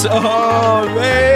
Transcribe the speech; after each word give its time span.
Eso, 0.00 1.29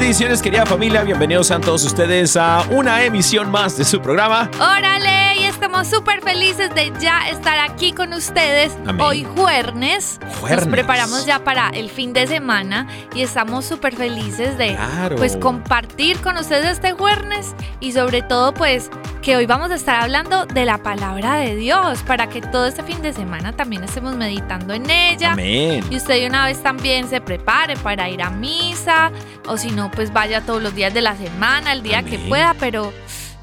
bendiciones 0.00 0.40
querida 0.40 0.64
familia, 0.64 1.02
bienvenidos 1.02 1.48
sean 1.48 1.60
todos 1.60 1.84
ustedes 1.84 2.34
a 2.36 2.64
una 2.70 3.04
emisión 3.04 3.50
más 3.50 3.76
de 3.76 3.84
su 3.84 4.00
programa. 4.00 4.50
Órale, 4.58 5.36
y 5.38 5.44
estamos 5.44 5.86
súper 5.88 6.22
felices 6.22 6.74
de 6.74 6.90
ya 6.98 7.28
estar 7.28 7.58
aquí 7.58 7.92
con 7.92 8.14
ustedes 8.14 8.72
Amén. 8.86 9.00
hoy 9.00 9.24
jueves. 9.36 10.18
Juernes. 10.40 10.66
Nos 10.66 10.68
preparamos 10.68 11.26
ya 11.26 11.44
para 11.44 11.68
el 11.70 11.90
fin 11.90 12.14
de 12.14 12.26
semana 12.26 12.86
y 13.14 13.20
estamos 13.22 13.66
súper 13.66 13.94
felices 13.94 14.56
de 14.56 14.74
Claro. 14.74 15.16
pues 15.16 15.36
compartir 15.36 16.18
con 16.20 16.38
ustedes 16.38 16.66
este 16.70 16.92
jueves 16.92 17.54
y 17.80 17.92
sobre 17.92 18.22
todo 18.22 18.54
pues 18.54 18.90
que 19.20 19.36
hoy 19.36 19.44
vamos 19.44 19.70
a 19.70 19.74
estar 19.74 20.00
hablando 20.02 20.46
de 20.46 20.64
la 20.64 20.78
palabra 20.78 21.34
de 21.36 21.54
Dios 21.56 22.02
para 22.06 22.28
que 22.30 22.40
todo 22.40 22.66
este 22.66 22.82
fin 22.82 23.02
de 23.02 23.12
semana 23.12 23.52
también 23.54 23.84
estemos 23.84 24.16
meditando 24.16 24.72
en 24.72 24.88
ella. 24.88 25.32
Amén. 25.32 25.84
Y 25.90 25.96
usted 25.96 26.14
de 26.14 26.26
una 26.26 26.46
vez 26.46 26.62
también 26.62 27.06
se 27.08 27.20
prepare 27.20 27.76
para 27.76 28.08
ir 28.08 28.22
a 28.22 28.30
misa, 28.30 29.10
o 29.46 29.58
si 29.58 29.70
no, 29.72 29.89
pues 29.94 30.12
vaya 30.12 30.40
todos 30.40 30.62
los 30.62 30.74
días 30.74 30.94
de 30.94 31.00
la 31.00 31.16
semana, 31.16 31.72
el 31.72 31.82
día 31.82 32.02
que 32.02 32.18
pueda, 32.18 32.54
pero 32.54 32.92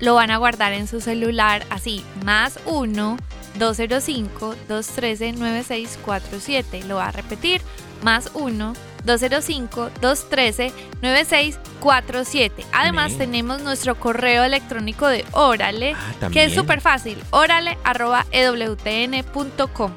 lo 0.00 0.14
van 0.14 0.30
a 0.30 0.36
guardar 0.38 0.72
en 0.72 0.88
su 0.88 1.00
celular 1.00 1.64
así, 1.70 2.02
más 2.24 2.58
1 2.66 3.16
205 3.58 4.54
213 4.68 5.32
9647. 5.32 6.84
Lo 6.88 6.96
va 6.96 7.08
a 7.08 7.12
repetir, 7.12 7.60
más 8.02 8.30
1 8.34 8.74
205 9.04 9.90
213 10.00 10.72
9647. 11.02 12.64
Además 12.72 13.16
tenemos 13.18 13.62
nuestro 13.62 13.94
correo 13.94 14.44
electrónico 14.44 15.06
de 15.08 15.24
Órale, 15.32 15.94
Ah, 15.94 16.28
que 16.32 16.44
es 16.44 16.54
súper 16.54 16.80
fácil, 16.80 17.18
órale 17.30 17.78
arroba 17.84 18.26
E 18.30 18.44
ewtn.com. 18.44 19.92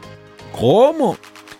¿Cómo? 0.51 1.17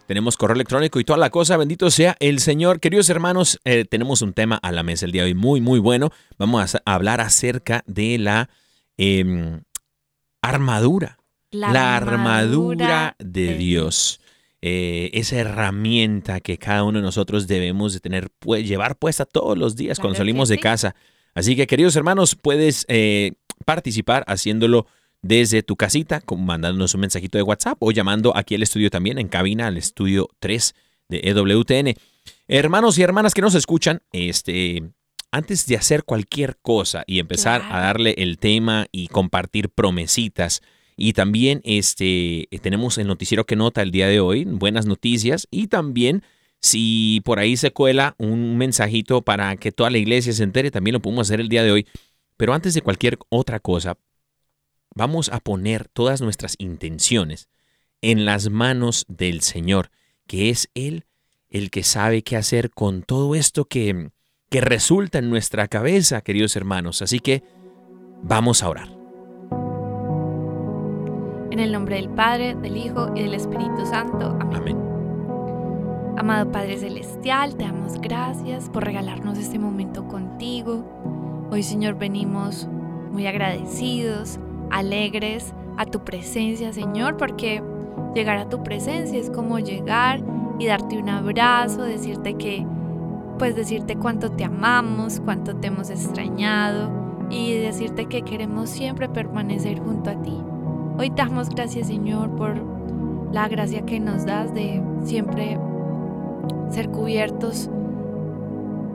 Tenemos 0.07 0.37
correo 0.37 0.55
electrónico 0.55 0.99
y 1.01 1.03
toda 1.03 1.19
la 1.19 1.29
cosa. 1.29 1.57
Bendito 1.57 1.91
sea 1.91 2.15
el 2.21 2.39
Señor. 2.39 2.79
Queridos 2.79 3.09
hermanos, 3.09 3.59
eh, 3.65 3.83
tenemos 3.83 4.21
un 4.21 4.31
tema 4.31 4.57
a 4.61 4.71
la 4.71 4.81
mesa 4.81 5.05
el 5.05 5.11
día 5.11 5.23
de 5.23 5.27
hoy 5.27 5.35
muy, 5.35 5.59
muy 5.59 5.79
bueno. 5.79 6.11
Vamos 6.37 6.75
a 6.75 6.81
hablar 6.85 7.19
acerca 7.19 7.83
de 7.87 8.17
la 8.17 8.49
em, 8.95 9.61
armadura. 10.41 11.17
La, 11.51 11.95
armadura 11.97 13.15
de 13.19 13.55
Dios. 13.55 14.21
Eh, 14.61 15.11
esa 15.13 15.37
herramienta 15.37 16.39
que 16.39 16.57
cada 16.57 16.83
uno 16.83 16.97
de 16.99 17.03
nosotros 17.03 17.47
debemos 17.47 17.93
de 17.93 17.99
tener, 17.99 18.29
pu- 18.41 18.63
llevar 18.63 18.97
puesta 18.97 19.25
todos 19.25 19.57
los 19.57 19.75
días 19.75 19.99
cuando 19.99 20.17
salimos 20.17 20.49
de 20.49 20.57
casa. 20.57 20.95
Así 21.35 21.55
que, 21.55 21.67
queridos 21.67 21.95
hermanos, 21.95 22.35
puedes 22.35 22.85
eh, 22.87 23.33
participar 23.65 24.23
haciéndolo 24.27 24.87
desde 25.21 25.61
tu 25.61 25.75
casita, 25.75 26.23
mandándonos 26.35 26.93
un 26.95 27.01
mensajito 27.01 27.37
de 27.37 27.43
WhatsApp 27.43 27.77
o 27.81 27.91
llamando 27.91 28.35
aquí 28.35 28.55
al 28.55 28.63
estudio 28.63 28.89
también, 28.89 29.19
en 29.19 29.27
cabina, 29.27 29.67
al 29.67 29.77
estudio 29.77 30.29
3 30.39 30.73
de 31.09 31.21
EWTN. 31.23 31.93
Hermanos 32.47 32.97
y 32.97 33.03
hermanas 33.03 33.33
que 33.33 33.41
nos 33.41 33.53
escuchan, 33.55 34.01
este, 34.11 34.83
antes 35.31 35.65
de 35.67 35.75
hacer 35.77 36.03
cualquier 36.03 36.57
cosa 36.61 37.03
y 37.05 37.19
empezar 37.19 37.61
Claro. 37.61 37.75
a 37.75 37.79
darle 37.81 38.15
el 38.17 38.37
tema 38.39 38.87
y 38.91 39.07
compartir 39.09 39.69
promesitas, 39.69 40.61
y 40.97 41.13
también 41.13 41.61
este, 41.63 42.49
tenemos 42.61 42.97
el 42.97 43.05
noticiero 43.05 43.45
que 43.45 43.55
nota 43.55 43.83
el 43.83 43.91
día 43.91 44.07
de 44.07 44.19
hoy, 44.19 44.45
buenas 44.45 44.87
noticias, 44.87 45.47
y 45.51 45.67
también 45.67 46.23
si 46.59 47.21
por 47.23 47.37
ahí 47.37 47.55
se 47.55 47.71
cuela 47.71 48.15
un 48.17 48.57
mensajito 48.57 49.21
para 49.21 49.55
que 49.57 49.71
toda 49.71 49.91
la 49.91 49.99
iglesia 49.99 50.33
se 50.33 50.43
entere, 50.43 50.71
también 50.71 50.93
lo 50.93 50.99
podemos 50.99 51.27
hacer 51.27 51.39
el 51.39 51.49
día 51.49 51.63
de 51.63 51.71
hoy. 51.71 51.87
Pero 52.35 52.55
antes 52.55 52.73
de 52.73 52.81
cualquier 52.81 53.19
otra 53.29 53.59
cosa, 53.59 53.99
vamos 54.95 55.29
a 55.29 55.39
poner 55.39 55.87
todas 55.87 56.21
nuestras 56.21 56.55
intenciones 56.57 57.47
en 58.01 58.25
las 58.25 58.49
manos 58.49 59.05
del 59.07 59.41
Señor, 59.41 59.91
que 60.25 60.49
es 60.49 60.69
Él 60.73 61.05
el 61.49 61.69
que 61.69 61.83
sabe 61.83 62.23
qué 62.23 62.37
hacer 62.37 62.71
con 62.71 63.03
todo 63.03 63.35
esto 63.35 63.65
que, 63.65 64.09
que 64.49 64.61
resulta 64.61 65.19
en 65.19 65.29
nuestra 65.29 65.67
cabeza, 65.67 66.21
queridos 66.21 66.55
hermanos. 66.55 67.03
Así 67.03 67.19
que 67.19 67.43
vamos 68.23 68.63
a 68.63 68.69
orar. 68.69 68.96
En 71.57 71.63
el 71.63 71.71
nombre 71.71 71.95
del 71.95 72.09
Padre, 72.09 72.53
del 72.53 72.77
Hijo 72.77 73.09
y 73.15 73.23
del 73.23 73.33
Espíritu 73.33 73.83
Santo. 73.87 74.37
Amén. 74.39 74.57
Amén. 74.57 74.77
Amado 76.15 76.51
Padre 76.51 76.77
Celestial, 76.77 77.55
te 77.55 77.63
damos 77.63 77.99
gracias 77.99 78.69
por 78.69 78.85
regalarnos 78.85 79.39
este 79.39 79.57
momento 79.57 80.07
contigo. 80.07 81.47
Hoy, 81.49 81.63
Señor, 81.63 81.97
venimos 81.97 82.67
muy 83.11 83.25
agradecidos, 83.25 84.37
alegres 84.69 85.51
a 85.77 85.87
tu 85.87 86.03
presencia, 86.03 86.71
Señor, 86.73 87.17
porque 87.17 87.63
llegar 88.13 88.37
a 88.37 88.49
tu 88.49 88.61
presencia 88.61 89.19
es 89.19 89.31
como 89.31 89.57
llegar 89.57 90.21
y 90.59 90.67
darte 90.67 90.99
un 90.99 91.09
abrazo, 91.09 91.81
decirte 91.81 92.35
que, 92.35 92.67
pues 93.39 93.55
decirte 93.55 93.95
cuánto 93.95 94.29
te 94.29 94.43
amamos, 94.43 95.19
cuánto 95.21 95.55
te 95.55 95.69
hemos 95.69 95.89
extrañado 95.89 96.91
y 97.31 97.55
decirte 97.55 98.05
que 98.05 98.21
queremos 98.21 98.69
siempre 98.69 99.09
permanecer 99.09 99.79
junto 99.79 100.11
a 100.11 100.21
ti. 100.21 100.37
Hoy 100.99 101.11
te 101.11 101.17
damos 101.21 101.49
gracias, 101.49 101.87
Señor, 101.87 102.31
por 102.31 102.55
la 103.31 103.47
gracia 103.47 103.85
que 103.85 103.99
nos 103.99 104.25
das 104.25 104.51
de 104.55 104.81
siempre 105.03 105.59
ser 106.71 106.89
cubiertos 106.89 107.69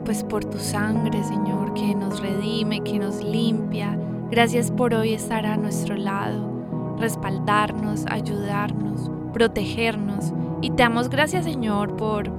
pues 0.03 0.21
por 0.25 0.43
tu 0.43 0.59
sangre, 0.59 1.23
Señor, 1.23 1.73
que 1.73 1.95
nos 1.95 2.19
redime, 2.19 2.81
que 2.81 2.99
nos 2.99 3.23
limpia. 3.23 3.97
Gracias 4.29 4.69
por 4.69 4.93
hoy 4.93 5.13
estar 5.13 5.45
a 5.45 5.55
nuestro 5.55 5.95
lado, 5.95 6.97
respaldarnos, 6.99 8.05
ayudarnos, 8.07 9.09
protegernos. 9.31 10.33
Y 10.61 10.71
te 10.71 10.83
damos 10.83 11.07
gracias, 11.07 11.45
Señor, 11.45 11.95
por 11.95 12.29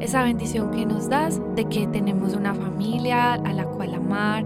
esa 0.00 0.22
bendición 0.22 0.72
que 0.72 0.84
nos 0.84 1.08
das 1.08 1.40
de 1.56 1.64
que 1.64 1.86
tenemos 1.86 2.34
una 2.34 2.54
familia 2.54 3.32
a 3.32 3.52
la 3.54 3.64
cual 3.64 3.94
amar, 3.94 4.44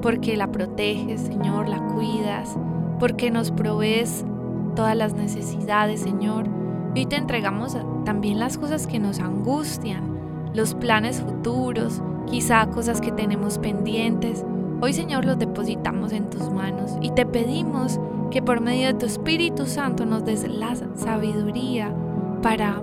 porque 0.00 0.36
la 0.36 0.50
proteges, 0.50 1.20
Señor, 1.20 1.68
la 1.68 1.78
cuidas, 1.94 2.56
porque 3.02 3.32
nos 3.32 3.50
provees 3.50 4.24
todas 4.76 4.96
las 4.96 5.14
necesidades, 5.14 6.02
Señor. 6.02 6.46
Hoy 6.94 7.04
te 7.06 7.16
entregamos 7.16 7.76
también 8.04 8.38
las 8.38 8.58
cosas 8.58 8.86
que 8.86 9.00
nos 9.00 9.18
angustian, 9.18 10.04
los 10.54 10.76
planes 10.76 11.20
futuros, 11.20 12.00
quizá 12.30 12.64
cosas 12.66 13.00
que 13.00 13.10
tenemos 13.10 13.58
pendientes. 13.58 14.44
Hoy, 14.80 14.92
Señor, 14.92 15.24
los 15.24 15.36
depositamos 15.36 16.12
en 16.12 16.30
tus 16.30 16.48
manos 16.52 16.92
y 17.00 17.10
te 17.10 17.26
pedimos 17.26 17.98
que 18.30 18.40
por 18.40 18.60
medio 18.60 18.86
de 18.86 18.94
tu 18.94 19.06
Espíritu 19.06 19.66
Santo 19.66 20.06
nos 20.06 20.24
des 20.24 20.46
la 20.46 20.76
sabiduría 20.94 21.92
para 22.40 22.80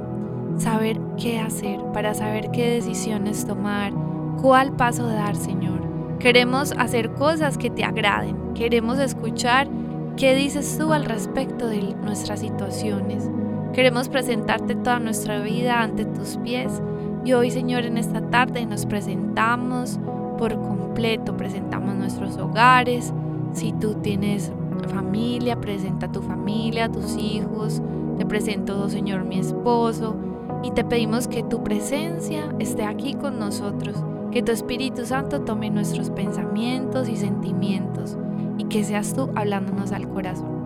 saber 0.58 1.00
qué 1.18 1.40
hacer, 1.40 1.80
para 1.94 2.14
saber 2.14 2.52
qué 2.52 2.70
decisiones 2.72 3.46
tomar, 3.46 3.94
cuál 4.42 4.74
paso 4.74 5.08
dar, 5.08 5.38
Señor. 5.38 5.80
Queremos 6.20 6.74
hacer 6.78 7.14
cosas 7.14 7.58
que 7.58 7.70
te 7.70 7.86
agraden, 7.86 8.36
queremos 8.54 9.00
escuchar 9.00 9.79
qué 10.20 10.36
dices 10.36 10.78
tú 10.78 10.92
al 10.92 11.06
respecto 11.06 11.68
de 11.68 11.96
nuestras 12.04 12.42
situaciones. 12.42 13.32
Queremos 13.72 14.10
presentarte 14.10 14.76
toda 14.76 15.00
nuestra 15.00 15.40
vida 15.40 15.82
ante 15.82 16.04
tus 16.04 16.36
pies 16.44 16.82
y 17.24 17.32
hoy, 17.32 17.52
Señor, 17.52 17.86
en 17.86 17.98
esta 17.98 18.22
tarde 18.30 18.66
nos 18.66 18.86
presentamos 18.86 19.98
por 20.38 20.56
completo, 20.56 21.38
presentamos 21.38 21.96
nuestros 21.96 22.36
hogares. 22.36 23.14
Si 23.54 23.72
tú 23.72 23.94
tienes 23.96 24.52
familia, 24.90 25.56
presenta 25.56 26.12
tu 26.12 26.22
familia, 26.22 26.92
tus 26.92 27.16
hijos. 27.16 27.82
Te 28.18 28.26
presento, 28.26 28.90
Señor, 28.90 29.24
mi 29.24 29.40
esposo. 29.40 30.18
Y 30.64 30.72
te 30.72 30.84
pedimos 30.84 31.30
que 31.30 31.44
tu 31.44 31.64
presencia 31.64 32.54
esté 32.60 32.84
aquí 32.84 33.14
con 33.14 33.40
nosotros, 33.40 33.96
que 34.32 34.44
tu 34.44 34.52
Espíritu 34.52 35.06
Santo 35.06 35.42
tome 35.42 35.70
nuestros 35.70 36.10
pensamientos 36.10 37.08
y 37.08 37.16
sentimientos 37.16 38.18
y 38.60 38.66
que 38.66 38.84
seas 38.84 39.16
tú 39.16 39.30
hablándonos 39.36 39.92
al 39.92 40.08
corazón. 40.10 40.60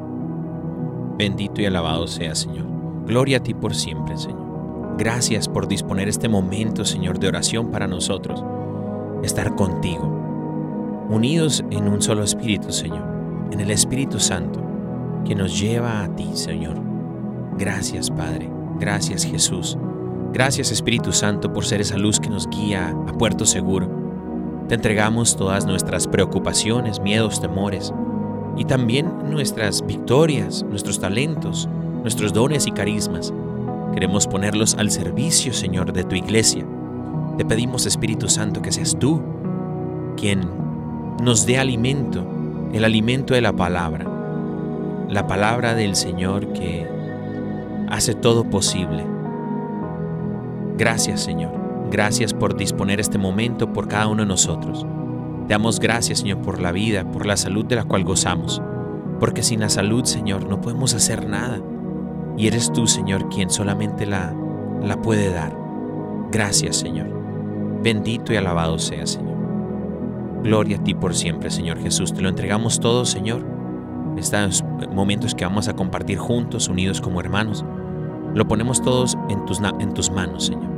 Bendito 1.17 1.61
y 1.61 1.65
alabado 1.65 2.07
sea, 2.07 2.35
Señor. 2.35 2.65
Gloria 3.05 3.37
a 3.37 3.43
ti 3.43 3.53
por 3.53 3.75
siempre, 3.75 4.17
Señor. 4.17 4.95
Gracias 4.97 5.47
por 5.47 5.67
disponer 5.67 6.09
este 6.09 6.27
momento, 6.27 6.83
Señor, 6.83 7.19
de 7.19 7.27
oración 7.27 7.71
para 7.71 7.87
nosotros. 7.87 8.43
Estar 9.23 9.55
contigo, 9.55 11.05
unidos 11.09 11.63
en 11.69 11.87
un 11.87 12.01
solo 12.01 12.23
espíritu, 12.23 12.71
Señor, 12.71 13.05
en 13.51 13.59
el 13.59 13.71
Espíritu 13.71 14.19
Santo, 14.19 14.61
que 15.23 15.35
nos 15.35 15.59
lleva 15.59 16.03
a 16.03 16.15
ti, 16.15 16.29
Señor. 16.33 16.81
Gracias, 17.57 18.09
Padre. 18.09 18.49
Gracias, 18.79 19.23
Jesús. 19.23 19.77
Gracias, 20.33 20.71
Espíritu 20.71 21.11
Santo, 21.11 21.53
por 21.53 21.63
ser 21.63 21.79
esa 21.79 21.97
luz 21.97 22.19
que 22.19 22.29
nos 22.29 22.49
guía 22.49 22.89
a 23.07 23.13
puerto 23.13 23.45
seguro. 23.45 24.02
Te 24.67 24.75
entregamos 24.75 25.35
todas 25.35 25.65
nuestras 25.65 26.07
preocupaciones, 26.07 26.99
miedos, 26.99 27.41
temores 27.41 27.93
y 28.57 28.65
también 28.65 29.11
nuestras 29.29 29.85
victorias, 29.85 30.63
nuestros 30.63 30.99
talentos, 30.99 31.67
nuestros 32.01 32.33
dones 32.33 32.67
y 32.67 32.71
carismas. 32.71 33.33
Queremos 33.93 34.27
ponerlos 34.27 34.75
al 34.75 34.89
servicio, 34.89 35.53
Señor, 35.53 35.93
de 35.93 36.03
tu 36.03 36.15
iglesia. 36.15 36.65
Te 37.37 37.45
pedimos, 37.45 37.85
Espíritu 37.85 38.29
Santo, 38.29 38.61
que 38.61 38.71
seas 38.71 38.97
tú 38.97 39.21
quien 40.15 40.41
nos 41.21 41.45
dé 41.45 41.57
alimento, 41.57 42.25
el 42.73 42.85
alimento 42.85 43.33
de 43.33 43.41
la 43.41 43.53
palabra, 43.53 44.05
la 45.09 45.27
palabra 45.27 45.75
del 45.75 45.95
Señor 45.95 46.53
que 46.53 46.87
hace 47.89 48.13
todo 48.15 48.43
posible. 48.45 49.05
Gracias, 50.77 51.21
Señor. 51.21 51.62
Gracias 51.93 52.33
por 52.33 52.57
disponer 52.57 52.99
este 52.99 53.19
momento 53.19 53.71
por 53.71 53.87
cada 53.87 54.07
uno 54.07 54.23
de 54.23 54.27
nosotros. 54.27 54.83
Te 55.47 55.53
damos 55.53 55.79
gracias, 55.79 56.21
Señor, 56.21 56.39
por 56.41 56.59
la 56.59 56.71
vida, 56.71 57.11
por 57.11 57.27
la 57.27 57.37
salud 57.37 57.65
de 57.65 57.75
la 57.75 57.83
cual 57.83 58.03
gozamos. 58.03 58.63
Porque 59.19 59.43
sin 59.43 59.59
la 59.59 59.69
salud, 59.69 60.03
Señor, 60.03 60.49
no 60.49 60.59
podemos 60.59 60.95
hacer 60.95 61.29
nada. 61.29 61.61
Y 62.35 62.47
eres 62.47 62.73
tú, 62.73 62.87
Señor, 62.87 63.29
quien 63.29 63.51
solamente 63.51 64.07
la, 64.07 64.33
la 64.81 65.03
puede 65.03 65.31
dar. 65.31 65.55
Gracias, 66.31 66.77
Señor. 66.77 67.09
Bendito 67.83 68.33
y 68.33 68.37
alabado 68.37 68.79
sea, 68.79 69.05
Señor. 69.05 69.37
Gloria 70.41 70.77
a 70.77 70.83
ti 70.83 70.95
por 70.95 71.13
siempre, 71.13 71.51
Señor 71.51 71.77
Jesús. 71.77 72.11
Te 72.11 72.23
lo 72.23 72.29
entregamos 72.29 72.79
todo, 72.79 73.05
Señor. 73.05 73.45
Estos 74.17 74.63
momentos 74.91 75.35
que 75.35 75.45
vamos 75.45 75.67
a 75.67 75.75
compartir 75.75 76.17
juntos, 76.17 76.69
unidos 76.69 77.01
como 77.01 77.19
hermanos, 77.19 77.63
lo 78.33 78.47
ponemos 78.47 78.81
todos 78.81 79.15
en 79.29 79.45
tus, 79.45 79.61
en 79.79 79.93
tus 79.93 80.09
manos, 80.09 80.47
Señor. 80.47 80.72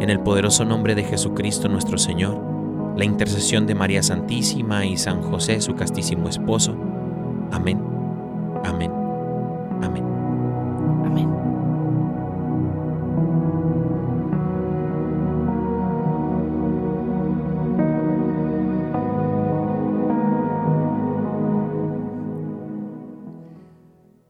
En 0.00 0.10
el 0.10 0.20
poderoso 0.20 0.64
nombre 0.64 0.94
de 0.94 1.02
Jesucristo 1.02 1.68
nuestro 1.68 1.98
Señor, 1.98 2.94
la 2.96 3.04
intercesión 3.04 3.66
de 3.66 3.74
María 3.74 4.02
Santísima 4.02 4.86
y 4.86 4.96
San 4.96 5.22
José, 5.22 5.60
su 5.60 5.74
castísimo 5.74 6.28
esposo. 6.28 6.76
Amén. 7.50 7.82
Amén. 8.64 8.92
Amén. 9.82 10.04
Amén. 11.04 11.28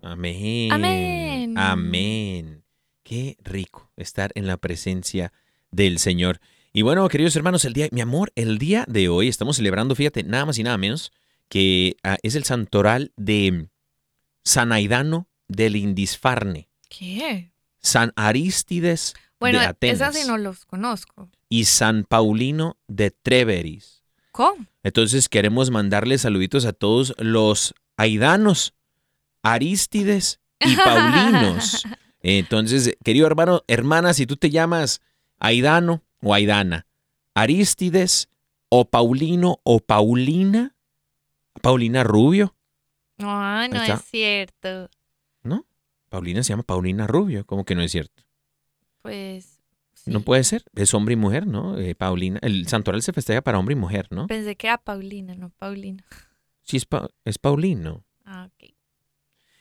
Amén. 0.03 0.73
Amén. 0.73 1.59
Amén. 1.59 2.65
Qué 3.03 3.37
rico 3.45 3.91
estar 3.97 4.33
en 4.35 4.47
la 4.47 4.57
presencia 4.57 5.33
del 5.71 5.99
Señor. 5.99 6.41
Y 6.73 6.83
bueno, 6.83 7.09
queridos 7.09 7.35
hermanos, 7.37 7.65
el 7.65 7.73
día, 7.73 7.89
mi 7.93 8.01
amor, 8.01 8.33
el 8.35 8.59
día 8.59 8.85
de 8.89 9.09
hoy 9.09 9.29
estamos 9.29 9.57
celebrando, 9.57 9.95
fíjate, 9.95 10.23
nada 10.23 10.47
más 10.47 10.59
y 10.59 10.63
nada 10.63 10.79
menos, 10.79 11.13
que 11.49 11.97
ah, 12.03 12.19
es 12.23 12.35
el 12.35 12.45
santoral 12.45 13.13
de 13.17 13.69
San 14.45 14.73
Aidano 14.73 15.27
del 15.49 15.77
Indisfarne, 15.77 16.69
¿Qué? 16.89 17.51
San 17.81 18.13
Arístides 18.17 19.15
Bueno, 19.41 19.61
de 19.61 19.67
Atenas 19.67 19.97
esas 20.01 20.17
sí 20.17 20.27
no 20.29 20.37
los 20.39 20.65
conozco. 20.67 21.31
y 21.49 21.65
San 21.65 22.05
Paulino 22.05 22.77
de 22.87 23.11
Treveris. 23.11 24.03
¿Cómo? 24.33 24.67
Entonces 24.83 25.29
queremos 25.29 25.71
mandarle 25.71 26.19
saluditos 26.19 26.65
a 26.67 26.73
todos 26.73 27.15
los 27.19 27.75
aidanos, 27.97 28.75
Arístides 29.43 30.41
y 30.61 30.77
Paulinos. 30.85 31.85
Entonces, 32.23 32.97
querido 33.05 33.27
hermano, 33.27 33.63
hermana, 33.69 34.13
si 34.13 34.27
tú 34.27 34.37
te 34.37 34.51
llamas 34.51 35.01
Aidano 35.39 36.03
o 36.23 36.35
Aidana, 36.35 36.87
Arístides 37.35 38.29
o 38.69 38.85
Paulino 38.85 39.61
o 39.63 39.81
Paulina, 39.81 40.75
Paulina 41.63 42.05
Rubio, 42.05 42.55
No, 43.19 43.69
no 43.69 43.83
es 43.83 44.03
cierto. 44.05 44.91
¿no? 45.43 45.67
Paulina 46.09 46.43
se 46.43 46.51
llama 46.51 46.63
Paulina 46.63 47.07
Rubio, 47.07 47.45
como 47.47 47.65
que 47.65 47.75
no 47.75 47.83
es 47.83 47.93
cierto. 47.93 48.23
Pues. 49.03 49.61
sí. 49.95 50.11
No 50.11 50.21
puede 50.21 50.45
ser, 50.45 50.65
es 50.75 50.93
hombre 50.95 51.15
y 51.15 51.17
mujer, 51.17 51.47
¿no? 51.47 51.79
Eh, 51.79 51.95
Paulina, 51.95 52.39
el 52.43 52.67
santoral 52.67 53.03
se 53.03 53.13
festeja 53.13 53.41
para 53.43 53.59
hombre 53.59 53.75
y 53.75 53.77
mujer, 53.77 54.09
¿no? 54.11 54.27
Pensé 54.27 54.57
que 54.57 54.67
era 54.67 54.79
Paulina, 54.79 55.35
no 55.35 55.51
Paulino. 55.51 56.03
Sí, 56.63 56.77
es, 56.77 56.85
Pa- 56.85 57.09
es 57.25 57.39
Paulino. 57.39 58.05
Ah, 58.25 58.49
ok. 58.53 58.71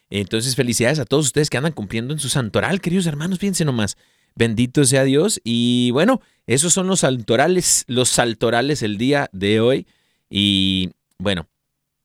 Entonces, 0.09 0.55
felicidades 0.55 0.99
a 0.99 1.05
todos 1.05 1.25
ustedes 1.25 1.49
que 1.49 1.57
andan 1.57 1.73
cumpliendo 1.73 2.13
en 2.13 2.19
su 2.19 2.29
santoral, 2.29 2.79
queridos 2.81 3.07
hermanos, 3.07 3.39
fíjense 3.39 3.65
nomás. 3.65 3.97
Bendito 4.37 4.85
sea 4.85 5.03
Dios. 5.03 5.41
Y 5.43 5.91
bueno, 5.91 6.21
esos 6.45 6.73
son 6.73 6.87
los 6.87 6.99
saltorales, 7.01 7.83
los 7.87 8.09
saltorales 8.09 8.83
el 8.83 8.97
día 8.97 9.29
de 9.33 9.59
hoy. 9.59 9.87
Y 10.29 10.91
bueno, 11.17 11.47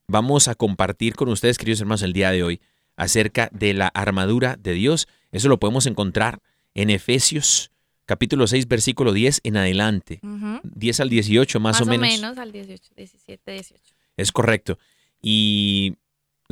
vamos 0.09 0.49
a 0.49 0.55
compartir 0.55 1.15
con 1.15 1.29
ustedes, 1.29 1.59
queridos 1.59 1.81
hermanos, 1.81 2.03
el 2.03 2.13
día 2.13 2.31
de 2.31 2.43
hoy 2.43 2.61
acerca 2.97 3.49
de 3.53 3.75
la 3.75 3.89
armadura 3.89 4.57
de 4.57 4.73
Dios. 4.73 5.09
Eso 5.31 5.49
lo 5.49 5.59
podemos 5.59 5.87
encontrar 5.87 6.41
en 6.75 6.91
Efesios 6.91 7.71
capítulo 8.07 8.47
6, 8.47 8.69
versículo 8.69 9.13
10 9.13 9.41
en 9.45 9.57
adelante. 9.57 10.21
Ujú. 10.23 10.61
10 10.65 11.01
al 11.01 11.09
18 11.09 11.61
más, 11.61 11.81
Más 11.81 11.89
o 11.89 11.91
menos. 11.91 12.39
al 12.39 12.53
18, 12.53 12.95
17, 12.97 13.53
18. 13.53 13.81
Es 14.17 14.33
correcto. 14.33 14.79
Y 15.21 15.97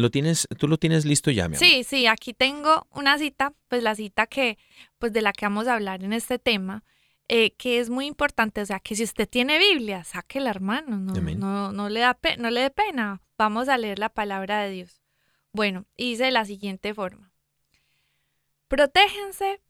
lo 0.01 0.11
tienes, 0.11 0.49
tú 0.59 0.67
lo 0.69 0.77
tienes 0.79 1.05
listo 1.05 1.31
ya, 1.31 1.49
mi 1.49 1.57
amor. 1.57 1.59
Sí, 1.67 1.85
sí, 1.85 2.07
aquí 2.07 2.35
tengo 2.35 2.87
una 2.93 3.17
cita, 3.19 3.55
pues 3.69 3.83
la 3.83 3.95
cita 3.95 4.27
que, 4.27 4.59
pues 4.99 5.13
de 5.13 5.23
la 5.23 5.33
que 5.33 5.47
vamos 5.47 5.67
a 5.69 5.75
hablar 5.75 6.03
en 6.03 6.13
este 6.13 6.39
tema, 6.39 6.83
eh, 7.29 7.53
que 7.53 7.79
es 7.79 7.91
muy 7.91 8.07
importante, 8.07 8.61
o 8.61 8.67
sea, 8.67 8.81
que 8.81 8.97
si 8.97 9.05
usted 9.05 9.29
tiene 9.29 9.59
Biblia, 9.59 10.03
sáquela, 10.05 10.51
hermano, 10.51 10.99
no, 10.99 11.13
no, 11.39 11.73
no, 11.73 11.89
le 11.89 12.01
da 12.01 12.15
pe- 12.15 12.37
no 12.39 12.51
le 12.51 12.61
dé 12.63 12.71
pena, 12.71 13.23
vamos 13.39 13.69
a 13.69 13.79
leer 13.79 13.99
la 14.01 14.09
palabra 14.09 14.61
de 14.63 14.71
Dios. 14.71 15.01
Bueno, 15.53 15.87
dice 15.97 16.25
de 16.25 16.31
la 16.33 16.45
siguiente 16.45 16.93
forma, 16.95 17.33
protéjense 18.69 19.61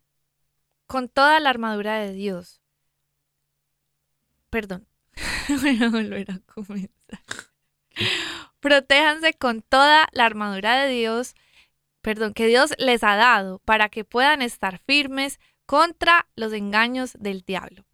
con 0.87 1.09
toda 1.09 1.39
la 1.41 1.51
armadura 1.51 1.99
de 1.99 2.13
Dios. 2.13 2.61
Perdón, 4.51 4.87
voy 5.63 5.83
a 5.83 5.89
volver 5.89 6.31
a 6.31 6.39
comenzar. 6.53 6.91
Protéjanse 8.61 9.33
con 9.35 9.63
toda 9.63 10.09
la 10.13 10.27
armadura 10.27 10.77
de 10.83 10.91
Dios, 10.91 11.35
perdón, 12.03 12.35
que 12.35 12.47
Dios 12.47 12.75
les 12.79 13.03
ha 13.03 13.17
dado 13.17 13.59
para 13.61 13.89
que 13.89 14.05
puedan 14.05 14.43
estar 14.43 14.79
firmes 14.79 15.41
contra 15.67 16.29
los 16.37 16.53
engaños 16.53 17.15
del 17.19 17.43
diablo. 17.43 17.85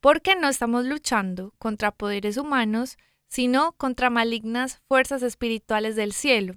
Porque 0.00 0.36
no 0.36 0.48
estamos 0.48 0.84
luchando 0.84 1.54
contra 1.58 1.92
poderes 1.92 2.36
humanos, 2.36 2.96
sino 3.28 3.72
contra 3.72 4.10
malignas 4.10 4.82
fuerzas 4.88 5.22
espirituales 5.22 5.96
del 5.96 6.12
cielo, 6.12 6.54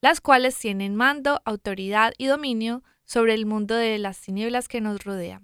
las 0.00 0.20
cuales 0.20 0.56
tienen 0.58 0.94
mando, 0.94 1.40
autoridad 1.44 2.12
y 2.18 2.26
dominio 2.26 2.82
sobre 3.04 3.34
el 3.34 3.46
mundo 3.46 3.74
de 3.74 3.98
las 3.98 4.20
tinieblas 4.20 4.68
que 4.68 4.80
nos 4.80 5.04
rodea. 5.04 5.42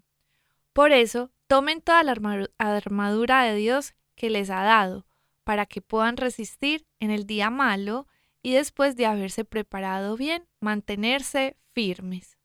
Por 0.72 0.92
eso, 0.92 1.30
tomen 1.46 1.80
toda 1.80 2.02
la 2.02 2.12
arma- 2.12 2.50
armadura 2.58 3.42
de 3.44 3.54
Dios 3.54 3.94
que 4.16 4.30
les 4.30 4.50
ha 4.50 4.62
dado, 4.62 5.06
para 5.44 5.66
que 5.66 5.82
puedan 5.82 6.16
resistir 6.16 6.86
en 7.00 7.10
el 7.10 7.26
día 7.26 7.50
malo 7.50 8.06
y 8.42 8.52
después 8.52 8.96
de 8.96 9.06
haberse 9.06 9.44
preparado 9.44 10.16
bien, 10.16 10.46
mantenerse 10.60 11.56
firmes. 11.72 12.36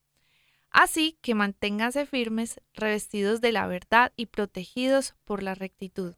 Así 0.71 1.17
que 1.21 1.33
manténganse 1.33 2.05
firmes, 2.05 2.61
revestidos 2.73 3.41
de 3.41 3.51
la 3.51 3.65
verdad 3.67 4.13
y 4.15 4.27
protegidos 4.27 5.15
por 5.25 5.41
la 5.41 5.55
rectitud. 5.55 6.15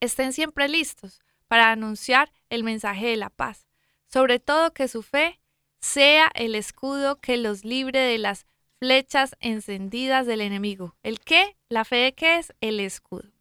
Estén 0.00 0.32
siempre 0.32 0.68
listos 0.68 1.20
para 1.48 1.70
anunciar 1.70 2.30
el 2.50 2.62
mensaje 2.62 3.06
de 3.06 3.16
la 3.16 3.30
paz, 3.30 3.66
sobre 4.06 4.38
todo 4.38 4.74
que 4.74 4.86
su 4.86 5.02
fe 5.02 5.40
sea 5.80 6.30
el 6.34 6.54
escudo 6.54 7.20
que 7.20 7.36
los 7.36 7.64
libre 7.64 8.00
de 8.00 8.18
las 8.18 8.46
flechas 8.78 9.36
encendidas 9.40 10.26
del 10.26 10.40
enemigo. 10.40 10.96
¿El 11.02 11.20
qué? 11.20 11.56
La 11.68 11.84
fe 11.84 11.96
de 11.96 12.14
qué 12.14 12.38
es 12.38 12.52
el 12.60 12.80
escudo. 12.80 13.37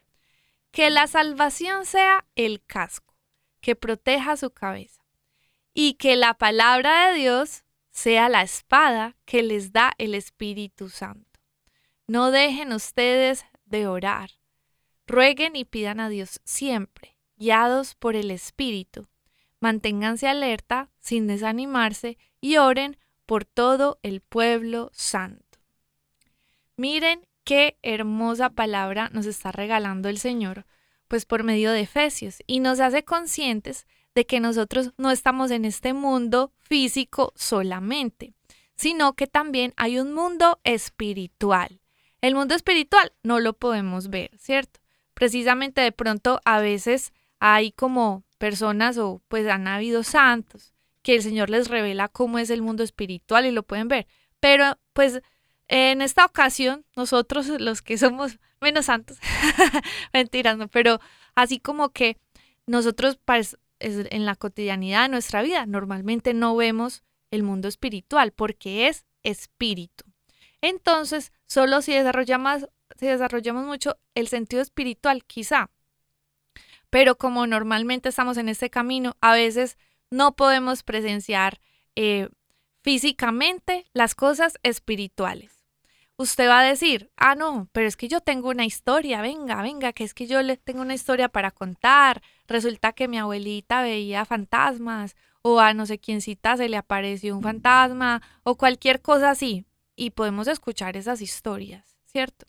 Que 0.78 0.92
la 0.92 1.08
salvación 1.08 1.88
sea 1.88 2.28
el 2.36 2.64
casco, 2.64 3.16
que 3.62 3.76
proteja 3.76 4.38
su 4.38 4.52
cabeza. 4.52 5.02
Y 5.74 5.96
que 5.96 6.16
la 6.16 6.36
palabra 6.36 7.08
de 7.08 7.18
Dios 7.18 7.64
sea 7.90 8.30
la 8.30 8.44
espada 8.44 9.16
que 9.26 9.42
les 9.42 9.74
da 9.74 9.94
el 9.98 10.14
Espíritu 10.14 10.90
Santo. 10.90 11.40
No 12.06 12.30
dejen 12.30 12.74
ustedes 12.74 13.44
de 13.66 13.88
orar. 13.88 14.34
Rueguen 15.08 15.56
y 15.56 15.66
pidan 15.66 16.00
a 16.00 16.10
Dios 16.10 16.42
siempre, 16.44 17.18
guiados 17.38 17.96
por 17.96 18.16
el 18.16 18.30
Espíritu. 18.30 19.08
Manténganse 19.60 20.28
alerta 20.28 20.92
sin 21.00 21.26
desanimarse 21.26 22.20
y 22.40 22.58
oren 22.58 23.00
por 23.26 23.46
todo 23.46 23.98
el 24.04 24.22
pueblo 24.22 24.92
santo. 24.94 25.58
Miren 26.76 27.28
qué 27.48 27.78
hermosa 27.82 28.50
palabra 28.50 29.10
nos 29.14 29.26
está 29.26 29.54
regalando 29.54 30.10
el 30.10 30.18
Señor, 30.18 30.66
pues 31.08 31.26
por 31.26 31.44
medio 31.44 31.72
de 31.72 31.80
Efesios, 31.80 32.40
y 32.46 32.60
nos 32.60 32.82
hace 32.82 33.06
conscientes 33.06 33.88
de 34.14 34.26
que 34.26 34.42
nosotros 34.42 34.92
no 34.98 35.12
estamos 35.12 35.52
en 35.52 35.64
este 35.64 35.94
mundo 35.94 36.52
físico 36.60 37.32
solamente, 37.38 38.34
sino 38.76 39.14
que 39.14 39.28
también 39.28 39.74
hay 39.78 39.98
un 39.98 40.14
mundo 40.14 40.60
espiritual. 40.66 41.80
El 42.20 42.36
mundo 42.36 42.54
espiritual 42.54 43.14
no 43.24 43.40
lo 43.40 43.54
podemos 43.54 44.10
ver, 44.10 44.32
¿cierto? 44.38 44.82
Precisamente 45.14 45.80
de 45.80 45.94
pronto 45.94 46.42
a 46.44 46.60
veces 46.60 47.14
hay 47.40 47.72
como 47.72 48.26
personas 48.40 48.98
o 48.98 49.22
pues 49.30 49.48
han 49.48 49.70
habido 49.70 50.04
santos 50.04 50.74
que 51.02 51.16
el 51.16 51.22
Señor 51.22 51.50
les 51.50 51.70
revela 51.70 52.10
cómo 52.10 52.40
es 52.40 52.50
el 52.50 52.62
mundo 52.62 52.84
espiritual 52.84 53.46
y 53.46 53.52
lo 53.52 53.64
pueden 53.64 53.88
ver. 53.88 54.06
Pero 54.42 54.78
pues 54.92 55.22
en 55.68 56.02
esta 56.02 56.26
ocasión 56.26 56.86
nosotros 56.96 57.48
los 57.48 57.82
que 57.82 57.98
somos 57.98 58.40
menos 58.62 58.86
santos, 58.86 59.18
mentiras, 60.14 60.58
no, 60.58 60.68
pero 60.68 61.00
así 61.36 61.60
como 61.60 61.90
que 61.90 62.18
nosotros 62.66 63.20
pues, 63.24 63.58
es- 63.80 64.08
en 64.12 64.26
la 64.26 64.36
cotidianidad 64.36 65.04
de 65.04 65.10
nuestra 65.10 65.42
vida 65.42 65.66
normalmente 65.66 66.34
no 66.34 66.56
vemos 66.56 67.04
el 67.32 67.44
mundo 67.44 67.68
espiritual 67.68 68.32
porque 68.32 68.88
es 68.88 69.06
espíritu. 69.24 70.06
Entonces, 70.62 71.32
solo 71.46 71.82
si 71.82 71.94
desarrollamos, 71.94 72.68
si 72.98 73.06
desarrollamos 73.06 73.66
mucho 73.66 73.98
el 74.16 74.28
sentido 74.28 74.62
espiritual, 74.62 75.24
quizá. 75.26 75.70
Pero 76.90 77.18
como 77.18 77.46
normalmente 77.48 78.10
estamos 78.10 78.38
en 78.38 78.50
este 78.50 78.70
camino, 78.70 79.18
a 79.22 79.34
veces 79.34 79.78
no 80.10 80.36
podemos 80.36 80.84
presenciar 80.84 81.60
eh, 81.96 82.30
físicamente 82.82 83.86
las 83.94 84.16
cosas 84.16 84.54
espirituales. 84.64 85.57
Usted 86.18 86.50
va 86.50 86.62
a 86.62 86.64
decir, 86.64 87.12
ah, 87.16 87.36
no, 87.36 87.70
pero 87.72 87.88
es 87.88 87.96
que 87.96 88.08
yo 88.08 88.22
tengo 88.22 88.50
una 88.50 88.66
historia, 88.66 89.22
venga, 89.22 89.62
venga, 89.62 89.94
que 89.94 90.04
es 90.04 90.16
que 90.16 90.26
yo 90.26 90.42
le 90.42 90.58
tengo 90.58 90.82
una 90.82 90.96
historia 90.96 91.30
para 91.30 91.52
contar. 91.52 92.24
Resulta 92.48 92.94
que 92.94 93.08
mi 93.08 93.20
abuelita 93.20 93.84
veía 93.84 94.26
fantasmas, 94.26 95.16
o 95.44 95.60
a 95.60 95.76
no 95.76 95.86
sé 95.86 96.00
quiéncita 96.00 96.58
se 96.58 96.70
le 96.70 96.78
apareció 96.78 97.36
un 97.38 97.44
fantasma, 97.44 98.24
o 98.44 98.56
cualquier 98.56 99.02
cosa 99.02 99.30
así. 99.30 99.66
Y 99.96 100.10
podemos 100.10 100.48
escuchar 100.48 100.98
esas 100.98 101.22
historias, 101.22 101.98
¿cierto? 102.06 102.48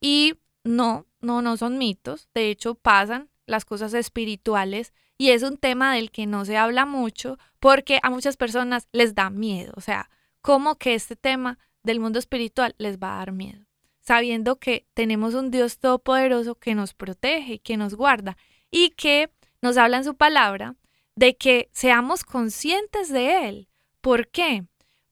Y 0.00 0.34
no, 0.62 1.06
no, 1.20 1.42
no 1.42 1.56
son 1.56 1.78
mitos, 1.78 2.28
de 2.34 2.50
hecho 2.50 2.76
pasan 2.76 3.30
las 3.46 3.64
cosas 3.64 3.94
espirituales 3.94 4.92
y 5.18 5.30
es 5.30 5.42
un 5.42 5.56
tema 5.56 5.94
del 5.94 6.10
que 6.10 6.26
no 6.26 6.44
se 6.44 6.56
habla 6.56 6.86
mucho 6.86 7.38
porque 7.58 7.98
a 8.02 8.10
muchas 8.10 8.36
personas 8.36 8.88
les 8.92 9.14
da 9.14 9.30
miedo, 9.30 9.72
o 9.76 9.80
sea, 9.80 10.10
como 10.40 10.76
que 10.76 10.94
este 10.94 11.16
tema 11.16 11.58
del 11.82 12.00
mundo 12.00 12.18
espiritual 12.18 12.74
les 12.78 12.98
va 12.98 13.14
a 13.14 13.18
dar 13.18 13.32
miedo, 13.32 13.66
sabiendo 14.00 14.56
que 14.56 14.86
tenemos 14.94 15.34
un 15.34 15.50
Dios 15.50 15.78
todopoderoso 15.78 16.54
que 16.54 16.74
nos 16.74 16.94
protege, 16.94 17.58
que 17.58 17.76
nos 17.76 17.94
guarda 17.94 18.36
y 18.70 18.90
que 18.90 19.30
nos 19.60 19.76
habla 19.76 19.98
en 19.98 20.04
su 20.04 20.14
palabra 20.16 20.76
de 21.14 21.36
que 21.36 21.68
seamos 21.72 22.24
conscientes 22.24 23.08
de 23.10 23.48
Él. 23.48 23.68
¿Por 24.00 24.28
qué? 24.28 24.64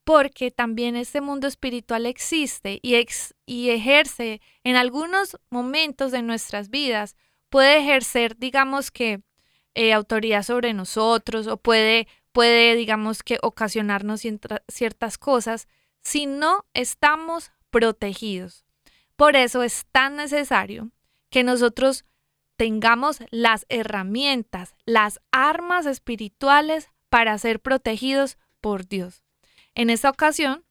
Porque 0.04 0.50
también 0.50 0.96
este 0.96 1.20
mundo 1.20 1.46
espiritual 1.46 2.06
existe 2.06 2.80
y, 2.82 2.94
ex- 2.94 3.34
y 3.46 3.70
ejerce 3.70 4.40
en 4.64 4.76
algunos 4.76 5.38
momentos 5.50 6.10
de 6.10 6.22
nuestras 6.22 6.70
vidas, 6.70 7.16
puede 7.48 7.78
ejercer, 7.78 8.36
digamos 8.38 8.90
que, 8.90 9.20
eh, 9.74 9.92
autoridad 9.92 10.42
sobre 10.42 10.72
nosotros 10.72 11.46
o 11.46 11.58
puede, 11.58 12.08
puede, 12.32 12.74
digamos 12.74 13.22
que, 13.22 13.38
ocasionarnos 13.42 14.22
ciertas 14.68 15.18
cosas 15.18 15.68
si 16.02 16.26
no 16.26 16.66
estamos 16.74 17.52
protegidos. 17.70 18.64
Por 19.16 19.36
eso 19.36 19.62
es 19.62 19.86
tan 19.92 20.16
necesario 20.16 20.90
que 21.30 21.44
nosotros 21.44 22.04
tengamos 22.56 23.18
las 23.30 23.64
herramientas, 23.68 24.74
las 24.84 25.20
armas 25.30 25.86
espirituales 25.86 26.88
para 27.08 27.38
ser 27.38 27.60
protegidos 27.60 28.38
por 28.60 28.86
Dios. 28.86 29.22
En 29.74 29.90
esta 29.90 30.10
ocasión, 30.10 30.64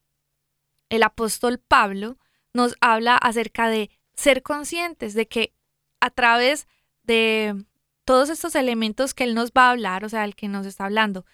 el 0.89 1.03
apóstol 1.03 1.59
Pablo 1.59 2.17
nos 2.53 2.75
habla 2.81 3.17
acerca 3.17 3.69
de 3.69 3.89
ser 4.13 4.43
conscientes 4.43 5.13
de 5.13 5.27
que 5.27 5.53
a 5.99 6.09
través 6.09 6.67
de 7.03 7.65
todos 8.05 8.29
estos 8.29 8.55
elementos 8.55 9.13
que 9.13 9.23
él 9.23 9.35
nos 9.35 9.51
va 9.51 9.67
a 9.67 9.71
hablar, 9.71 10.03
o 10.03 10.09
sea, 10.09 10.25
el 10.25 10.35
que 10.35 10.47
nos 10.47 10.65
está 10.65 10.85
hablando, 10.85 11.25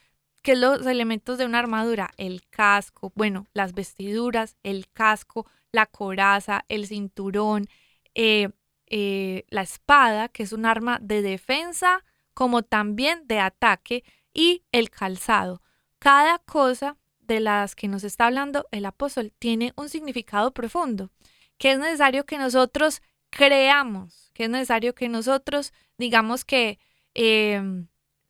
que 0.46 0.56
los 0.56 0.86
elementos 0.86 1.40
de 1.40 1.46
una 1.48 1.58
armadura, 1.58 2.12
el 2.18 2.44
casco, 2.52 3.12
bueno, 3.16 3.48
las 3.56 3.74
vestiduras, 3.74 4.58
el 4.62 4.88
casco, 4.94 5.48
la 5.72 5.88
coraza, 5.88 6.66
el 6.70 6.86
cinturón, 6.86 7.66
eh, 8.14 8.50
eh, 8.86 9.46
la 9.50 9.64
espada, 9.64 10.30
que 10.30 10.44
es 10.44 10.54
un 10.54 10.68
arma 10.68 11.00
de 11.02 11.24
defensa, 11.24 12.06
como 12.36 12.62
también 12.62 13.26
de 13.26 13.40
ataque, 13.40 14.04
y 14.36 14.64
el 14.72 14.92
calzado. 14.92 15.64
Cada 15.98 16.38
cosa 16.38 16.96
de 17.22 17.40
las 17.40 17.76
que 17.76 17.88
nos 17.88 18.04
está 18.04 18.28
hablando 18.28 18.68
el 18.70 18.86
apóstol 18.86 19.34
tiene 19.40 19.74
un 19.76 19.90
significado 19.90 20.54
profundo, 20.54 21.10
que 21.58 21.72
es 21.72 21.80
necesario 21.80 22.28
que 22.28 22.38
nosotros 22.38 23.02
creamos, 23.32 24.30
que 24.36 24.44
es 24.44 24.52
necesario 24.52 24.94
que 24.94 25.10
nosotros 25.10 25.74
digamos 25.98 26.46
que 26.46 26.78
em, 27.16 27.88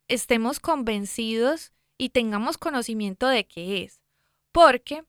estemos 0.08 0.60
convencidos 0.60 1.74
y 1.98 2.10
tengamos 2.10 2.58
conocimiento 2.58 3.28
de 3.28 3.46
qué 3.46 3.82
es. 3.82 4.00
Porque 4.52 5.04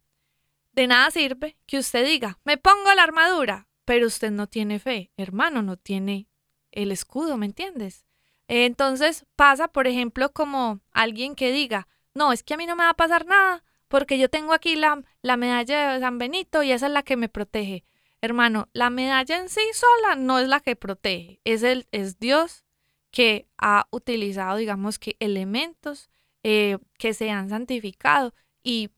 de 0.74 0.88
nada 0.88 1.10
sirve 1.12 1.58
que 1.66 1.80
usted 1.80 2.06
diga, 2.06 2.40
me 2.44 2.58
pongo 2.58 2.94
la 2.96 3.04
armadura, 3.04 3.68
pero 3.86 4.08
usted 4.08 4.32
no 4.32 4.48
tiene 4.48 4.80
fe, 4.80 5.12
hermano, 5.18 5.62
no 5.64 5.78
tiene 5.78 6.28
el 6.72 6.92
escudo, 6.92 7.38
¿me 7.38 7.46
entiendes? 7.46 8.06
Entonces 8.48 9.26
pasa, 9.36 9.68
por 9.68 9.88
ejemplo, 9.88 10.32
como 10.32 10.82
alguien 10.92 11.36
que 11.36 11.52
diga, 11.52 11.88
no, 12.14 12.32
es 12.32 12.44
que 12.44 12.54
a 12.54 12.58
mí 12.58 12.66
no 12.66 12.76
me 12.76 12.84
va 12.84 12.92
a 12.92 12.96
pasar 12.96 13.26
nada, 13.26 13.64
porque 13.88 14.18
yo 14.18 14.30
tengo 14.30 14.54
aquí 14.54 14.76
la, 14.76 15.04
la 15.22 15.38
medalla 15.38 15.94
de 15.94 16.00
San 16.00 16.18
Benito 16.18 16.64
y 16.64 16.72
esa 16.72 16.88
es 16.88 16.94
la 16.94 17.04
que 17.04 17.18
me 17.18 17.30
protege. 17.30 17.84
Hermano, 18.22 18.68
la 18.74 18.90
medalla 18.90 19.38
en 19.38 19.50
sí 19.50 19.62
sola 19.74 20.16
no 20.16 20.40
es 20.40 20.48
la 20.48 20.60
que 20.60 20.76
protege, 20.76 21.40
es, 21.44 21.64
el, 21.64 21.88
es 21.92 22.20
Dios 22.20 22.66
que 23.12 23.48
ha 23.58 23.88
utilizado, 23.92 24.58
digamos 24.58 25.00
que, 25.00 25.16
elementos 25.20 26.10
eh, 26.44 26.78
que 26.98 27.14
se 27.14 27.30
han 27.30 27.50
santificado 27.50 28.34
y, 28.64 28.92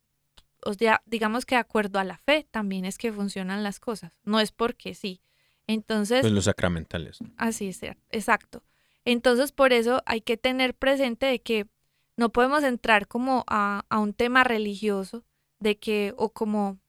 o 0.66 0.74
sea, 0.74 1.02
digamos 1.06 1.46
que 1.46 1.56
de 1.56 1.62
acuerdo 1.62 2.00
a 2.00 2.04
la 2.04 2.18
fe 2.18 2.48
también 2.52 2.86
es 2.86 2.98
que 2.98 3.12
funcionan 3.12 3.64
las 3.64 3.80
cosas, 3.80 4.12
no 4.24 4.40
es 4.40 4.52
porque 4.52 4.94
sí. 4.94 5.22
Entonces... 5.68 6.22
Pues 6.22 6.34
los 6.34 6.46
sacramentales. 6.46 7.20
Así 7.38 7.70
es, 7.70 7.82
exacto. 8.10 8.64
Entonces, 9.06 9.52
por 9.52 9.72
eso 9.72 10.02
hay 10.06 10.22
que 10.22 10.36
tener 10.36 10.76
presente 10.76 11.28
de 11.28 11.42
que 11.42 11.68
no 12.18 12.32
podemos 12.32 12.64
entrar 12.64 13.08
como 13.08 13.44
a, 13.48 13.86
a 13.88 14.00
un 14.00 14.14
tema 14.14 14.44
religioso, 14.44 15.24
de 15.60 15.78
que, 15.78 16.14
o 16.18 16.30
como 16.30 16.80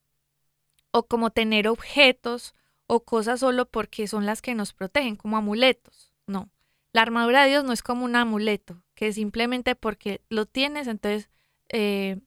o 0.92 1.06
como 1.06 1.30
tener 1.30 1.68
objetos 1.68 2.54
o 2.86 3.04
cosas 3.04 3.40
solo 3.40 3.68
porque 3.70 4.08
son 4.08 4.26
las 4.26 4.42
que 4.42 4.54
nos 4.54 4.72
protegen, 4.72 5.16
como 5.16 5.36
amuletos. 5.36 6.12
No, 6.26 6.50
la 6.92 7.02
armadura 7.02 7.42
de 7.42 7.50
Dios 7.50 7.64
no 7.64 7.72
es 7.72 7.82
como 7.82 8.04
un 8.04 8.16
amuleto, 8.16 8.82
que 8.94 9.12
simplemente 9.12 9.74
porque 9.74 10.20
lo 10.28 10.46
tienes, 10.46 10.86
entonces, 10.88 11.30
eh, 11.68 12.18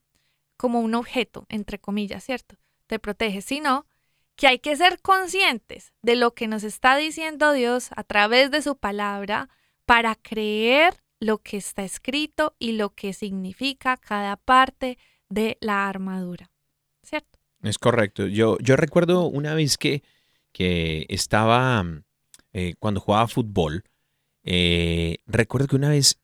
como 0.57 0.79
un 0.79 0.95
objeto, 0.95 1.45
entre 1.49 1.79
comillas, 1.79 2.23
¿cierto? 2.23 2.55
Te 2.87 2.99
protege, 2.99 3.41
sino 3.41 3.85
que 4.35 4.47
hay 4.47 4.59
que 4.59 4.75
ser 4.75 5.01
conscientes 5.01 5.93
de 6.01 6.15
lo 6.15 6.33
que 6.33 6.47
nos 6.47 6.63
está 6.63 6.95
diciendo 6.95 7.51
Dios 7.51 7.89
a 7.95 8.03
través 8.03 8.51
de 8.51 8.61
su 8.61 8.77
palabra 8.77 9.49
para 9.85 10.15
creer 10.15 11.03
lo 11.19 11.37
que 11.39 11.57
está 11.57 11.83
escrito 11.83 12.55
y 12.59 12.73
lo 12.73 12.93
que 12.93 13.13
significa 13.13 13.97
cada 13.97 14.37
parte 14.37 14.97
de 15.29 15.57
la 15.61 15.87
armadura, 15.87 16.51
¿cierto? 17.01 17.39
Es 17.61 17.77
correcto. 17.77 18.27
Yo, 18.27 18.57
yo 18.59 18.75
recuerdo 18.75 19.27
una 19.27 19.53
vez 19.53 19.77
que, 19.77 20.03
que 20.51 21.05
estaba, 21.09 21.83
eh, 22.51 22.75
cuando 22.79 22.99
jugaba 22.99 23.27
fútbol, 23.27 23.83
eh, 24.43 25.17
recuerdo 25.25 25.67
que 25.67 25.75
una 25.75 25.89
vez 25.89 26.21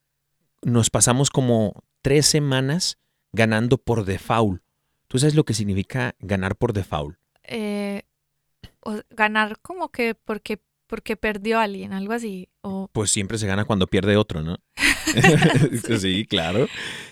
nos 0.62 0.90
pasamos 0.90 1.30
como 1.30 1.84
tres 2.02 2.26
semanas 2.26 2.98
ganando 3.32 3.78
por 3.78 4.04
default. 4.04 4.62
¿Tú 5.08 5.18
sabes 5.18 5.34
lo 5.34 5.44
que 5.44 5.54
significa 5.54 6.14
ganar 6.20 6.56
por 6.56 6.72
default? 6.72 7.16
Eh, 7.44 8.02
o 8.80 9.00
ganar 9.10 9.58
como 9.60 9.90
que 9.90 10.14
porque 10.14 10.60
porque 10.90 11.16
perdió 11.16 11.60
a 11.60 11.62
alguien, 11.62 11.92
algo 11.92 12.12
así. 12.12 12.48
O... 12.62 12.88
Pues 12.92 13.12
siempre 13.12 13.38
se 13.38 13.46
gana 13.46 13.64
cuando 13.64 13.86
pierde 13.86 14.16
otro, 14.16 14.42
¿no? 14.42 14.58
sí, 16.00 16.26
claro. 16.28 16.66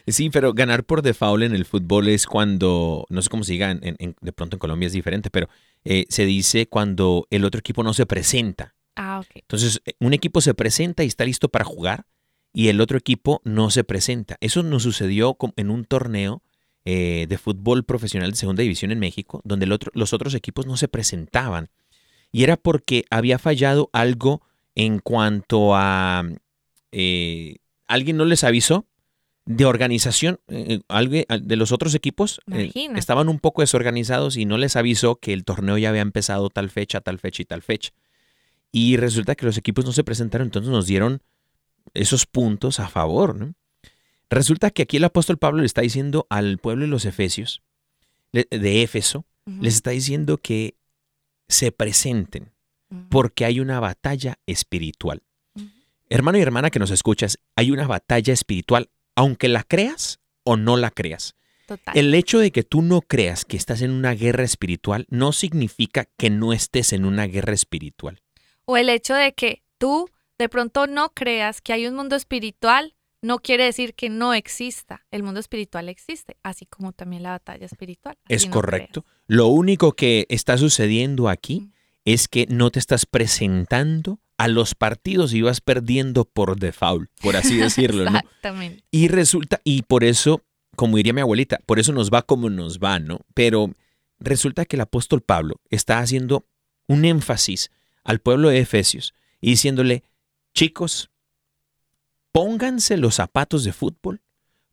Sí, 0.09 0.31
pero 0.31 0.53
ganar 0.53 0.83
por 0.83 1.01
default 1.01 1.45
en 1.45 1.55
el 1.55 1.65
fútbol 1.65 2.09
es 2.09 2.27
cuando, 2.27 3.07
no 3.09 3.23
sé 3.23 3.29
cómo 3.29 3.45
se 3.45 3.53
diga, 3.53 3.73
de 3.75 4.33
pronto 4.33 4.57
en 4.57 4.59
Colombia 4.59 4.89
es 4.89 4.93
diferente, 4.93 5.31
pero 5.31 5.49
eh, 5.85 6.07
se 6.09 6.27
dice 6.27 6.67
cuando 6.67 7.29
el 7.31 7.45
otro 7.45 7.61
equipo 7.61 7.85
no 7.85 7.95
se 7.95 8.05
presenta. 8.05 8.75
Ah, 8.99 9.21
ok. 9.21 9.31
Entonces, 9.35 9.81
eh, 9.87 9.93
un 10.01 10.13
equipo 10.13 10.41
se 10.41 10.55
presenta 10.55 11.05
y 11.05 11.07
está 11.07 11.25
listo 11.25 11.49
para 11.49 11.65
jugar 11.65 12.07
y 12.53 12.69
el 12.69 12.81
otro 12.81 12.99
equipo 12.99 13.41
no 13.45 13.71
se 13.71 13.85
presenta. 13.85 14.37
Eso 14.41 14.63
nos 14.63 14.83
sucedió 14.83 15.37
en 15.57 15.71
un 15.71 15.85
torneo 15.85 16.43
eh, 16.85 17.27
de 17.29 17.39
fútbol 17.39 17.85
profesional 17.85 18.31
de 18.31 18.37
segunda 18.37 18.63
división 18.63 18.91
en 18.91 18.99
México, 18.99 19.41
donde 19.45 19.67
los 19.67 20.13
otros 20.13 20.35
equipos 20.35 20.67
no 20.67 20.77
se 20.77 20.89
presentaban. 20.89 21.71
Y 22.33 22.45
era 22.45 22.57
porque 22.57 23.05
había 23.11 23.39
fallado 23.39 23.89
algo 23.93 24.43
en 24.75 24.99
cuanto 24.99 25.75
a 25.75 26.25
alguien 27.89 28.17
no 28.17 28.25
les 28.25 28.45
avisó 28.45 28.87
de 29.49 29.65
organización, 29.65 30.41
eh, 30.49 30.81
alguien 30.89 31.25
de 31.41 31.57
los 31.57 31.73
otros 31.73 31.95
equipos 31.95 32.39
eh, 32.53 32.71
estaban 32.97 33.31
un 33.31 33.39
poco 33.39 33.63
desorganizados 33.63 34.37
y 34.37 34.45
no 34.45 34.59
les 34.59 34.77
avisó 34.77 35.17
que 35.17 35.33
el 35.33 35.45
torneo 35.45 35.79
ya 35.79 35.89
había 35.89 36.03
empezado 36.03 36.51
tal 36.51 36.69
fecha, 36.69 37.01
tal 37.01 37.19
fecha 37.19 37.41
y 37.41 37.47
tal 37.47 37.63
fecha. 37.63 37.93
Y 38.71 38.97
resulta 38.97 39.35
que 39.35 39.47
los 39.47 39.57
equipos 39.57 39.85
no 39.85 39.93
se 39.93 40.05
presentaron, 40.05 40.49
entonces 40.49 40.71
nos 40.71 40.87
dieron 40.87 41.23
esos 41.95 42.27
puntos 42.27 42.81
a 42.81 42.89
favor. 42.89 43.35
¿no? 43.35 43.55
Resulta 44.31 44.71
que 44.71 44.83
aquí 44.83 44.99
el 44.99 45.05
apóstol 45.05 45.39
Pablo 45.39 45.61
le 45.61 45.67
está 45.67 45.81
diciendo 45.81 46.27
al 46.31 46.59
pueblo 46.59 46.85
de 46.85 46.91
los 46.91 47.05
Efesios, 47.05 47.63
de 48.33 48.83
Éfeso, 48.83 49.25
les 49.61 49.77
está 49.77 49.91
diciendo 49.91 50.37
que 50.37 50.77
se 51.49 51.73
presenten 51.73 52.53
porque 53.09 53.45
hay 53.45 53.61
una 53.61 53.81
batalla 53.81 54.39
espiritual. 54.47 55.23
Hermano 56.11 56.39
y 56.39 56.43
hermana 56.43 56.71
que 56.71 56.79
nos 56.79 56.91
escuchas, 56.91 57.39
hay 57.55 57.71
una 57.71 57.87
batalla 57.87 58.33
espiritual, 58.33 58.91
aunque 59.15 59.49
la 59.49 59.63
creas 59.63 60.21
o 60.45 60.57
no 60.57 60.77
la 60.77 60.91
creas. 60.91 61.35
El 61.95 62.15
hecho 62.15 62.39
de 62.39 62.51
que 62.51 62.63
tú 62.63 62.81
no 62.81 63.03
creas 63.03 63.45
que 63.45 63.59
estás 63.59 63.83
en 63.83 63.91
una 63.91 64.13
guerra 64.13 64.45
espiritual 64.45 65.07
no 65.11 65.33
significa 65.33 66.07
que 66.17 66.31
no 66.31 66.55
estés 66.55 66.95
en 66.95 67.05
una 67.05 67.27
guerra 67.27 67.53
espiritual. 67.53 68.23
O 68.71 68.77
el 68.77 68.91
hecho 68.91 69.15
de 69.15 69.33
que 69.33 69.63
tú 69.79 70.11
de 70.39 70.51
pronto 70.51 70.87
no 70.87 71.15
creas 71.15 71.63
que 71.63 71.73
hay 71.73 71.87
un 71.87 71.95
mundo 71.95 72.17
espiritual 72.17 72.95
no 73.23 73.39
quiere 73.39 73.65
decir 73.65 73.95
que 73.95 74.11
no 74.11 74.35
exista. 74.35 75.07
El 75.11 75.23
mundo 75.23 75.41
espiritual 75.41 75.89
existe, 75.89 76.37
así 76.43 76.67
como 76.67 76.93
también 76.93 77.23
la 77.23 77.31
batalla 77.31 77.65
espiritual. 77.65 78.19
Es 78.29 78.45
correcto. 78.45 79.07
Lo 79.27 79.47
único 79.47 79.93
que 79.93 80.27
está 80.29 80.59
sucediendo 80.59 81.31
aquí 81.31 81.71
es 82.05 82.29
que 82.29 82.47
no 82.51 82.71
te 82.71 82.79
estás 82.79 83.07
presentando 83.07 84.21
a 84.37 84.49
los 84.49 84.75
partidos 84.75 85.33
y 85.33 85.41
vas 85.41 85.63
perdiendo 85.63 86.27
por 86.27 86.59
default, 86.59 87.11
por 87.23 87.37
así 87.37 87.57
decirlo. 87.61 88.05
Exactamente. 88.05 88.85
Y 88.91 89.09
resulta, 89.09 89.63
y 89.65 89.81
por 89.81 90.05
eso, 90.05 90.43
como 90.77 90.99
diría 90.99 91.15
mi 91.15 91.23
abuelita, 91.23 91.59
por 91.65 91.79
eso 91.79 91.95
nos 91.95 92.11
va 92.11 92.21
como 92.21 92.51
nos 92.51 92.81
va, 92.81 92.99
¿no? 92.99 93.21
Pero 93.33 93.75
resulta 94.21 94.67
que 94.67 94.77
el 94.77 94.83
apóstol 94.83 95.23
Pablo 95.23 95.57
está 95.71 96.01
haciendo 96.01 96.47
un 96.87 97.07
énfasis 97.07 97.71
al 98.09 98.21
pueblo 98.21 98.49
de 98.49 98.61
Efesios 98.61 99.13
y 99.39 99.51
diciéndole, 99.51 100.03
chicos, 100.55 101.11
pónganse 102.33 102.97
los 102.97 103.17
zapatos 103.17 103.65
de 103.65 103.75
fútbol, 103.75 104.23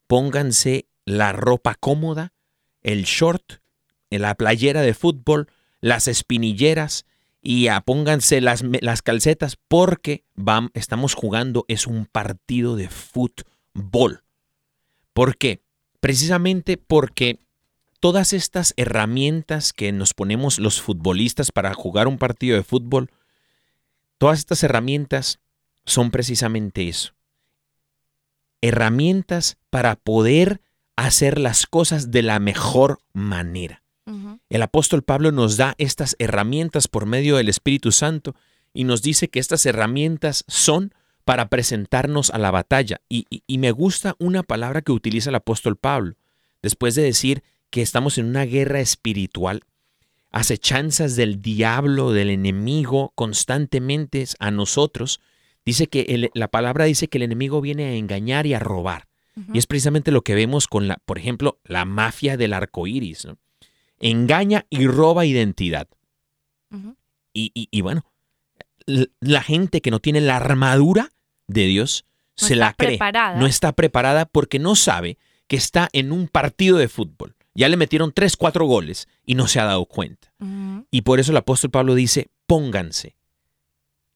pónganse 0.08 0.88
la 1.04 1.34
ropa 1.34 1.76
cómoda, 1.76 2.32
el 2.82 3.04
short, 3.04 3.60
la 4.10 4.36
playera 4.36 4.84
de 4.84 4.94
fútbol, 4.94 5.50
las 5.82 6.08
espinilleras, 6.08 7.06
y 7.42 7.68
apónganse 7.68 8.40
las, 8.40 8.64
las 8.64 9.02
calcetas 9.02 9.58
porque 9.68 10.24
van, 10.34 10.72
estamos 10.74 11.14
jugando, 11.14 11.66
es 11.68 11.88
un 11.88 12.06
partido 12.06 12.78
de 12.78 12.88
fútbol. 12.88 14.24
¿Por 15.14 15.38
qué? 15.38 15.62
Precisamente 16.00 16.78
porque 16.78 17.40
todas 18.00 18.32
estas 18.32 18.74
herramientas 18.78 19.74
que 19.74 19.92
nos 19.92 20.14
ponemos 20.14 20.58
los 20.58 20.82
futbolistas 20.82 21.52
para 21.52 21.74
jugar 21.74 22.08
un 22.08 22.18
partido 22.18 22.56
de 22.56 22.64
fútbol, 22.64 23.12
todas 24.18 24.40
estas 24.40 24.64
herramientas 24.64 25.40
son 25.86 26.12
precisamente 26.12 26.88
eso. 26.88 27.14
Herramientas 28.62 29.58
para 29.70 29.96
poder 29.96 30.62
hacer 30.96 31.40
las 31.40 31.68
cosas 31.68 32.12
de 32.12 32.22
la 32.24 32.40
mejor 32.40 33.00
manera. 33.14 33.84
El 34.50 34.62
apóstol 34.62 35.02
Pablo 35.02 35.32
nos 35.32 35.58
da 35.58 35.74
estas 35.80 36.16
herramientas 36.20 36.88
por 36.88 37.08
medio 37.08 37.38
del 37.38 37.50
Espíritu 37.50 37.92
Santo 37.92 38.36
y 38.74 38.84
nos 38.84 39.02
dice 39.02 39.30
que 39.30 39.40
estas 39.40 39.66
herramientas 39.66 40.46
son 40.48 40.94
para 41.24 41.50
presentarnos 41.50 42.30
a 42.30 42.38
la 42.38 42.52
batalla. 42.52 43.02
Y, 43.10 43.26
me 43.58 43.72
gusta 43.72 44.16
una 44.20 44.44
palabra 44.44 44.84
que 44.84 44.92
utiliza 44.92 45.32
el 45.32 45.36
apóstol 45.36 45.76
Pablo, 45.76 46.16
después 46.62 46.94
de 46.94 47.02
decir 47.02 47.44
que 47.72 47.82
estamos 47.82 48.20
en 48.20 48.28
una 48.28 48.46
guerra 48.46 48.80
espiritual, 48.80 49.64
acechanzas 50.36 51.16
del 51.16 51.42
diablo, 51.42 52.12
del 52.12 52.30
enemigo 52.30 53.14
constantemente 53.16 54.26
a 54.40 54.52
nosotros. 54.52 55.22
Dice 55.66 55.88
que 55.88 56.30
la 56.34 56.50
palabra 56.50 56.84
dice 56.86 57.08
que 57.08 57.20
el 57.20 57.24
enemigo 57.24 57.62
viene 57.62 57.86
a 57.86 57.94
engañar 57.94 58.46
y 58.46 58.54
a 58.54 58.60
robar. 58.60 59.08
Y 59.54 59.58
es 59.58 59.66
precisamente 59.66 60.12
lo 60.12 60.22
que 60.22 60.36
vemos 60.36 60.68
con 60.68 60.88
la, 60.88 60.98
por 61.06 61.18
ejemplo, 61.18 61.60
la 61.64 61.86
mafia 61.86 62.38
del 62.38 62.54
arco 62.54 62.86
iris. 62.86 63.26
¿no? 63.26 63.38
engaña 64.00 64.66
y 64.70 64.88
roba 64.88 65.26
identidad. 65.26 65.88
y, 67.34 67.82
bueno, 67.82 68.06
la 68.86 69.42
gente 69.42 69.82
que 69.82 69.92
no 69.92 70.00
tiene 70.00 70.20
la 70.20 70.36
armadura 70.36 71.12
de 71.48 71.66
Dios 71.66 72.06
se 72.36 72.56
la 72.58 72.74
cree. 72.74 73.00
No 73.38 73.46
está 73.46 73.72
preparada 73.72 74.26
porque 74.26 74.60
no 74.60 74.76
sabe 74.76 75.18
que 75.48 75.56
está 75.56 75.88
en 75.94 76.12
un 76.12 76.28
partido 76.28 76.78
de 76.78 76.90
fútbol, 76.90 77.36
Ya 77.54 77.70
le 77.70 77.78
metieron 77.78 78.12
tres, 78.12 78.36
cuatro 78.36 78.66
goles 78.66 79.08
y 79.26 79.36
no 79.36 79.48
se 79.48 79.60
ha 79.60 79.66
dado 79.66 79.86
cuenta. 79.86 80.34
Y 80.92 81.02
por 81.02 81.20
eso 81.20 81.32
el 81.32 81.38
apóstol 81.38 81.72
Pablo 81.72 81.96
dice, 81.96 82.30
pónganse, 82.46 83.16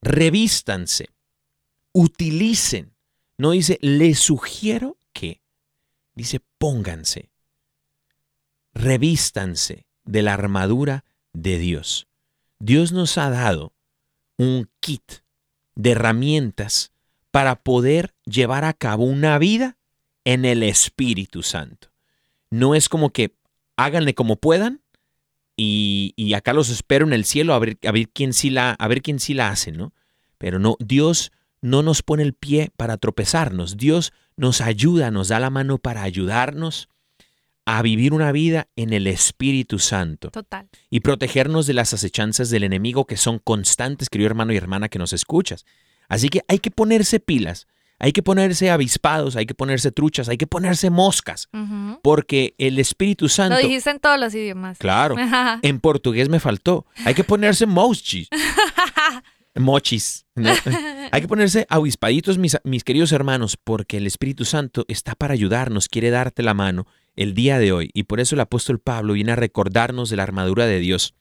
revístanse, 0.00 1.08
utilicen. 1.92 2.94
No 3.38 3.52
dice, 3.52 3.78
les 3.80 4.18
sugiero 4.18 4.98
que. 5.12 5.40
Dice, 6.14 6.40
pónganse, 6.58 7.30
revístanse 8.74 9.86
de 10.04 10.22
la 10.22 10.34
armadura 10.34 11.04
de 11.32 11.58
Dios. 11.58 12.06
Dios 12.58 12.92
nos 12.92 13.16
ha 13.18 13.30
dado 13.30 13.72
un 14.36 14.68
kit 14.80 15.22
de 15.74 15.92
herramientas 15.92 16.92
para 17.30 17.62
poder 17.62 18.14
llevar 18.24 18.64
a 18.64 18.74
cabo 18.74 19.04
una 19.04 19.38
vida 19.38 19.78
en 20.24 20.44
el 20.44 20.62
Espíritu 20.62 21.42
Santo. 21.42 21.88
No 22.50 22.74
es 22.74 22.88
como 22.88 23.10
que 23.10 23.34
háganle 23.76 24.14
como 24.14 24.36
puedan 24.36 24.82
y, 25.62 26.14
y 26.16 26.32
acá 26.32 26.54
los 26.54 26.70
espero 26.70 27.06
en 27.06 27.12
el 27.12 27.26
cielo 27.26 27.52
a 27.52 27.58
ver, 27.58 27.76
a 27.86 27.92
ver 27.92 28.08
quién 28.08 28.32
sí 28.32 28.48
la, 28.48 28.70
a 28.72 28.88
ver 28.88 29.02
quién 29.02 29.20
sí 29.20 29.34
la 29.34 29.50
hace, 29.50 29.72
¿no? 29.72 29.92
Pero 30.38 30.58
no, 30.58 30.78
Dios 30.78 31.32
no 31.60 31.82
nos 31.82 32.02
pone 32.02 32.22
el 32.22 32.32
pie 32.32 32.70
para 32.78 32.96
tropezarnos. 32.96 33.76
Dios 33.76 34.14
nos 34.36 34.62
ayuda, 34.62 35.10
nos 35.10 35.28
da 35.28 35.38
la 35.38 35.50
mano 35.50 35.76
para 35.76 36.02
ayudarnos 36.02 36.88
a 37.66 37.82
vivir 37.82 38.14
una 38.14 38.32
vida 38.32 38.68
en 38.74 38.94
el 38.94 39.06
Espíritu 39.06 39.78
Santo 39.78 40.30
Total. 40.30 40.66
y 40.88 41.00
protegernos 41.00 41.66
de 41.66 41.74
las 41.74 41.92
acechanzas 41.92 42.48
del 42.48 42.64
enemigo 42.64 43.04
que 43.04 43.18
son 43.18 43.38
constantes, 43.38 44.08
querido 44.08 44.28
hermano 44.28 44.54
y 44.54 44.56
hermana 44.56 44.88
que 44.88 44.98
nos 44.98 45.12
escuchas. 45.12 45.66
Así 46.08 46.30
que 46.30 46.40
hay 46.48 46.60
que 46.60 46.70
ponerse 46.70 47.20
pilas, 47.20 47.66
hay 48.00 48.12
que 48.12 48.22
ponerse 48.22 48.70
avispados, 48.70 49.36
hay 49.36 49.44
que 49.44 49.54
ponerse 49.54 49.92
truchas, 49.92 50.30
hay 50.30 50.38
que 50.38 50.46
ponerse 50.46 50.88
moscas, 50.88 51.50
porque 52.02 52.54
el 52.56 52.78
Espíritu 52.78 53.26
Lo 53.26 53.28
Santo... 53.28 53.58
dijiste 53.58 53.90
en 53.90 54.00
todos 54.00 54.18
los 54.18 54.34
idiomas. 54.34 54.78
Claro, 54.78 55.16
en 55.62 55.80
portugués 55.80 56.30
me 56.30 56.40
faltó. 56.40 56.86
Hay 57.04 57.14
que 57.14 57.24
ponerse 57.24 57.66
mochis. 57.66 58.28
Mochis. 59.56 60.26
¿no? 60.36 60.50
Hay 61.10 61.20
que 61.20 61.28
ponerse 61.28 61.66
avispaditos, 61.68 62.38
mis, 62.38 62.56
mis 62.64 62.84
queridos 62.84 63.10
hermanos, 63.10 63.58
porque 63.62 63.96
el 63.96 64.06
Espíritu 64.06 64.44
Santo 64.44 64.84
está 64.88 65.14
para 65.16 65.34
ayudarnos, 65.34 65.88
quiere 65.88 66.10
darte 66.10 66.44
la 66.44 66.54
mano 66.54 66.86
el 67.16 67.34
día 67.34 67.58
de 67.58 67.72
hoy. 67.72 67.90
Y 67.92 68.04
por 68.04 68.20
eso 68.20 68.36
el 68.36 68.40
apóstol 68.40 68.78
Pablo 68.78 69.14
viene 69.14 69.32
a 69.32 69.36
recordarnos 69.36 70.08
de 70.08 70.16
la 70.16 70.22
armadura 70.22 70.66
de 70.66 70.78
Dios. 70.78 71.14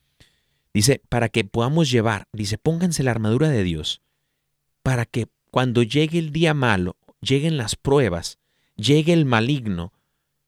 Dice, 0.73 1.01
para 1.09 1.27
que 1.27 1.43
podamos 1.43 1.89
llevar, 1.89 2.27
dice, 2.31 2.59
pónganse 2.59 3.01
la 3.01 3.11
armadura 3.11 3.49
de 3.49 3.63
Dios, 3.63 4.03
para 4.83 5.05
que 5.05 5.27
cuando 5.51 5.83
llegue 5.83 6.19
el 6.19 6.31
día 6.31 6.53
malo, 6.53 6.97
lleguen 7.21 7.57
las 7.57 7.75
pruebas, 7.75 8.39
llegue 8.75 9.13
el 9.13 9.25
maligno 9.25 9.93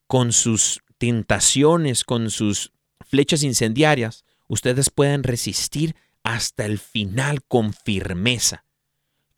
con 0.07 0.31
sus 0.33 0.81
tentaciones, 0.97 2.03
con 2.03 2.29
sus 2.29 2.71
flechas 3.07 3.43
incendiarias, 3.43 4.23
ustedes 4.47 4.89
puedan 4.89 5.23
resistir 5.23 5.95
hasta 6.23 6.65
el 6.65 6.79
final 6.79 7.43
con 7.43 7.73
firmeza. 7.73 8.65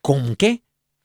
¿Con 0.02 0.36
qué? 0.36 0.64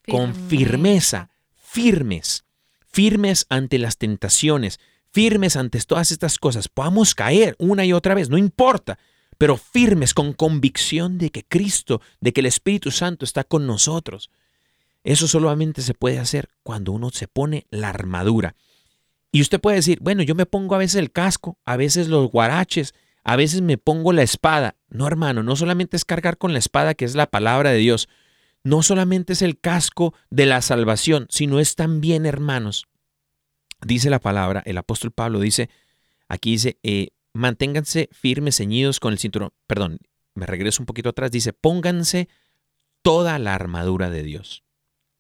Con 0.09 0.35
firmeza, 0.35 1.31
firmes, 1.55 2.45
firmes 2.87 3.47
ante 3.49 3.79
las 3.79 3.99
tentaciones, 3.99 4.81
firmes 5.13 5.57
ante 5.57 5.81
todas 5.83 6.11
estas 6.11 6.39
cosas. 6.39 6.69
Podamos 6.69 7.15
caer 7.15 7.55
una 7.59 7.85
y 7.85 7.93
otra 7.93 8.15
vez, 8.15 8.29
no 8.31 8.39
importa, 8.39 8.99
pero 9.37 9.57
firmes 9.57 10.15
con 10.15 10.33
convicción 10.33 11.19
de 11.19 11.31
que 11.31 11.45
Cristo, 11.45 12.01
de 12.21 12.33
que 12.33 12.41
el 12.41 12.47
Espíritu 12.47 12.91
Santo 12.91 13.25
está 13.25 13.45
con 13.45 13.67
nosotros. 13.67 14.31
Eso 15.05 15.29
solamente 15.29 15.83
se 15.83 15.95
puede 15.95 16.19
hacer 16.19 16.51
cuando 16.63 16.93
uno 16.93 17.11
se 17.11 17.29
pone 17.29 17.67
la 17.71 17.89
armadura. 17.89 18.55
Y 19.31 19.41
usted 19.43 19.61
puede 19.61 19.77
decir, 19.77 19.99
bueno, 20.01 20.23
yo 20.23 20.35
me 20.35 20.47
pongo 20.47 20.75
a 20.75 20.79
veces 20.79 20.97
el 20.97 21.13
casco, 21.13 21.59
a 21.65 21.77
veces 21.77 22.09
los 22.09 22.31
guaraches, 22.31 22.95
a 23.25 23.37
veces 23.37 23.61
me 23.61 23.79
pongo 23.79 24.13
la 24.13 24.23
espada. 24.23 24.77
No, 24.89 25.07
hermano, 25.07 25.43
no 25.43 25.55
solamente 25.55 25.97
es 25.97 26.05
cargar 26.05 26.39
con 26.39 26.53
la 26.53 26.59
espada, 26.59 26.95
que 26.95 27.05
es 27.05 27.15
la 27.15 27.27
palabra 27.27 27.71
de 27.71 27.79
Dios. 27.79 28.09
No 28.65 28.83
solamente 28.83 29.35
es 29.35 29.43
el 29.43 29.61
casco 29.61 30.15
de 30.31 30.47
la 30.47 30.63
salvación, 30.63 31.27
sino 31.31 31.61
es 31.61 31.75
también, 31.75 32.27
hermanos, 32.27 32.87
dice 33.83 34.11
la 34.11 34.19
palabra, 34.19 34.63
el 34.67 34.79
apóstol 34.79 35.13
Pablo 35.13 35.41
dice, 35.41 35.69
aquí 36.27 36.53
dice, 36.53 36.79
eh, 36.83 37.11
manténganse 37.33 38.09
firmes, 38.13 38.57
ceñidos 38.57 38.99
con 38.99 39.13
el 39.13 39.19
cinturón. 39.19 39.53
Perdón, 39.67 39.99
me 40.35 40.47
regreso 40.47 40.83
un 40.83 40.87
poquito 40.87 41.11
atrás, 41.11 41.31
dice, 41.31 41.53
pónganse 41.53 42.29
toda 43.03 43.39
la 43.39 43.55
armadura 43.55 44.11
de 44.11 44.23
Dios. 44.23 44.65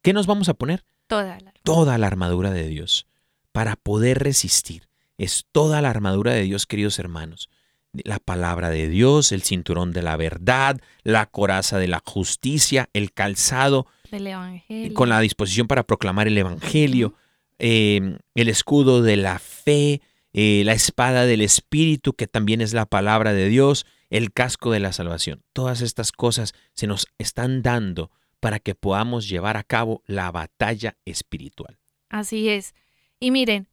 ¿Qué 0.08 0.14
nos 0.14 0.26
vamos 0.26 0.48
a 0.48 0.54
poner? 0.54 0.86
Toda 1.06 1.38
la. 1.38 1.52
toda 1.64 1.98
la 1.98 2.06
armadura 2.06 2.50
de 2.50 2.66
Dios 2.66 3.06
para 3.52 3.76
poder 3.76 4.20
resistir. 4.20 4.88
Es 5.18 5.44
toda 5.52 5.82
la 5.82 5.90
armadura 5.90 6.32
de 6.32 6.44
Dios, 6.44 6.64
queridos 6.64 6.98
hermanos. 6.98 7.50
La 7.92 8.18
palabra 8.18 8.70
de 8.70 8.88
Dios, 8.88 9.32
el 9.32 9.42
cinturón 9.42 9.92
de 9.92 10.00
la 10.00 10.16
verdad, 10.16 10.80
la 11.02 11.26
coraza 11.26 11.76
de 11.76 11.88
la 11.88 12.02
justicia, 12.02 12.88
el 12.94 13.12
calzado 13.12 13.86
Del 14.10 14.28
Evangelio. 14.28 14.94
con 14.94 15.10
la 15.10 15.20
disposición 15.20 15.66
para 15.66 15.82
proclamar 15.82 16.26
el 16.26 16.38
Evangelio, 16.38 17.12
eh, 17.58 18.16
el 18.34 18.48
escudo 18.48 19.02
de 19.02 19.18
la 19.18 19.38
fe, 19.38 20.00
eh, 20.32 20.62
la 20.64 20.72
espada 20.72 21.26
del 21.26 21.42
Espíritu, 21.42 22.14
que 22.14 22.26
también 22.26 22.62
es 22.62 22.72
la 22.72 22.86
palabra 22.86 23.34
de 23.34 23.50
Dios, 23.50 23.84
el 24.08 24.32
casco 24.32 24.72
de 24.72 24.80
la 24.80 24.94
salvación. 24.94 25.42
Todas 25.52 25.82
estas 25.82 26.12
cosas 26.12 26.54
se 26.72 26.86
nos 26.86 27.08
están 27.18 27.60
dando 27.60 28.10
para 28.40 28.58
que 28.58 28.74
podamos 28.74 29.28
llevar 29.28 29.56
a 29.56 29.64
cabo 29.64 30.02
la 30.06 30.30
batalla 30.30 30.96
espiritual. 31.04 31.78
Así 32.08 32.48
es. 32.48 32.74
Y 33.20 33.30
miren, 33.30 33.68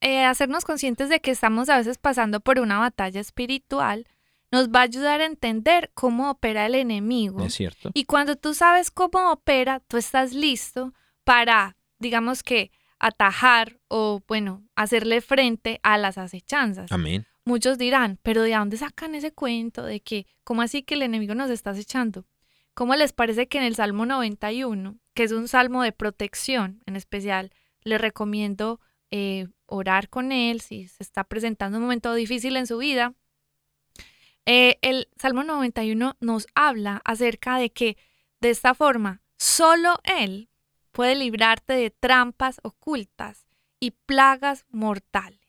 eh, 0.00 0.24
hacernos 0.24 0.64
conscientes 0.64 1.08
de 1.08 1.20
que 1.20 1.30
estamos 1.30 1.68
a 1.68 1.76
veces 1.76 1.98
pasando 1.98 2.40
por 2.40 2.58
una 2.58 2.78
batalla 2.78 3.20
espiritual 3.20 4.06
nos 4.50 4.68
va 4.70 4.80
a 4.80 4.84
ayudar 4.84 5.20
a 5.20 5.26
entender 5.26 5.90
cómo 5.94 6.30
opera 6.30 6.66
el 6.66 6.74
enemigo. 6.74 7.44
¿Es 7.44 7.54
cierto? 7.54 7.90
Y 7.94 8.04
cuando 8.04 8.36
tú 8.36 8.54
sabes 8.54 8.90
cómo 8.90 9.30
opera, 9.30 9.80
tú 9.80 9.96
estás 9.96 10.32
listo 10.32 10.94
para, 11.24 11.76
digamos 11.98 12.42
que, 12.42 12.70
atajar 12.98 13.78
o, 13.88 14.22
bueno, 14.26 14.64
hacerle 14.74 15.20
frente 15.20 15.80
a 15.82 15.98
las 15.98 16.18
acechanzas. 16.18 16.90
Amén. 16.90 17.26
Muchos 17.44 17.78
dirán, 17.78 18.18
pero 18.22 18.42
¿de 18.42 18.54
dónde 18.54 18.76
sacan 18.76 19.14
ese 19.14 19.32
cuento 19.32 19.82
de 19.82 20.00
que, 20.00 20.26
cómo 20.44 20.62
así 20.62 20.82
que 20.82 20.94
el 20.94 21.02
enemigo 21.02 21.34
nos 21.34 21.50
está 21.50 21.70
acechando? 21.70 22.24
¿Cómo 22.78 22.94
les 22.94 23.12
parece 23.12 23.48
que 23.48 23.58
en 23.58 23.64
el 23.64 23.74
Salmo 23.74 24.06
91, 24.06 25.00
que 25.12 25.24
es 25.24 25.32
un 25.32 25.48
salmo 25.48 25.82
de 25.82 25.90
protección 25.90 26.80
en 26.86 26.94
especial, 26.94 27.50
les 27.82 28.00
recomiendo 28.00 28.78
eh, 29.10 29.48
orar 29.66 30.08
con 30.08 30.30
él 30.30 30.60
si 30.60 30.86
se 30.86 31.02
está 31.02 31.24
presentando 31.24 31.78
un 31.78 31.82
momento 31.82 32.14
difícil 32.14 32.56
en 32.56 32.68
su 32.68 32.78
vida? 32.78 33.14
Eh, 34.46 34.78
el 34.80 35.08
Salmo 35.20 35.42
91 35.42 36.18
nos 36.20 36.46
habla 36.54 37.02
acerca 37.04 37.58
de 37.58 37.70
que 37.70 37.96
de 38.40 38.50
esta 38.50 38.74
forma 38.74 39.22
solo 39.36 39.98
Él 40.04 40.48
puede 40.92 41.16
librarte 41.16 41.72
de 41.72 41.90
trampas 41.90 42.60
ocultas 42.62 43.48
y 43.80 43.90
plagas 43.90 44.66
mortales. 44.68 45.40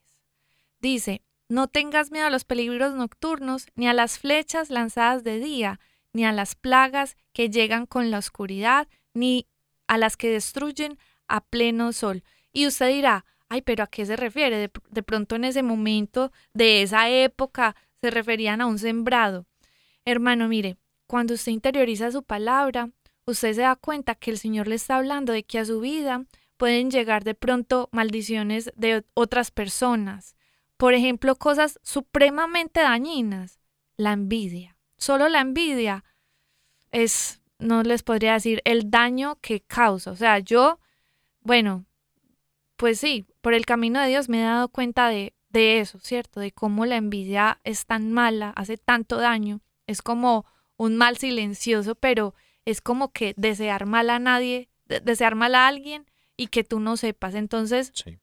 Dice, 0.79 1.21
no 1.47 1.67
tengas 1.67 2.09
miedo 2.09 2.25
a 2.25 2.31
los 2.31 2.43
peligros 2.43 2.95
nocturnos, 2.95 3.67
ni 3.75 3.87
a 3.87 3.93
las 3.93 4.17
flechas 4.17 4.71
lanzadas 4.71 5.23
de 5.23 5.37
día, 5.37 5.79
ni 6.13 6.25
a 6.25 6.31
las 6.31 6.55
plagas 6.55 7.15
que 7.33 7.49
llegan 7.49 7.85
con 7.85 8.11
la 8.11 8.17
oscuridad, 8.17 8.87
ni 9.13 9.47
a 9.87 9.97
las 9.97 10.17
que 10.17 10.29
destruyen 10.29 10.97
a 11.27 11.41
pleno 11.41 11.93
sol. 11.93 12.23
Y 12.51 12.67
usted 12.67 12.89
dirá, 12.89 13.25
ay, 13.47 13.61
pero 13.61 13.83
¿a 13.83 13.87
qué 13.87 14.05
se 14.05 14.15
refiere? 14.15 14.57
De, 14.57 14.71
de 14.89 15.03
pronto 15.03 15.35
en 15.35 15.43
ese 15.43 15.63
momento, 15.63 16.31
de 16.53 16.81
esa 16.81 17.09
época, 17.09 17.75
se 18.01 18.11
referían 18.11 18.61
a 18.61 18.65
un 18.65 18.79
sembrado. 18.79 19.45
Hermano, 20.05 20.47
mire, 20.47 20.77
cuando 21.07 21.33
usted 21.33 21.51
interioriza 21.51 22.11
su 22.11 22.23
palabra, 22.23 22.91
usted 23.25 23.53
se 23.53 23.61
da 23.61 23.75
cuenta 23.75 24.15
que 24.15 24.31
el 24.31 24.37
Señor 24.37 24.67
le 24.67 24.75
está 24.75 24.97
hablando 24.97 25.33
de 25.33 25.43
que 25.43 25.59
a 25.59 25.65
su 25.65 25.79
vida 25.79 26.25
pueden 26.57 26.91
llegar 26.91 27.23
de 27.23 27.35
pronto 27.35 27.89
maldiciones 27.91 28.71
de 28.75 29.03
otras 29.13 29.49
personas. 29.51 30.35
Por 30.77 30.93
ejemplo, 30.93 31.35
cosas 31.35 31.79
supremamente 31.83 32.81
dañinas. 32.81 33.59
La 33.97 34.13
envidia. 34.13 34.78
Solo 34.99 35.27
la 35.29 35.41
envidia 35.41 36.03
es, 36.91 37.41
no 37.57 37.81
les 37.83 38.03
podría 38.03 38.33
decir, 38.33 38.61
el 38.65 38.91
daño 38.91 39.37
que 39.41 39.61
causa. 39.61 40.11
O 40.11 40.15
sea, 40.15 40.37
yo, 40.39 40.79
bueno, 41.41 41.85
pues 42.75 42.99
sí, 42.99 43.25
por 43.41 43.53
el 43.53 43.65
camino 43.65 43.99
de 43.99 44.09
Dios 44.09 44.29
me 44.29 44.41
he 44.41 44.43
dado 44.43 44.67
cuenta 44.69 45.07
de, 45.09 45.33
de 45.49 45.79
eso, 45.79 45.99
¿cierto? 45.99 46.39
De 46.39 46.51
cómo 46.51 46.85
la 46.85 46.97
envidia 46.97 47.59
es 47.63 47.85
tan 47.85 48.11
mala, 48.11 48.51
hace 48.51 48.77
tanto 48.77 49.17
daño. 49.17 49.61
Es 49.87 50.01
como 50.01 50.45
un 50.77 50.95
mal 50.95 51.17
silencioso, 51.17 51.95
pero 51.95 52.35
es 52.65 52.81
como 52.81 53.11
que 53.11 53.33
desear 53.37 53.85
mal 53.85 54.09
a 54.09 54.19
nadie, 54.19 54.69
de- 54.85 54.99
desear 54.99 55.35
mal 55.35 55.55
a 55.55 55.67
alguien 55.67 56.05
y 56.37 56.47
que 56.47 56.63
tú 56.63 56.79
no 56.79 56.97
sepas. 56.97 57.35
Entonces, 57.35 57.91
Sí. 57.95 58.19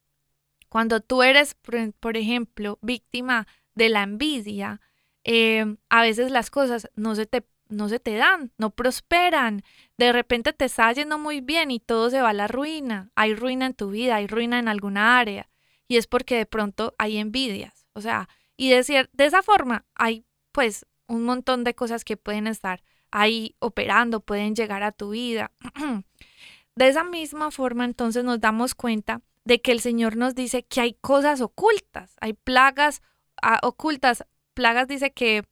cuando 0.69 1.01
tú 1.01 1.23
eres, 1.23 1.55
por, 1.55 1.93
por 1.95 2.17
ejemplo, 2.17 2.79
víctima 2.83 3.47
de 3.75 3.89
la 3.89 4.03
envidia, 4.03 4.81
eh, 5.27 5.77
a 5.91 6.03
veces 6.03 6.31
las 6.31 6.51
cosas 6.51 6.89
no 6.95 7.15
se 7.15 7.27
te 7.27 7.45
no 7.69 7.89
se 7.89 7.99
te 7.99 8.15
dan, 8.15 8.53
no 8.59 8.71
prosperan. 8.71 9.65
De 9.99 10.13
repente 10.13 10.53
te 10.53 10.67
está 10.67 10.93
yendo 10.93 11.19
muy 11.19 11.41
bien 11.41 11.73
y 11.73 11.81
todo 11.81 12.11
se 12.11 12.23
va 12.23 12.29
a 12.29 12.33
la 12.33 12.47
ruina. 12.47 13.11
Hay 13.17 13.35
ruina 13.35 13.67
en 13.67 13.75
tu 13.75 13.91
vida, 13.91 14.15
hay 14.15 14.29
ruina 14.29 14.61
en 14.61 14.69
alguna 14.69 15.19
área. 15.19 15.51
Y 15.89 15.97
es 15.97 16.07
porque 16.07 16.37
de 16.37 16.47
pronto 16.47 16.95
hay 16.97 17.19
envidias. 17.19 17.89
O 17.93 18.01
sea, 18.01 18.29
y 18.57 18.71
de, 18.71 19.09
de 19.13 19.25
esa 19.25 19.43
forma 19.43 19.85
hay 19.97 20.25
pues 20.53 20.87
un 21.09 21.25
montón 21.25 21.65
de 21.65 21.75
cosas 21.75 22.05
que 22.05 22.17
pueden 22.17 22.47
estar 22.47 22.85
ahí 23.11 23.57
operando, 23.59 24.21
pueden 24.21 24.55
llegar 24.55 24.85
a 24.85 24.93
tu 24.93 25.11
vida. 25.11 25.51
De 26.77 26.89
esa 26.89 27.05
misma 27.05 27.51
forma, 27.51 27.87
entonces 27.87 28.23
nos 28.23 28.39
damos 28.39 28.75
cuenta 28.75 29.23
de 29.47 29.63
que 29.63 29.73
el 29.73 29.81
Señor 29.81 30.17
nos 30.17 30.35
dice 30.35 30.65
que 30.65 30.83
hay 30.83 30.93
cosas 30.93 31.41
ocultas, 31.41 32.15
hay 32.21 32.35
plagas 32.35 33.01
ah, 33.41 33.61
ocultas. 33.63 34.27
Plagas 34.57 34.89
dice 34.89 35.13
que, 35.13 35.45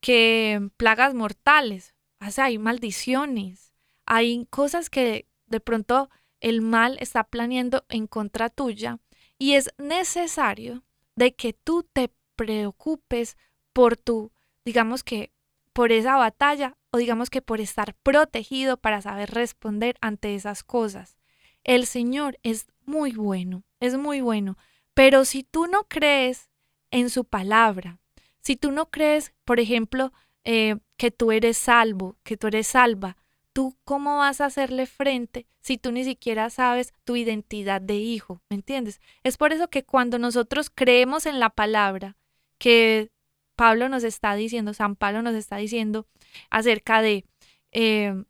que 0.00 0.68
plagas 0.76 1.14
mortales, 1.14 1.94
o 2.20 2.40
hay 2.40 2.58
maldiciones, 2.58 3.72
hay 4.04 4.46
cosas 4.50 4.90
que 4.90 5.28
de 5.46 5.60
pronto 5.60 6.10
el 6.40 6.60
mal 6.60 6.96
está 6.98 7.22
planeando 7.22 7.84
en 7.88 8.08
contra 8.08 8.50
tuya 8.50 8.98
y 9.38 9.52
es 9.52 9.72
necesario 9.78 10.82
de 11.14 11.36
que 11.36 11.52
tú 11.52 11.84
te 11.84 12.10
preocupes 12.34 13.36
por 13.72 13.96
tu, 13.96 14.32
digamos 14.64 15.04
que, 15.04 15.32
por 15.72 15.92
esa 15.92 16.16
batalla 16.16 16.76
o 16.90 16.98
digamos 16.98 17.30
que 17.30 17.42
por 17.42 17.60
estar 17.60 17.94
protegido 18.02 18.76
para 18.76 19.02
saber 19.02 19.30
responder 19.30 19.94
ante 20.00 20.34
esas 20.34 20.64
cosas. 20.64 21.16
El 21.62 21.86
Señor 21.86 22.40
es 22.42 22.66
muy 22.86 23.12
bueno, 23.12 23.62
es 23.78 23.96
muy 23.96 24.20
bueno, 24.20 24.58
pero 24.94 25.24
si 25.24 25.44
tú 25.44 25.68
no 25.68 25.84
crees 25.84 26.50
en 26.90 27.08
su 27.08 27.24
palabra, 27.24 28.01
si 28.42 28.56
tú 28.56 28.72
no 28.72 28.90
crees, 28.90 29.32
por 29.44 29.60
ejemplo, 29.60 30.12
eh, 30.44 30.76
que 30.96 31.10
tú 31.10 31.32
eres 31.32 31.56
salvo, 31.56 32.16
que 32.22 32.36
tú 32.36 32.48
eres 32.48 32.66
salva, 32.66 33.16
¿tú 33.52 33.76
cómo 33.84 34.18
vas 34.18 34.40
a 34.40 34.46
hacerle 34.46 34.86
frente 34.86 35.46
si 35.60 35.78
tú 35.78 35.92
ni 35.92 36.04
siquiera 36.04 36.50
sabes 36.50 36.92
tu 37.04 37.16
identidad 37.16 37.80
de 37.80 37.94
hijo? 37.94 38.42
¿Me 38.48 38.56
entiendes? 38.56 39.00
Es 39.22 39.36
por 39.36 39.52
eso 39.52 39.68
que 39.68 39.84
cuando 39.84 40.18
nosotros 40.18 40.70
creemos 40.74 41.26
en 41.26 41.40
la 41.40 41.50
palabra 41.50 42.16
que 42.58 43.10
Pablo 43.56 43.88
nos 43.88 44.04
está 44.04 44.34
diciendo, 44.34 44.74
San 44.74 44.96
Pablo 44.96 45.22
nos 45.22 45.34
está 45.34 45.56
diciendo 45.56 46.06
acerca 46.50 47.02
de 47.02 47.24
eh, 47.70 48.24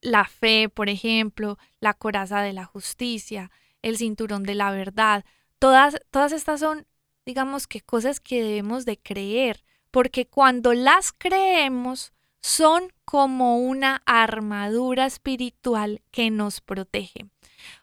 la 0.00 0.24
fe, 0.24 0.68
por 0.68 0.88
ejemplo, 0.88 1.58
la 1.80 1.94
coraza 1.94 2.40
de 2.40 2.52
la 2.52 2.64
justicia, 2.64 3.50
el 3.82 3.96
cinturón 3.96 4.42
de 4.42 4.54
la 4.54 4.70
verdad, 4.70 5.24
todas, 5.58 6.00
todas 6.10 6.32
estas 6.32 6.60
son, 6.60 6.86
digamos 7.24 7.66
que 7.66 7.80
cosas 7.80 8.20
que 8.20 8.42
debemos 8.42 8.84
de 8.84 8.98
creer, 8.98 9.64
porque 9.90 10.26
cuando 10.26 10.74
las 10.74 11.12
creemos, 11.12 12.12
son 12.42 12.92
como 13.04 13.58
una 13.58 14.02
armadura 14.04 15.06
espiritual 15.06 16.02
que 16.10 16.30
nos 16.30 16.60
protege. 16.60 17.26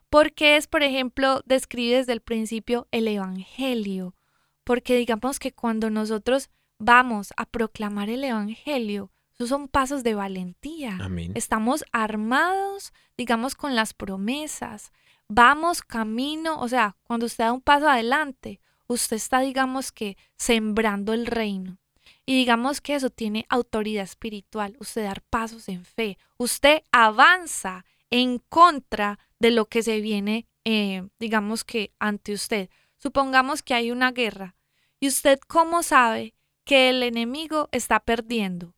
Porque 0.10 0.58
es, 0.58 0.68
por 0.68 0.84
ejemplo, 0.84 1.42
describe 1.46 1.98
desde 1.98 2.14
el 2.14 2.22
principio 2.22 2.88
el 2.92 3.08
Evangelio. 3.08 4.16
Porque 4.64 4.98
digamos 4.98 5.40
que 5.40 5.54
cuando 5.54 5.90
nosotros 5.90 6.50
vamos 6.78 7.32
a 7.38 7.46
proclamar 7.46 8.10
el 8.10 8.24
Evangelio, 8.24 9.12
esos 9.34 9.50
son 9.50 9.68
pasos 9.68 10.04
de 10.04 10.16
valentía. 10.16 10.98
Amén. 11.00 11.32
Estamos 11.36 11.86
armados, 11.92 12.92
digamos, 13.18 13.56
con 13.56 13.76
las 13.76 13.94
promesas. 13.94 14.92
Vamos 15.30 15.82
camino, 15.82 16.60
o 16.60 16.68
sea, 16.68 16.98
cuando 17.04 17.28
usted 17.28 17.46
da 17.46 17.54
un 17.54 17.62
paso 17.62 17.88
adelante, 17.88 18.60
usted 18.90 19.16
está, 19.16 19.40
digamos 19.40 19.92
que, 19.92 20.18
sembrando 20.36 21.14
el 21.14 21.26
reino. 21.26 21.78
Y 22.26 22.36
digamos 22.36 22.82
que 22.82 22.96
eso 22.96 23.10
tiene 23.10 23.46
autoridad 23.50 24.04
espiritual, 24.04 24.76
usted 24.80 25.04
dar 25.04 25.22
pasos 25.22 25.70
en 25.70 25.86
fe, 25.86 26.18
usted 26.38 26.82
avanza 26.92 27.86
en 28.10 28.40
contra 28.40 29.20
de 29.40 29.52
lo 29.52 29.66
que 29.66 29.84
se 29.84 30.02
viene, 30.02 30.48
eh, 30.66 31.08
digamos 31.20 31.64
que 31.64 31.94
ante 32.00 32.34
usted. 32.34 32.70
Supongamos 32.98 33.64
que 33.64 33.74
hay 33.74 33.92
una 33.92 34.12
guerra 34.12 34.56
y 35.00 35.08
usted 35.08 35.40
cómo 35.48 35.84
sabe 35.84 36.34
que 36.66 36.90
el 36.90 37.04
enemigo 37.04 37.70
está 37.72 38.00
perdiendo, 38.00 38.76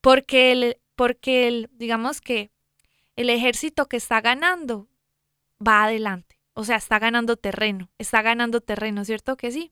porque 0.00 0.52
el, 0.52 0.80
porque 0.96 1.48
el, 1.48 1.68
digamos 1.72 2.20
que 2.20 2.50
el 3.16 3.30
ejército 3.30 3.86
que 3.86 3.96
está 3.96 4.20
ganando 4.20 4.88
va 5.64 5.84
adelante, 5.84 6.37
o 6.58 6.64
sea, 6.64 6.74
está 6.74 6.98
ganando 6.98 7.36
terreno, 7.36 7.88
está 7.98 8.20
ganando 8.20 8.60
terreno, 8.60 9.04
¿cierto 9.04 9.36
que 9.36 9.52
sí? 9.52 9.70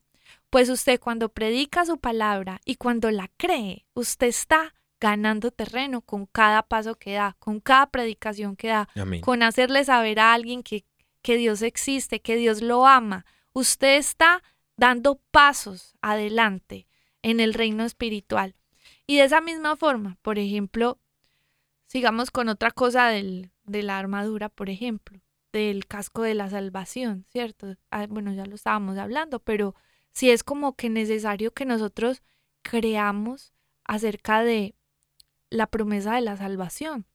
Pues 0.50 0.68
usted 0.68 1.00
cuando 1.00 1.30
predica 1.30 1.84
su 1.84 1.98
palabra 1.98 2.60
y 2.64 2.76
cuando 2.76 3.10
la 3.10 3.28
cree, 3.36 3.86
usted 3.94 4.28
está 4.28 4.72
ganando 5.00 5.50
terreno 5.50 6.00
con 6.00 6.26
cada 6.26 6.62
paso 6.62 6.94
que 6.94 7.14
da, 7.14 7.34
con 7.40 7.58
cada 7.58 7.90
predicación 7.90 8.54
que 8.54 8.68
da, 8.68 8.88
Amén. 8.94 9.20
con 9.20 9.42
hacerle 9.42 9.84
saber 9.84 10.20
a 10.20 10.32
alguien 10.32 10.62
que, 10.62 10.84
que 11.22 11.36
Dios 11.36 11.60
existe, 11.62 12.20
que 12.20 12.36
Dios 12.36 12.62
lo 12.62 12.86
ama. 12.86 13.26
Usted 13.52 13.96
está 13.96 14.44
dando 14.76 15.20
pasos 15.32 15.96
adelante 16.02 16.86
en 17.20 17.40
el 17.40 17.52
reino 17.52 17.84
espiritual. 17.84 18.54
Y 19.08 19.16
de 19.16 19.24
esa 19.24 19.40
misma 19.40 19.74
forma, 19.74 20.18
por 20.22 20.38
ejemplo, 20.38 21.00
sigamos 21.88 22.30
con 22.30 22.48
otra 22.48 22.70
cosa 22.70 23.08
del, 23.08 23.50
de 23.64 23.82
la 23.82 23.98
armadura, 23.98 24.48
por 24.48 24.70
ejemplo, 24.70 25.25
del 25.58 25.86
casco 25.86 26.22
de 26.22 26.34
la 26.34 26.50
salvación, 26.50 27.26
¿cierto? 27.30 27.76
Ah, 27.90 28.06
bueno, 28.08 28.32
ya 28.32 28.46
lo 28.46 28.54
estábamos 28.54 28.98
hablando, 28.98 29.40
pero 29.40 29.74
sí 30.12 30.30
es 30.30 30.44
como 30.44 30.76
que 30.76 30.88
necesario 30.90 31.52
que 31.52 31.64
nosotros 31.64 32.22
creamos 32.62 33.52
acerca 33.84 34.42
de 34.42 34.74
la 35.50 35.66
promesa 35.66 36.14
de 36.14 36.22
la 36.22 36.36
salvación. 36.36 37.06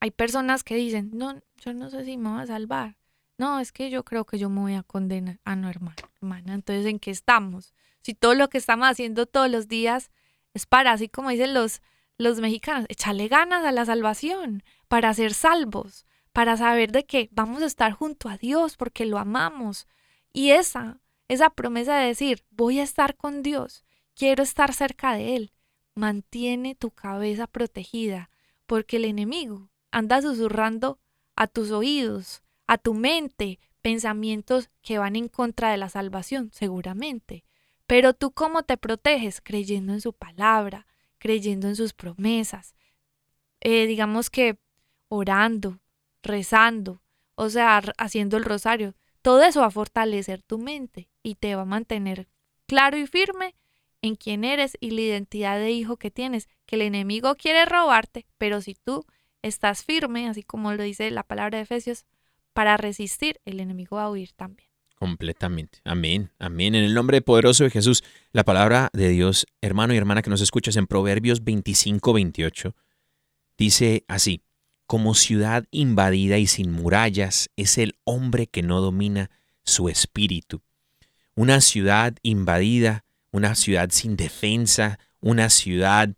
Hay 0.00 0.10
personas 0.10 0.64
que 0.64 0.76
dicen, 0.76 1.10
no, 1.12 1.40
yo 1.56 1.74
no 1.74 1.90
sé 1.90 2.04
si 2.04 2.16
me 2.16 2.30
voy 2.30 2.42
a 2.42 2.46
salvar. 2.46 2.96
No, 3.36 3.58
es 3.58 3.72
que 3.72 3.90
yo 3.90 4.04
creo 4.04 4.24
que 4.24 4.38
yo 4.38 4.50
me 4.50 4.60
voy 4.60 4.74
a 4.74 4.82
condenar. 4.82 5.40
Ah, 5.44 5.56
no, 5.56 5.68
hermano, 5.68 5.96
hermana. 6.20 6.54
Entonces, 6.54 6.86
¿en 6.86 6.98
qué 6.98 7.10
estamos? 7.10 7.74
Si 8.02 8.14
todo 8.14 8.34
lo 8.34 8.48
que 8.48 8.58
estamos 8.58 8.88
haciendo 8.88 9.26
todos 9.26 9.50
los 9.50 9.68
días 9.68 10.10
es 10.54 10.66
para, 10.66 10.92
así 10.92 11.08
como 11.08 11.30
dicen 11.30 11.54
los, 11.54 11.80
los 12.18 12.40
mexicanos, 12.40 12.86
echarle 12.88 13.28
ganas 13.28 13.64
a 13.64 13.72
la 13.72 13.84
salvación, 13.84 14.62
para 14.88 15.12
ser 15.14 15.32
salvos, 15.32 16.06
para 16.32 16.56
saber 16.56 16.92
de 16.92 17.04
que 17.04 17.28
vamos 17.32 17.62
a 17.62 17.66
estar 17.66 17.92
junto 17.92 18.28
a 18.28 18.36
Dios 18.36 18.76
porque 18.76 19.06
lo 19.06 19.18
amamos. 19.18 19.86
Y 20.32 20.50
esa, 20.50 21.00
esa 21.28 21.50
promesa 21.50 21.96
de 21.98 22.06
decir, 22.06 22.44
voy 22.50 22.80
a 22.80 22.84
estar 22.84 23.16
con 23.16 23.42
Dios, 23.42 23.84
quiero 24.14 24.42
estar 24.42 24.72
cerca 24.74 25.14
de 25.14 25.36
Él, 25.36 25.52
mantiene 25.94 26.74
tu 26.74 26.90
cabeza 26.90 27.46
protegida, 27.46 28.30
porque 28.66 28.96
el 28.96 29.04
enemigo 29.04 29.70
anda 29.90 30.22
susurrando 30.22 31.00
a 31.34 31.46
tus 31.46 31.70
oídos, 31.70 32.42
a 32.66 32.78
tu 32.78 32.94
mente, 32.94 33.58
pensamientos 33.80 34.70
que 34.82 34.98
van 34.98 35.16
en 35.16 35.28
contra 35.28 35.70
de 35.70 35.78
la 35.78 35.88
salvación, 35.88 36.50
seguramente. 36.52 37.44
Pero 37.86 38.14
tú 38.14 38.30
cómo 38.30 38.62
te 38.62 38.76
proteges? 38.76 39.40
Creyendo 39.40 39.92
en 39.92 40.00
su 40.00 40.12
palabra, 40.12 40.86
creyendo 41.18 41.66
en 41.66 41.76
sus 41.76 41.92
promesas, 41.92 42.74
eh, 43.60 43.86
digamos 43.86 44.30
que 44.30 44.58
orando, 45.08 45.80
rezando, 46.22 47.02
o 47.34 47.48
sea, 47.48 47.82
haciendo 47.98 48.36
el 48.36 48.44
rosario. 48.44 48.94
Todo 49.22 49.42
eso 49.42 49.60
va 49.60 49.66
a 49.66 49.70
fortalecer 49.70 50.42
tu 50.42 50.58
mente 50.58 51.08
y 51.22 51.34
te 51.34 51.54
va 51.54 51.62
a 51.62 51.66
mantener 51.66 52.28
claro 52.66 52.96
y 52.96 53.06
firme 53.06 53.54
en 54.02 54.14
quién 54.14 54.44
eres 54.44 54.76
y 54.80 54.90
la 54.90 55.02
identidad 55.02 55.58
de 55.58 55.70
hijo 55.72 55.96
que 55.96 56.10
tienes, 56.10 56.48
que 56.66 56.76
el 56.76 56.82
enemigo 56.82 57.34
quiere 57.34 57.66
robarte, 57.66 58.26
pero 58.38 58.60
si 58.60 58.74
tú 58.74 59.04
estás 59.42 59.84
firme, 59.84 60.28
así 60.28 60.42
como 60.42 60.72
lo 60.72 60.82
dice 60.82 61.10
la 61.10 61.22
palabra 61.22 61.58
de 61.58 61.64
Efesios, 61.64 62.04
para 62.52 62.76
resistir, 62.76 63.40
el 63.44 63.60
enemigo 63.60 63.96
va 63.96 64.04
a 64.04 64.10
huir 64.10 64.32
también. 64.32 64.68
Completamente. 64.94 65.78
Amén. 65.84 66.30
Amén. 66.38 66.74
En 66.74 66.84
el 66.84 66.92
nombre 66.92 67.22
poderoso 67.22 67.64
de 67.64 67.70
Jesús, 67.70 68.04
la 68.32 68.44
palabra 68.44 68.90
de 68.92 69.08
Dios, 69.08 69.46
hermano 69.62 69.94
y 69.94 69.96
hermana 69.96 70.20
que 70.20 70.28
nos 70.28 70.42
escuchas 70.42 70.76
en 70.76 70.86
Proverbios 70.86 71.42
25, 71.42 72.12
28, 72.12 72.76
dice 73.56 74.04
así, 74.08 74.42
como 74.90 75.14
ciudad 75.14 75.66
invadida 75.70 76.38
y 76.38 76.48
sin 76.48 76.72
murallas 76.72 77.48
es 77.54 77.78
el 77.78 77.94
hombre 78.02 78.48
que 78.48 78.64
no 78.64 78.80
domina 78.80 79.30
su 79.62 79.88
espíritu. 79.88 80.62
Una 81.36 81.60
ciudad 81.60 82.16
invadida, 82.24 83.04
una 83.30 83.54
ciudad 83.54 83.90
sin 83.92 84.16
defensa, 84.16 84.98
una 85.20 85.48
ciudad 85.48 86.16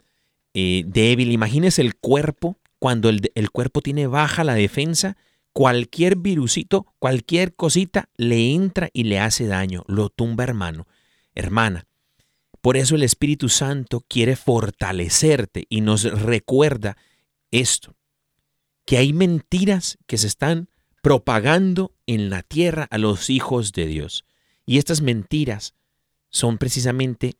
eh, 0.55 0.85
débil. 0.87 1.33
Imagínese 1.33 1.83
el 1.83 1.97
cuerpo, 1.97 2.57
cuando 2.79 3.11
el, 3.11 3.31
el 3.35 3.51
cuerpo 3.51 3.83
tiene 3.83 4.07
baja 4.07 4.43
la 4.43 4.55
defensa, 4.55 5.19
cualquier 5.53 6.17
virusito, 6.17 6.95
cualquier 6.99 7.55
cosita 7.55 8.09
le 8.17 8.55
entra 8.55 8.89
y 8.95 9.05
le 9.05 9.21
hace 9.21 9.47
daño, 9.47 9.85
lo 9.87 10.09
tumba 10.09 10.45
hermano, 10.45 10.87
hermana. 11.35 11.85
Por 12.63 12.79
eso 12.79 12.95
el 12.95 13.03
Espíritu 13.03 13.51
Santo 13.51 14.03
quiere 14.09 14.35
fortalecerte 14.35 15.67
y 15.69 15.83
nos 15.83 16.05
recuerda 16.05 16.97
esto, 17.51 17.95
que 18.85 18.97
hay 18.99 19.13
mentiras 19.13 19.99
que 20.07 20.19
se 20.19 20.27
están 20.27 20.69
propagando 21.03 21.93
en 22.07 22.31
la 22.31 22.43
tierra 22.43 22.87
a 22.91 22.99
los 22.99 23.31
hijos 23.31 23.73
de 23.73 23.87
Dios. 23.87 24.25
Y 24.67 24.79
estas 24.79 25.01
mentiras 25.03 25.75
son 26.31 26.59
precisamente 26.59 27.35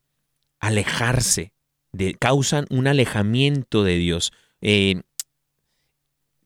alejarse, 0.61 1.53
de, 1.93 2.15
causan 2.15 2.67
un 2.71 2.87
alejamiento 2.87 3.85
de 3.85 3.97
Dios. 3.97 4.33
Eh, 4.61 5.03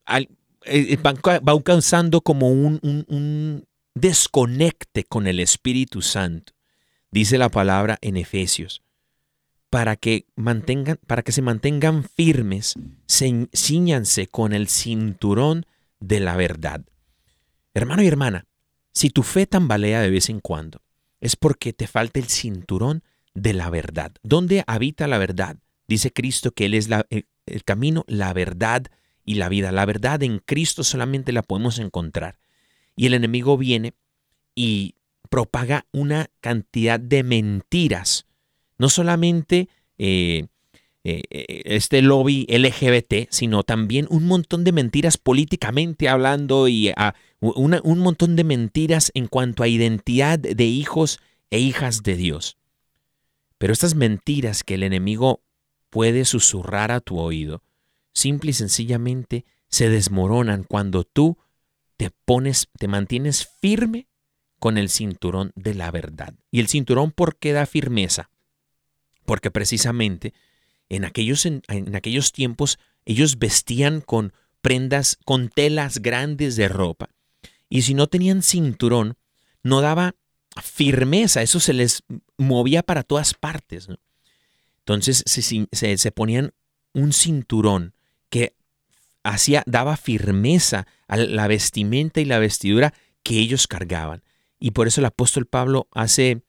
al- 0.04 0.28
eh, 0.64 0.96
van, 1.02 1.16
ca- 1.16 1.40
van 1.40 1.60
causando 1.60 2.20
como 2.20 2.50
un, 2.50 2.78
un- 2.82 3.04
un 3.08 3.66
desconecte 3.94 5.04
con 5.04 5.26
el 5.26 5.40
Espíritu 5.40 6.02
Santo. 6.02 6.52
dice 7.10 7.38
la 7.38 7.48
palabra 7.48 7.96
en 8.02 8.16
Efesios, 8.18 8.82
para 9.70 9.96
que, 9.96 10.26
mantengan, 10.36 10.98
para 11.06 11.22
que 11.22 11.32
se 11.32 11.42
mantengan 11.42 12.04
firmes, 12.04 12.74
se- 13.06 13.48
ciñanse 13.54 14.28
con 14.28 14.52
el 14.52 14.68
cinturón 14.68 15.66
de 16.00 16.20
la 16.20 16.36
verdad. 16.36 16.84
Hermano 17.74 18.02
y 18.02 18.06
hermana, 18.06 18.46
si 18.92 19.10
tu 19.10 19.22
fe 19.22 19.46
tambalea 19.46 20.00
de 20.00 20.10
vez 20.10 20.30
en 20.30 20.40
cuando, 20.40 20.82
es 21.20 21.36
porque 21.36 21.72
te 21.72 21.86
falta 21.86 22.20
el 22.20 22.26
cinturón 22.28 23.02
de 23.34 23.52
la 23.52 23.68
verdad. 23.70 24.12
¿Dónde 24.22 24.64
habita 24.66 25.06
la 25.06 25.18
verdad? 25.18 25.58
Dice 25.88 26.12
Cristo 26.12 26.52
que 26.52 26.66
Él 26.66 26.74
es 26.74 26.88
la- 26.88 27.06
el, 27.10 27.26
el 27.46 27.64
camino, 27.64 28.04
la 28.06 28.32
verdad 28.32 28.86
y 29.24 29.34
la 29.34 29.48
vida. 29.48 29.72
La 29.72 29.84
verdad 29.84 30.22
en 30.22 30.38
Cristo 30.38 30.84
solamente 30.84 31.32
la 31.32 31.42
podemos 31.42 31.78
encontrar. 31.78 32.38
Y 32.94 33.06
el 33.06 33.14
enemigo 33.14 33.58
viene 33.58 33.94
y 34.54 34.94
propaga 35.28 35.86
una 35.92 36.30
cantidad 36.40 36.98
de 36.98 37.22
mentiras. 37.22 38.25
No 38.78 38.88
solamente 38.88 39.68
eh, 39.98 40.46
eh, 41.08 41.22
eh, 41.30 41.62
este 41.66 42.02
lobby 42.02 42.46
LGBT, 42.48 43.28
sino 43.30 43.62
también 43.62 44.08
un 44.10 44.26
montón 44.26 44.64
de 44.64 44.72
mentiras 44.72 45.18
políticamente 45.18 46.08
hablando 46.08 46.66
y 46.66 46.88
ah, 46.96 47.14
un 47.40 47.98
montón 48.00 48.34
de 48.34 48.42
mentiras 48.42 49.12
en 49.14 49.28
cuanto 49.28 49.62
a 49.62 49.68
identidad 49.68 50.38
de 50.38 50.64
hijos 50.64 51.20
e 51.50 51.60
hijas 51.60 52.02
de 52.02 52.16
Dios. 52.16 52.58
Pero 53.56 53.72
estas 53.72 53.94
mentiras 53.94 54.64
que 54.64 54.74
el 54.74 54.82
enemigo 54.82 55.42
puede 55.90 56.24
susurrar 56.24 56.90
a 56.90 57.00
tu 57.00 57.20
oído, 57.20 57.62
simple 58.12 58.50
y 58.50 58.54
sencillamente 58.54 59.44
se 59.68 59.88
desmoronan 59.88 60.64
cuando 60.64 61.04
tú 61.04 61.38
te 61.96 62.10
pones, 62.24 62.68
te 62.78 62.88
mantienes 62.88 63.48
firme 63.60 64.08
con 64.58 64.76
el 64.76 64.88
cinturón 64.88 65.52
de 65.54 65.74
la 65.74 65.90
verdad. 65.90 66.34
¿Y 66.50 66.58
el 66.58 66.66
cinturón 66.66 67.12
por 67.12 67.36
qué 67.36 67.52
da 67.52 67.64
firmeza? 67.66 68.30
Porque 69.26 69.50
precisamente 69.50 70.32
en 70.88 71.04
aquellos, 71.04 71.44
en, 71.46 71.62
en 71.68 71.94
aquellos 71.96 72.32
tiempos 72.32 72.78
ellos 73.04 73.38
vestían 73.38 74.00
con 74.00 74.32
prendas, 74.62 75.18
con 75.24 75.48
telas 75.48 75.98
grandes 75.98 76.56
de 76.56 76.68
ropa. 76.68 77.10
Y 77.68 77.82
si 77.82 77.94
no 77.94 78.06
tenían 78.06 78.42
cinturón, 78.42 79.16
no 79.62 79.80
daba 79.80 80.14
firmeza, 80.62 81.42
eso 81.42 81.60
se 81.60 81.72
les 81.72 82.02
movía 82.38 82.82
para 82.82 83.02
todas 83.02 83.34
partes. 83.34 83.88
Entonces 84.78 85.22
se, 85.26 85.42
se- 85.42 85.98
se 85.98 86.12
ponían 86.12 86.52
un 86.94 87.12
cinturón 87.12 87.94
que 88.30 88.54
hacía, 89.22 89.62
daba 89.66 89.96
firmeza 89.96 90.86
a 91.08 91.16
la 91.16 91.46
vestimenta 91.48 92.20
y 92.20 92.24
la 92.24 92.38
vestidura 92.38 92.94
que 93.22 93.38
ellos 93.38 93.66
cargaban. 93.66 94.22
Y 94.58 94.70
por 94.70 94.86
eso 94.86 95.00
el 95.00 95.06
apóstol 95.06 95.46
Pablo 95.46 95.88
hace 95.92 96.42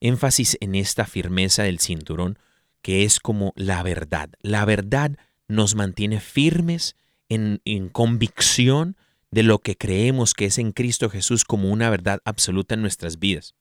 énfasis 0.00 0.56
en 0.60 0.74
esta 0.74 1.04
firmeza 1.06 1.62
del 1.64 1.78
cinturón, 1.78 2.38
que 2.82 3.04
es 3.04 3.20
como 3.20 3.52
la 3.56 3.82
verdad. 3.82 4.30
La 4.40 4.64
verdad 4.64 5.12
nos 5.48 5.74
mantiene 5.74 6.20
firmes 6.20 6.96
en, 7.28 7.60
en 7.64 7.88
convicción 7.88 8.96
de 9.30 9.42
lo 9.42 9.58
que 9.58 9.76
creemos 9.76 10.34
que 10.34 10.46
es 10.46 10.58
en 10.58 10.72
Cristo 10.72 11.08
Jesús 11.10 11.44
como 11.44 11.70
una 11.70 11.88
verdad 11.90 12.20
absoluta 12.24 12.74
en 12.74 12.82
nuestras 12.82 13.18
vidas. 13.18 13.54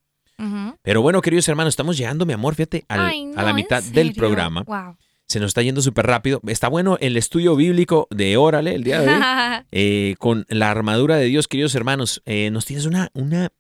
Pero 0.83 1.01
bueno, 1.01 1.21
queridos 1.21 1.49
hermanos, 1.49 1.73
estamos 1.73 1.97
llegando, 1.97 2.25
mi 2.25 2.31
amor, 2.31 2.55
fíjate, 2.55 2.85
al- 2.87 3.01
Ay, 3.01 3.31
a 3.35 3.41
la 3.43 3.43
no, 3.43 3.49
¿en 3.49 3.55
mitad 3.57 3.83
del 3.83 4.13
programa. 4.13 4.63
Wow. 4.63 4.95
Se 5.27 5.39
nos 5.41 5.49
está 5.49 5.61
yendo 5.61 5.81
súper 5.81 6.07
rápido. 6.07 6.39
Está 6.47 6.69
bueno 6.69 6.97
el 7.01 7.17
estudio 7.17 7.57
bíblico 7.57 8.07
de 8.09 8.37
Órale 8.37 8.73
el 8.73 8.83
día 8.85 9.01
de 9.01 9.09
hoy. 9.09 9.21
eh, 9.71 10.15
con 10.17 10.45
la 10.47 10.71
armadura 10.71 11.17
de 11.17 11.25
Dios, 11.25 11.49
queridos 11.49 11.75
hermanos. 11.75 12.21
Eh, 12.25 12.49
nos 12.51 12.65
tienes 12.65 12.85
una, 12.85 13.09
una 13.13 13.51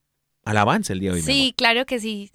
alabanza 0.45 0.93
el 0.93 1.01
día 1.01 1.09
de 1.11 1.15
hoy. 1.17 1.21
mi 1.21 1.25
Sí, 1.25 1.53
claro 1.57 1.85
que 1.85 1.99
sí. 1.99 2.31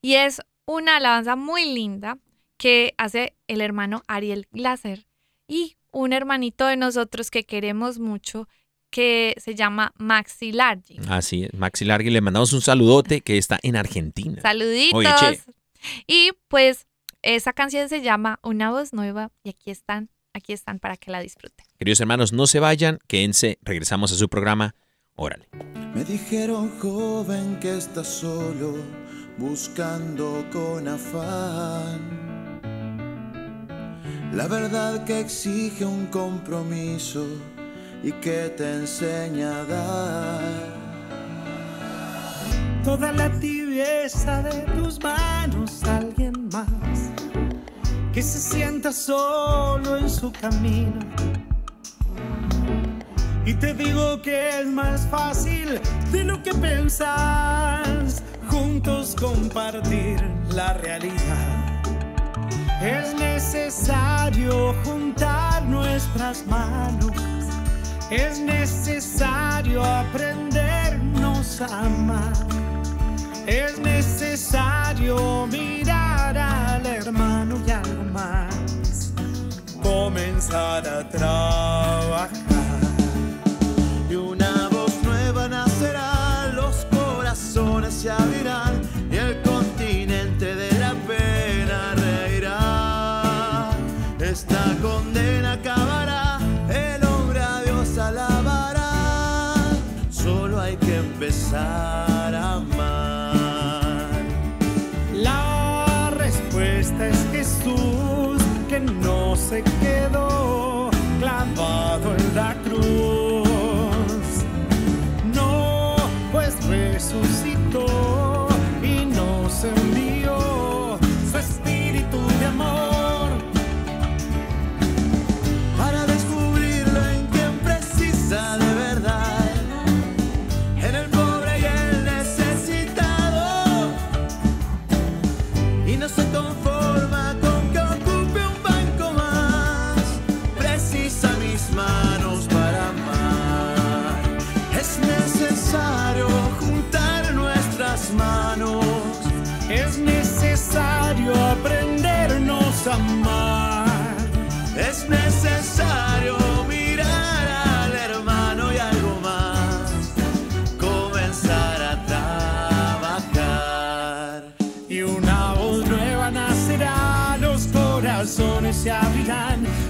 Y 0.00 0.14
es 0.14 0.40
una 0.66 0.96
alabanza 0.96 1.36
muy 1.36 1.64
linda 1.64 2.18
que 2.56 2.94
hace 2.98 3.34
el 3.46 3.60
hermano 3.60 4.02
Ariel 4.06 4.46
Glaser 4.52 5.06
y 5.46 5.76
un 5.92 6.12
hermanito 6.12 6.66
de 6.66 6.76
nosotros 6.76 7.30
que 7.30 7.44
queremos 7.44 7.98
mucho 7.98 8.48
que 8.90 9.34
se 9.38 9.54
llama 9.54 9.92
Maxi 9.98 10.52
Largi. 10.52 10.98
Así 11.08 11.44
es. 11.44 11.54
Maxi 11.54 11.84
Largui, 11.84 12.10
le 12.10 12.20
mandamos 12.20 12.52
un 12.52 12.60
saludote 12.60 13.20
que 13.20 13.38
está 13.38 13.58
en 13.62 13.76
Argentina. 13.76 14.40
Saluditos. 14.40 14.94
Oye, 14.94 15.10
che. 15.20 15.40
Y 16.06 16.30
pues 16.48 16.86
esa 17.22 17.52
canción 17.52 17.88
se 17.88 18.02
llama 18.02 18.38
Una 18.42 18.70
voz 18.70 18.92
nueva 18.92 19.30
y 19.42 19.50
aquí 19.50 19.70
están, 19.70 20.10
aquí 20.32 20.52
están 20.52 20.78
para 20.78 20.96
que 20.96 21.10
la 21.10 21.20
disfruten. 21.20 21.66
Queridos 21.78 22.00
hermanos, 22.00 22.32
no 22.32 22.46
se 22.46 22.60
vayan, 22.60 22.98
quédense, 23.06 23.58
regresamos 23.62 24.12
a 24.12 24.16
su 24.16 24.28
programa. 24.28 24.74
Órale. 25.14 25.48
Me 25.94 26.04
dijeron 26.04 26.78
joven 26.78 27.58
que 27.60 27.76
estás 27.76 28.06
solo, 28.06 28.76
buscando 29.38 30.44
con 30.52 30.88
afán. 30.88 32.18
La 34.32 34.46
verdad 34.46 35.04
que 35.04 35.20
exige 35.20 35.84
un 35.84 36.06
compromiso 36.06 37.24
y 38.02 38.12
que 38.12 38.52
te 38.56 38.74
enseña 38.74 39.60
a 39.60 39.64
dar. 39.64 40.88
toda 42.84 43.12
la 43.12 43.28
tibieza 43.38 44.42
de 44.42 44.62
tus 44.72 44.98
manos 45.02 45.84
a 45.84 45.98
alguien 45.98 46.48
más 46.50 47.10
que 48.14 48.22
se 48.22 48.38
sienta 48.38 48.92
solo 48.92 49.98
en 49.98 50.08
su 50.08 50.32
camino. 50.32 50.98
Y 53.44 53.54
te 53.54 53.74
digo 53.74 54.20
que 54.22 54.60
es 54.60 54.66
más 54.66 55.06
fácil 55.08 55.80
de 56.10 56.24
lo 56.24 56.42
que 56.42 56.52
pensás, 56.54 58.22
juntos 58.48 59.14
compartir 59.18 60.20
la 60.50 60.72
realidad. 60.74 61.82
Es 62.82 63.14
necesario 63.14 64.74
juntar 64.84 65.62
nuestras 65.64 66.46
manos, 66.46 67.12
es 68.10 68.38
necesario 68.40 69.84
aprendernos 69.84 71.60
a 71.60 71.86
amar. 71.86 72.32
Es 73.48 73.78
necesario 73.78 75.46
mirar 75.46 76.36
al 76.36 76.84
hermano 76.84 77.56
y 77.66 77.70
algo 77.70 78.04
más. 78.12 79.14
Comenzar 79.82 80.86
a 80.86 81.08
trabajar. 81.08 82.47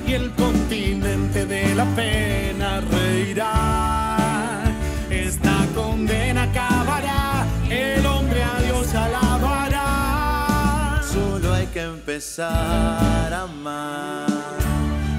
Y 0.09 0.13
el 0.13 0.33
continente 0.33 1.47
de 1.47 1.73
la 1.77 1.85
pena 1.95 2.81
reirá. 2.81 4.65
Esta 5.09 5.65
condena 5.73 6.43
acabará, 6.43 7.47
el 7.71 8.05
hombre 8.05 8.43
a 8.43 8.61
Dios 8.61 8.93
alabará. 8.95 11.01
empezar 11.77 13.33
a 13.33 13.43
amar. 13.43 14.27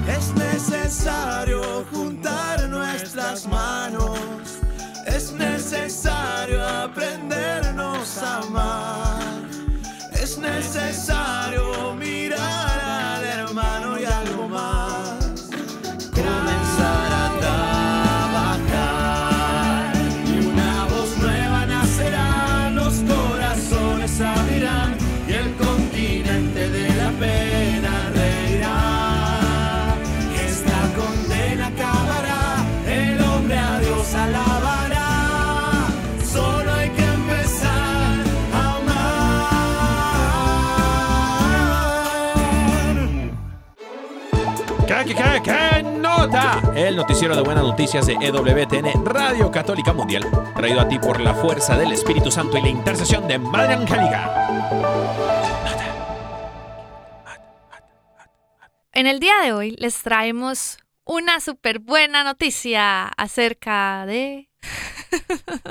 Es 0.06 0.34
necesario 0.34 1.86
juntar 1.90 2.68
nuestras 2.68 3.46
manos. 3.46 4.18
Es 5.06 5.32
necesario 5.32 6.62
aprendernos 6.68 8.18
a 8.18 8.40
amar. 8.40 9.22
Es 10.12 10.36
necesario 10.36 11.94
mirar 11.94 12.69
hermano 13.50 13.98
y 13.98 14.04
algo 14.04 14.48
más. 14.48 15.19
¿Qué, 45.04 45.14
qué, 45.14 45.40
qué, 45.42 45.82
nota? 45.82 46.60
El 46.76 46.94
noticiero 46.94 47.34
de 47.34 47.40
buenas 47.40 47.64
noticias 47.64 48.06
de 48.06 48.12
EWTN, 48.20 49.06
Radio 49.06 49.50
Católica 49.50 49.94
Mundial, 49.94 50.26
traído 50.54 50.78
a 50.78 50.88
ti 50.88 50.98
por 50.98 51.20
la 51.20 51.34
fuerza 51.34 51.74
del 51.78 51.92
Espíritu 51.92 52.30
Santo 52.30 52.58
y 52.58 52.60
la 52.60 52.68
intercesión 52.68 53.26
de 53.26 53.38
Madre 53.38 53.74
Angélica. 53.74 54.50
En 58.92 59.06
el 59.06 59.20
día 59.20 59.32
de 59.42 59.54
hoy 59.54 59.70
les 59.78 60.02
traemos 60.02 60.76
una 61.04 61.40
súper 61.40 61.78
buena 61.78 62.22
noticia 62.22 63.06
acerca 63.06 64.04
de... 64.04 64.50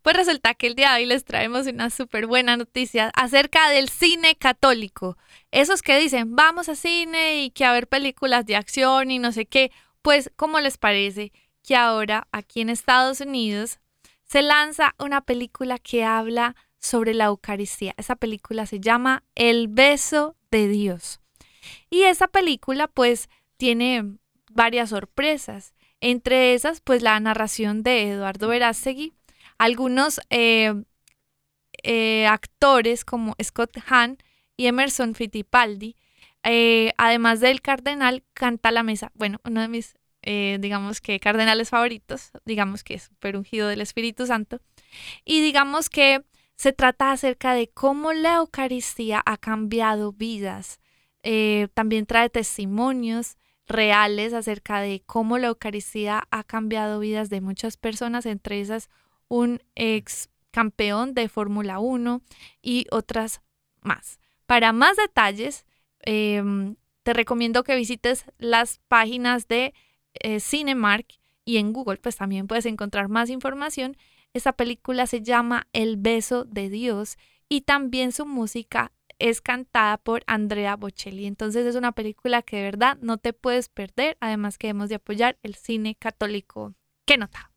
pues 0.00 0.16
resulta 0.16 0.54
que 0.54 0.68
el 0.68 0.74
día 0.74 0.92
de 0.92 1.02
hoy 1.02 1.06
les 1.06 1.26
traemos 1.26 1.66
una 1.66 1.90
súper 1.90 2.26
buena 2.26 2.56
noticia 2.56 3.10
acerca 3.14 3.68
del 3.68 3.90
cine 3.90 4.36
católico. 4.36 5.18
Esos 5.54 5.82
que 5.82 5.96
dicen, 6.00 6.34
vamos 6.34 6.68
a 6.68 6.74
cine 6.74 7.44
y 7.44 7.50
que 7.50 7.64
a 7.64 7.72
ver 7.72 7.86
películas 7.86 8.44
de 8.44 8.56
acción 8.56 9.12
y 9.12 9.20
no 9.20 9.30
sé 9.30 9.46
qué. 9.46 9.70
Pues, 10.02 10.32
¿cómo 10.34 10.58
les 10.58 10.78
parece 10.78 11.30
que 11.62 11.76
ahora 11.76 12.26
aquí 12.32 12.60
en 12.60 12.70
Estados 12.70 13.20
Unidos 13.20 13.78
se 14.24 14.42
lanza 14.42 14.96
una 14.98 15.20
película 15.20 15.78
que 15.78 16.02
habla 16.02 16.56
sobre 16.80 17.14
la 17.14 17.26
Eucaristía? 17.26 17.94
Esa 17.96 18.16
película 18.16 18.66
se 18.66 18.80
llama 18.80 19.22
El 19.36 19.68
beso 19.68 20.34
de 20.50 20.66
Dios. 20.66 21.20
Y 21.88 22.02
esa 22.02 22.26
película 22.26 22.88
pues 22.88 23.28
tiene 23.56 24.16
varias 24.50 24.90
sorpresas. 24.90 25.72
Entre 26.00 26.54
esas 26.54 26.80
pues 26.80 27.00
la 27.00 27.20
narración 27.20 27.84
de 27.84 28.10
Eduardo 28.10 28.48
Verástegui, 28.48 29.14
algunos 29.58 30.20
eh, 30.30 30.74
eh, 31.84 32.26
actores 32.26 33.04
como 33.04 33.36
Scott 33.40 33.78
Hahn 33.86 34.18
y 34.56 34.66
Emerson 34.66 35.14
Fittipaldi, 35.14 35.96
eh, 36.42 36.92
además 36.98 37.40
del 37.40 37.62
cardenal, 37.62 38.22
canta 38.34 38.70
la 38.70 38.82
mesa. 38.82 39.10
Bueno, 39.14 39.40
uno 39.44 39.60
de 39.60 39.68
mis, 39.68 39.94
eh, 40.22 40.58
digamos 40.60 41.00
que, 41.00 41.18
cardenales 41.20 41.70
favoritos, 41.70 42.30
digamos 42.44 42.84
que 42.84 42.94
es 42.94 43.04
súper 43.04 43.36
ungido 43.36 43.68
del 43.68 43.80
Espíritu 43.80 44.26
Santo. 44.26 44.60
Y 45.24 45.40
digamos 45.40 45.88
que 45.88 46.24
se 46.56 46.72
trata 46.72 47.12
acerca 47.12 47.54
de 47.54 47.68
cómo 47.68 48.12
la 48.12 48.36
Eucaristía 48.36 49.22
ha 49.24 49.36
cambiado 49.38 50.12
vidas. 50.12 50.80
Eh, 51.22 51.68
también 51.74 52.06
trae 52.06 52.28
testimonios 52.28 53.38
reales 53.66 54.34
acerca 54.34 54.80
de 54.80 55.02
cómo 55.06 55.38
la 55.38 55.48
Eucaristía 55.48 56.28
ha 56.30 56.44
cambiado 56.44 57.00
vidas 57.00 57.30
de 57.30 57.40
muchas 57.40 57.76
personas, 57.78 58.26
entre 58.26 58.60
esas 58.60 58.90
un 59.28 59.62
ex 59.74 60.28
campeón 60.50 61.14
de 61.14 61.28
Fórmula 61.28 61.78
1 61.78 62.20
y 62.62 62.86
otras 62.90 63.40
más. 63.80 64.20
Para 64.54 64.72
más 64.72 64.96
detalles, 64.96 65.66
em, 66.02 66.76
te 67.02 67.12
recomiendo 67.12 67.64
que 67.64 67.74
visites 67.74 68.24
las 68.38 68.78
páginas 68.86 69.48
de 69.48 69.74
eh, 70.20 70.38
Cinemark 70.38 71.06
y 71.44 71.56
en 71.56 71.72
Google, 71.72 71.96
pues 71.96 72.14
también 72.14 72.46
puedes 72.46 72.64
encontrar 72.64 73.08
más 73.08 73.30
información. 73.30 73.96
Esta 74.32 74.52
película 74.52 75.08
se 75.08 75.22
llama 75.22 75.66
El 75.72 75.96
beso 75.96 76.44
de 76.44 76.70
Dios 76.70 77.16
y 77.48 77.62
también 77.62 78.12
su 78.12 78.26
música 78.26 78.92
es 79.18 79.40
cantada 79.40 79.96
por 79.96 80.22
Andrea 80.28 80.76
Bocelli. 80.76 81.26
Entonces 81.26 81.66
es 81.66 81.74
una 81.74 81.90
película 81.90 82.42
que 82.42 82.58
de 82.58 82.62
verdad 82.62 82.96
no 83.00 83.18
te 83.18 83.32
puedes 83.32 83.68
perder, 83.68 84.16
además 84.20 84.56
que 84.56 84.68
hemos 84.68 84.88
de 84.88 84.94
apoyar 84.94 85.36
el 85.42 85.56
cine 85.56 85.96
católico. 85.96 86.74
¿Qué 87.06 87.18
nota? 87.18 87.50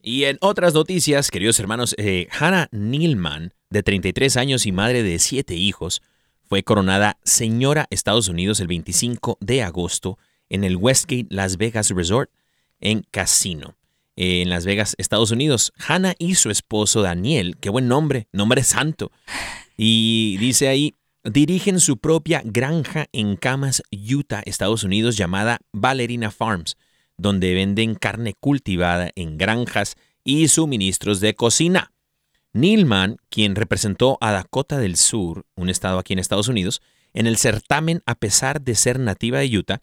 Y 0.00 0.24
en 0.24 0.38
otras 0.40 0.72
noticias, 0.72 1.30
queridos 1.30 1.60
hermanos, 1.60 1.94
eh, 1.98 2.28
Hannah 2.30 2.68
Neilman, 2.70 3.52
de 3.70 3.82
33 3.82 4.36
años 4.36 4.66
y 4.66 4.72
madre 4.72 5.02
de 5.02 5.18
7 5.18 5.54
hijos, 5.54 6.02
fue 6.48 6.62
coronada 6.62 7.18
señora 7.24 7.86
Estados 7.90 8.28
Unidos 8.28 8.60
el 8.60 8.68
25 8.68 9.38
de 9.40 9.62
agosto 9.62 10.18
en 10.48 10.64
el 10.64 10.76
Westgate 10.76 11.26
Las 11.30 11.56
Vegas 11.56 11.90
Resort 11.90 12.30
en 12.80 13.04
Casino, 13.10 13.74
eh, 14.14 14.42
en 14.42 14.48
Las 14.48 14.64
Vegas, 14.64 14.94
Estados 14.98 15.30
Unidos. 15.30 15.72
Hannah 15.76 16.14
y 16.18 16.36
su 16.36 16.50
esposo 16.50 17.02
Daniel, 17.02 17.56
qué 17.58 17.68
buen 17.68 17.88
nombre, 17.88 18.28
nombre 18.32 18.62
santo. 18.62 19.10
Y 19.76 20.36
dice 20.38 20.68
ahí, 20.68 20.94
dirigen 21.24 21.80
su 21.80 21.98
propia 21.98 22.42
granja 22.44 23.06
en 23.12 23.36
Camas, 23.36 23.82
Utah, 23.90 24.42
Estados 24.46 24.84
Unidos, 24.84 25.16
llamada 25.16 25.58
Ballerina 25.72 26.30
Farms, 26.30 26.76
donde 27.16 27.54
venden 27.54 27.94
carne 27.94 28.34
cultivada 28.38 29.10
en 29.16 29.36
granjas 29.36 29.96
y 30.22 30.48
suministros 30.48 31.20
de 31.20 31.34
cocina. 31.34 31.92
Neilman, 32.56 33.18
quien 33.28 33.54
representó 33.54 34.16
a 34.22 34.32
Dakota 34.32 34.78
del 34.78 34.96
Sur, 34.96 35.44
un 35.56 35.68
estado 35.68 35.98
aquí 35.98 36.14
en 36.14 36.18
Estados 36.18 36.48
Unidos, 36.48 36.80
en 37.12 37.26
el 37.26 37.36
certamen, 37.36 38.02
a 38.06 38.14
pesar 38.14 38.62
de 38.62 38.74
ser 38.74 38.98
nativa 38.98 39.40
de 39.40 39.58
Utah, 39.58 39.82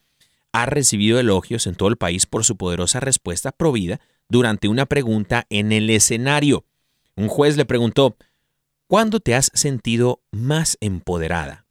ha 0.52 0.66
recibido 0.66 1.20
elogios 1.20 1.68
en 1.68 1.76
todo 1.76 1.90
el 1.90 1.98
país 1.98 2.26
por 2.26 2.44
su 2.44 2.58
poderosa 2.58 3.00
respuesta 3.00 3.52
provida 3.52 4.02
durante 4.28 4.68
una 4.70 4.88
pregunta 4.88 5.46
en 5.50 5.72
el 5.72 5.88
escenario. 5.92 6.66
Un 7.16 7.28
juez 7.28 7.58
le 7.58 7.66
preguntó, 7.66 8.18
¿Cuándo 8.88 9.20
te 9.20 9.36
has 9.36 9.52
sentido 9.54 10.24
más 10.32 10.78
empoderada? 10.82 11.68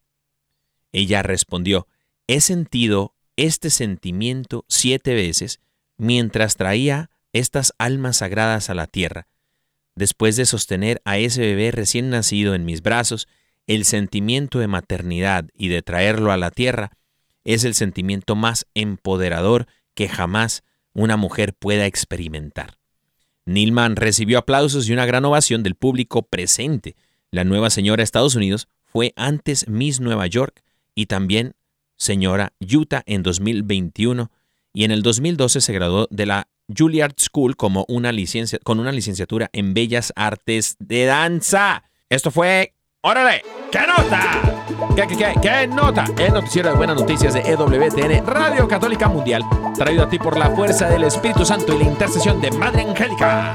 Ella 0.92 1.22
respondió, 1.22 1.88
he 2.28 2.40
sentido 2.40 3.14
este 3.36 3.70
sentimiento 3.70 4.64
siete 4.68 5.14
veces 5.14 5.60
mientras 5.96 6.56
traía 6.56 7.10
estas 7.32 7.74
almas 7.78 8.18
sagradas 8.18 8.70
a 8.70 8.74
la 8.74 8.86
tierra. 8.86 9.26
Después 9.94 10.36
de 10.36 10.46
sostener 10.46 11.02
a 11.04 11.18
ese 11.18 11.40
bebé 11.40 11.70
recién 11.70 12.10
nacido 12.10 12.54
en 12.54 12.64
mis 12.64 12.82
brazos, 12.82 13.28
el 13.66 13.84
sentimiento 13.84 14.58
de 14.58 14.68
maternidad 14.68 15.48
y 15.54 15.68
de 15.68 15.82
traerlo 15.82 16.32
a 16.32 16.36
la 16.36 16.50
tierra 16.50 16.92
es 17.44 17.64
el 17.64 17.74
sentimiento 17.74 18.34
más 18.34 18.66
empoderador 18.74 19.66
que 19.94 20.08
jamás 20.08 20.62
una 20.94 21.16
mujer 21.16 21.54
pueda 21.54 21.86
experimentar. 21.86 22.78
Nilman 23.44 23.96
recibió 23.96 24.38
aplausos 24.38 24.88
y 24.88 24.92
una 24.92 25.06
gran 25.06 25.24
ovación 25.24 25.62
del 25.62 25.74
público 25.74 26.22
presente. 26.22 26.96
La 27.30 27.44
nueva 27.44 27.70
señora 27.70 28.00
de 28.00 28.04
Estados 28.04 28.34
Unidos 28.34 28.68
fue 28.84 29.12
antes 29.16 29.68
Miss 29.68 30.00
Nueva 30.00 30.26
York 30.26 30.62
y 30.94 31.06
también 31.06 31.54
señora 31.96 32.52
Utah 32.60 33.02
en 33.06 33.22
2021 33.22 34.30
y 34.72 34.84
en 34.84 34.90
el 34.90 35.02
2012 35.02 35.60
se 35.60 35.72
graduó 35.72 36.06
de 36.10 36.26
la 36.26 36.48
Juilliard 36.76 37.14
School 37.18 37.56
como 37.56 37.84
una 37.88 38.12
licencia, 38.12 38.58
con 38.62 38.80
una 38.80 38.92
licenciatura 38.92 39.50
en 39.52 39.74
Bellas 39.74 40.12
Artes 40.16 40.76
de 40.78 41.04
Danza. 41.06 41.84
Esto 42.08 42.30
fue... 42.30 42.74
¡Órale! 43.02 43.42
¡Qué 43.70 43.80
nota! 43.80 44.64
¿Qué, 44.94 45.06
qué, 45.08 45.16
qué, 45.16 45.34
qué 45.42 45.66
nota? 45.66 46.04
El 46.18 46.34
noticiero 46.34 46.70
de 46.70 46.76
buenas 46.76 46.96
noticias 46.96 47.34
de 47.34 47.40
EWTN, 47.40 48.26
Radio 48.26 48.68
Católica 48.68 49.08
Mundial, 49.08 49.42
traído 49.74 50.04
a 50.04 50.08
ti 50.08 50.18
por 50.18 50.38
la 50.38 50.50
fuerza 50.50 50.88
del 50.88 51.04
Espíritu 51.04 51.44
Santo 51.44 51.74
y 51.74 51.82
la 51.82 51.90
intercesión 51.90 52.40
de 52.40 52.50
Madre 52.52 52.82
Angélica. 52.82 53.54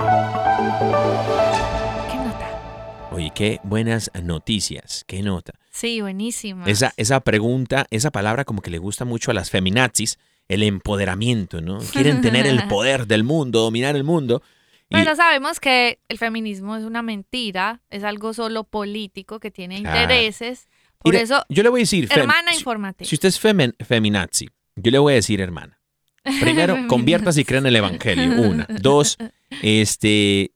¿Qué 2.11 2.17
nota? 2.17 3.09
Oye, 3.11 3.31
qué 3.33 3.59
buenas 3.63 4.11
noticias, 4.21 5.03
qué 5.07 5.21
nota. 5.21 5.53
Sí, 5.71 6.01
buenísima. 6.01 6.65
Esa, 6.65 6.93
esa 6.97 7.19
pregunta, 7.19 7.85
esa 7.91 8.11
palabra 8.11 8.43
como 8.45 8.61
que 8.61 8.71
le 8.71 8.79
gusta 8.79 9.05
mucho 9.05 9.31
a 9.31 9.35
las 9.35 9.51
feminazis, 9.51 10.17
el 10.49 10.63
empoderamiento, 10.63 11.61
¿no? 11.61 11.79
Quieren 11.91 12.21
tener 12.21 12.47
el 12.47 12.67
poder 12.67 13.07
del 13.07 13.23
mundo, 13.23 13.59
dominar 13.61 13.95
el 13.95 14.03
mundo. 14.03 14.41
Y- 14.89 14.93
Pero 14.95 15.15
sabemos 15.15 15.59
que 15.59 15.99
el 16.07 16.17
feminismo 16.17 16.77
es 16.77 16.83
una 16.85 17.01
mentira, 17.01 17.81
es 17.89 18.03
algo 18.03 18.33
solo 18.33 18.63
político 18.63 19.39
que 19.39 19.51
tiene 19.51 19.81
Claro. 19.81 20.01
intereses. 20.01 20.67
Por 20.99 21.15
eso, 21.15 21.43
yo 21.49 21.63
le 21.63 21.69
voy 21.69 21.81
a 21.81 21.83
decir, 21.83 22.07
hermana, 22.11 22.51
si- 22.53 22.59
infórmate. 22.59 23.05
Si 23.05 23.15
usted 23.15 23.29
es 23.29 23.41
femen- 23.41 23.75
feminazi, 23.85 24.49
yo 24.75 24.91
le 24.91 24.99
voy 24.99 25.13
a 25.13 25.15
decir, 25.17 25.41
hermana. 25.41 25.79
Primero, 26.41 26.77
conviértase 26.87 27.41
y 27.41 27.45
crea 27.45 27.59
en 27.59 27.65
el 27.67 27.75
evangelio. 27.75 28.41
Una. 28.41 28.67
Dos, 28.81 29.17
este, 29.61 30.51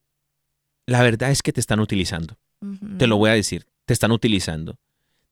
la 0.85 1.01
verdad 1.03 1.31
es 1.31 1.41
que 1.41 1.53
te 1.53 1.59
están 1.59 1.79
utilizando. 1.79 2.37
Te 2.97 3.07
lo 3.07 3.17
voy 3.17 3.29
a 3.29 3.33
decir, 3.33 3.65
te 3.85 3.93
están 3.93 4.11
utilizando. 4.11 4.77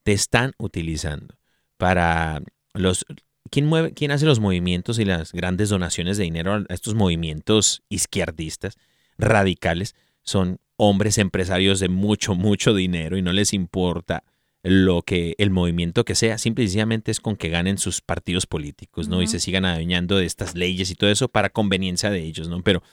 te 0.03 0.13
están 0.13 0.53
utilizando 0.57 1.35
para 1.77 2.41
los... 2.73 3.05
¿Quién, 3.49 3.65
mueve, 3.65 3.93
¿Quién 3.93 4.11
hace 4.11 4.25
los 4.25 4.39
movimientos 4.39 4.99
y 4.99 5.05
las 5.05 5.31
grandes 5.31 5.69
donaciones 5.69 6.17
de 6.17 6.23
dinero 6.23 6.53
a 6.53 6.73
estos 6.73 6.95
movimientos 6.95 7.83
izquierdistas, 7.89 8.77
radicales? 9.17 9.95
Son 10.23 10.59
hombres 10.77 11.17
empresarios 11.17 11.79
de 11.79 11.89
mucho, 11.89 12.35
mucho 12.35 12.73
dinero 12.73 13.17
y 13.17 13.21
no 13.21 13.33
les 13.33 13.53
importa 13.53 14.23
lo 14.63 15.01
que 15.03 15.35
el 15.37 15.51
movimiento 15.51 16.03
que 16.03 16.15
sea, 16.15 16.37
simple 16.37 16.63
y 16.63 16.67
sencillamente 16.67 17.11
es 17.11 17.19
con 17.19 17.35
que 17.35 17.49
ganen 17.49 17.77
sus 17.77 18.01
partidos 18.01 18.45
políticos, 18.45 19.07
¿no? 19.07 19.21
Y 19.21 19.27
se 19.27 19.39
sigan 19.39 19.65
adueñando 19.65 20.17
de 20.17 20.25
estas 20.25 20.55
leyes 20.55 20.91
y 20.91 20.95
todo 20.95 21.09
eso 21.09 21.29
para 21.29 21.49
conveniencia 21.49 22.09
de 22.09 22.19
ellos, 22.19 22.49
¿no? 22.49 22.61
Pero 22.61 22.83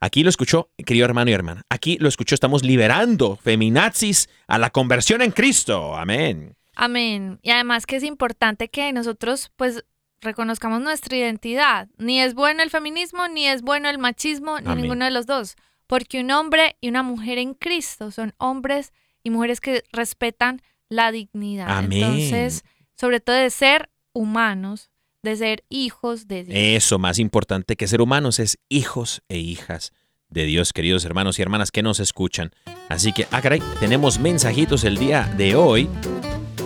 aquí 0.00 0.24
lo 0.24 0.30
escuchó, 0.30 0.70
querido 0.84 1.04
hermano 1.04 1.30
y 1.30 1.34
hermana, 1.34 1.62
aquí 1.70 1.96
lo 1.98 2.08
escuchó, 2.08 2.34
estamos 2.34 2.64
liberando 2.64 3.36
feminazis 3.36 4.28
a 4.48 4.58
la 4.58 4.70
conversión 4.70 5.22
en 5.22 5.30
Cristo. 5.30 5.96
Amén. 5.96 6.56
Amén. 6.76 7.40
Y 7.42 7.50
además 7.50 7.86
que 7.86 7.96
es 7.96 8.04
importante 8.04 8.68
que 8.68 8.92
nosotros 8.92 9.50
pues 9.56 9.84
reconozcamos 10.20 10.80
nuestra 10.80 11.16
identidad. 11.16 11.88
Ni 11.98 12.20
es 12.20 12.34
bueno 12.34 12.62
el 12.62 12.70
feminismo, 12.70 13.28
ni 13.28 13.46
es 13.46 13.62
bueno 13.62 13.88
el 13.88 13.98
machismo, 13.98 14.60
ni 14.60 14.66
Amén. 14.66 14.82
ninguno 14.82 15.04
de 15.04 15.10
los 15.10 15.26
dos. 15.26 15.56
Porque 15.86 16.20
un 16.20 16.30
hombre 16.30 16.76
y 16.80 16.88
una 16.88 17.02
mujer 17.02 17.38
en 17.38 17.54
Cristo 17.54 18.10
son 18.10 18.34
hombres 18.38 18.92
y 19.22 19.30
mujeres 19.30 19.60
que 19.60 19.84
respetan 19.90 20.62
la 20.88 21.10
dignidad. 21.10 21.66
Amén. 21.68 22.02
Entonces, 22.02 22.64
sobre 22.96 23.20
todo 23.20 23.36
de 23.36 23.50
ser 23.50 23.90
humanos, 24.12 24.90
de 25.22 25.36
ser 25.36 25.64
hijos 25.68 26.28
de 26.28 26.44
Dios. 26.44 26.56
Eso, 26.58 26.98
más 26.98 27.18
importante 27.18 27.76
que 27.76 27.88
ser 27.88 28.00
humanos, 28.00 28.38
es 28.38 28.58
hijos 28.68 29.22
e 29.28 29.38
hijas 29.38 29.92
de 30.28 30.44
Dios, 30.44 30.72
queridos 30.72 31.04
hermanos 31.04 31.38
y 31.38 31.42
hermanas 31.42 31.70
que 31.70 31.82
nos 31.82 32.00
escuchan. 32.00 32.50
Así 32.88 33.12
que, 33.12 33.26
ah, 33.30 33.40
caray, 33.42 33.62
tenemos 33.80 34.18
mensajitos 34.18 34.84
el 34.84 34.96
día 34.98 35.24
de 35.36 35.54
hoy. 35.54 35.88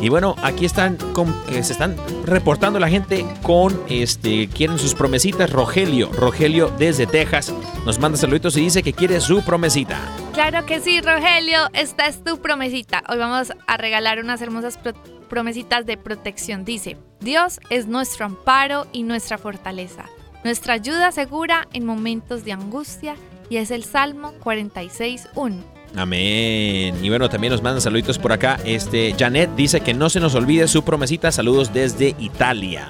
Y 0.00 0.08
bueno, 0.08 0.34
aquí 0.42 0.64
están, 0.64 0.96
eh, 1.50 1.62
se 1.62 1.72
están 1.72 1.96
reportando 2.24 2.78
la 2.78 2.88
gente 2.88 3.26
con, 3.42 3.78
este, 3.88 4.48
quieren 4.48 4.78
sus 4.78 4.94
promesitas. 4.94 5.50
Rogelio, 5.50 6.10
Rogelio 6.12 6.70
desde 6.78 7.06
Texas, 7.06 7.52
nos 7.84 7.98
manda 7.98 8.16
saluditos 8.16 8.56
y 8.56 8.62
dice 8.62 8.82
que 8.82 8.94
quiere 8.94 9.20
su 9.20 9.42
promesita. 9.44 9.98
Claro 10.32 10.64
que 10.64 10.80
sí, 10.80 11.00
Rogelio, 11.02 11.58
esta 11.74 12.06
es 12.06 12.24
tu 12.24 12.38
promesita. 12.40 13.02
Hoy 13.10 13.18
vamos 13.18 13.52
a 13.66 13.76
regalar 13.76 14.20
unas 14.20 14.40
hermosas 14.40 14.78
pro- 14.78 14.94
promesitas 15.28 15.84
de 15.84 15.98
protección. 15.98 16.64
Dice, 16.64 16.96
Dios 17.20 17.60
es 17.68 17.86
nuestro 17.86 18.24
amparo 18.24 18.86
y 18.92 19.02
nuestra 19.02 19.36
fortaleza, 19.36 20.06
nuestra 20.44 20.72
ayuda 20.74 21.12
segura 21.12 21.68
en 21.74 21.84
momentos 21.84 22.42
de 22.44 22.52
angustia 22.52 23.16
y 23.50 23.58
es 23.58 23.70
el 23.70 23.84
Salmo 23.84 24.32
46.1. 24.42 25.62
Amén. 25.96 26.96
Y 27.02 27.08
bueno, 27.08 27.28
también 27.28 27.52
nos 27.52 27.62
mandan 27.62 27.80
saluditos 27.80 28.18
por 28.18 28.32
acá. 28.32 28.58
Este, 28.64 29.14
Janet 29.18 29.50
dice 29.56 29.80
que 29.80 29.94
no 29.94 30.08
se 30.08 30.20
nos 30.20 30.34
olvide 30.34 30.68
su 30.68 30.84
promesita. 30.84 31.32
Saludos 31.32 31.72
desde 31.72 32.14
Italia. 32.18 32.88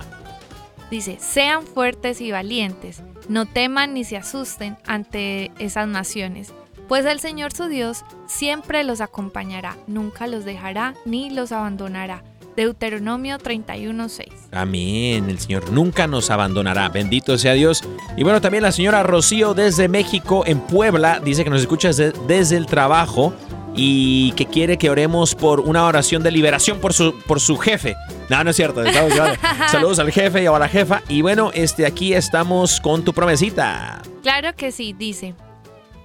Dice, 0.90 1.18
sean 1.20 1.64
fuertes 1.66 2.20
y 2.20 2.32
valientes, 2.32 3.01
no 3.28 3.46
teman 3.46 3.94
ni 3.94 4.03
se 4.03 4.16
asusten 4.16 4.76
ante 4.86 5.53
esas 5.61 5.86
naciones, 5.86 6.53
pues 6.88 7.07
el 7.07 7.20
Señor 7.20 7.53
su 7.53 7.68
Dios 7.68 8.05
siempre 8.26 8.82
los 8.82 9.01
acompañará, 9.01 9.76
nunca 9.86 10.26
los 10.26 10.44
dejará 10.44 10.94
ni 11.05 11.30
los 11.30 11.53
abandonará. 11.53 12.24
Deuteronomio 12.57 13.38
31.6. 13.38 14.28
Amén. 14.53 15.28
El 15.28 15.38
Señor 15.38 15.70
nunca 15.70 16.07
nos 16.07 16.30
abandonará. 16.30 16.88
Bendito 16.88 17.38
sea 17.38 17.55
Dios. 17.55 17.82
Y 18.16 18.22
bueno, 18.22 18.40
también 18.40 18.62
la 18.62 18.72
señora 18.72 19.03
Rocío 19.03 19.55
desde 19.55 19.88
México, 19.88 20.44
en 20.46 20.61
Puebla, 20.61 21.20
dice 21.20 21.44
que 21.44 21.51
nos 21.51 21.61
escucha 21.61 21.88
desde, 21.88 22.12
desde 22.26 22.57
el 22.57 22.66
trabajo 22.66 23.34
y 23.74 24.32
que 24.32 24.46
quiere 24.46 24.78
que 24.78 24.90
oremos 24.90 25.34
por 25.34 25.61
una 25.61 25.84
oración 25.84 26.22
de 26.22 26.30
liberación 26.30 26.80
por 26.80 26.92
su, 26.92 27.18
por 27.26 27.40
su 27.40 27.57
jefe. 27.57 27.96
No, 28.28 28.42
no 28.44 28.51
es 28.51 28.57
cierto. 28.57 28.82
estamos. 28.82 29.12
Saludos 29.70 29.98
al 29.98 30.11
jefe 30.11 30.42
y 30.42 30.46
a 30.46 30.59
la 30.59 30.68
jefa. 30.68 31.03
Y 31.09 31.22
bueno, 31.22 31.51
este, 31.55 31.86
aquí 31.86 32.14
estamos 32.14 32.80
con 32.80 33.05
tu 33.05 33.12
promesita. 33.12 34.03
Claro 34.22 34.55
que 34.55 34.72
sí, 34.72 34.92
dice, 34.92 35.34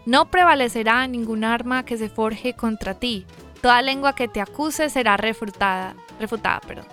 no 0.06 0.30
prevalecerá 0.30 1.08
ningún 1.08 1.44
arma 1.44 1.84
que 1.84 1.98
se 1.98 2.10
forje 2.10 2.54
contra 2.54 2.94
ti, 2.94 3.26
toda 3.66 3.82
lengua 3.82 4.14
que 4.14 4.28
te 4.28 4.42
acuse 4.42 4.92
será 4.92 5.18
refutada, 5.18 5.96
refutada, 6.20 6.60
perdón. 6.60 6.86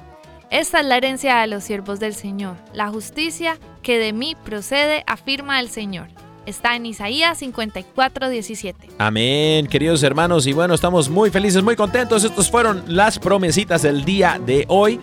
Esta 0.48 0.80
es 0.80 0.86
la 0.86 0.96
herencia 0.96 1.36
de 1.36 1.46
los 1.46 1.64
siervos 1.64 2.00
del 2.00 2.14
Señor, 2.14 2.56
la 2.72 2.88
justicia 2.88 3.58
que 3.82 3.98
de 3.98 4.14
mí 4.14 4.34
procede, 4.42 5.04
afirma 5.06 5.60
el 5.60 5.68
Señor. 5.68 6.08
Está 6.44 6.74
en 6.74 6.86
Isaías 6.86 7.38
54, 7.38 8.28
17. 8.28 8.88
Amén, 8.98 9.66
queridos 9.68 10.02
hermanos. 10.02 10.46
Y 10.48 10.52
bueno, 10.52 10.74
estamos 10.74 11.08
muy 11.08 11.30
felices, 11.30 11.62
muy 11.62 11.76
contentos. 11.76 12.24
Estas 12.24 12.50
fueron 12.50 12.82
las 12.88 13.18
promesitas 13.20 13.82
del 13.82 14.04
día 14.04 14.40
de 14.44 14.64
hoy. 14.68 14.98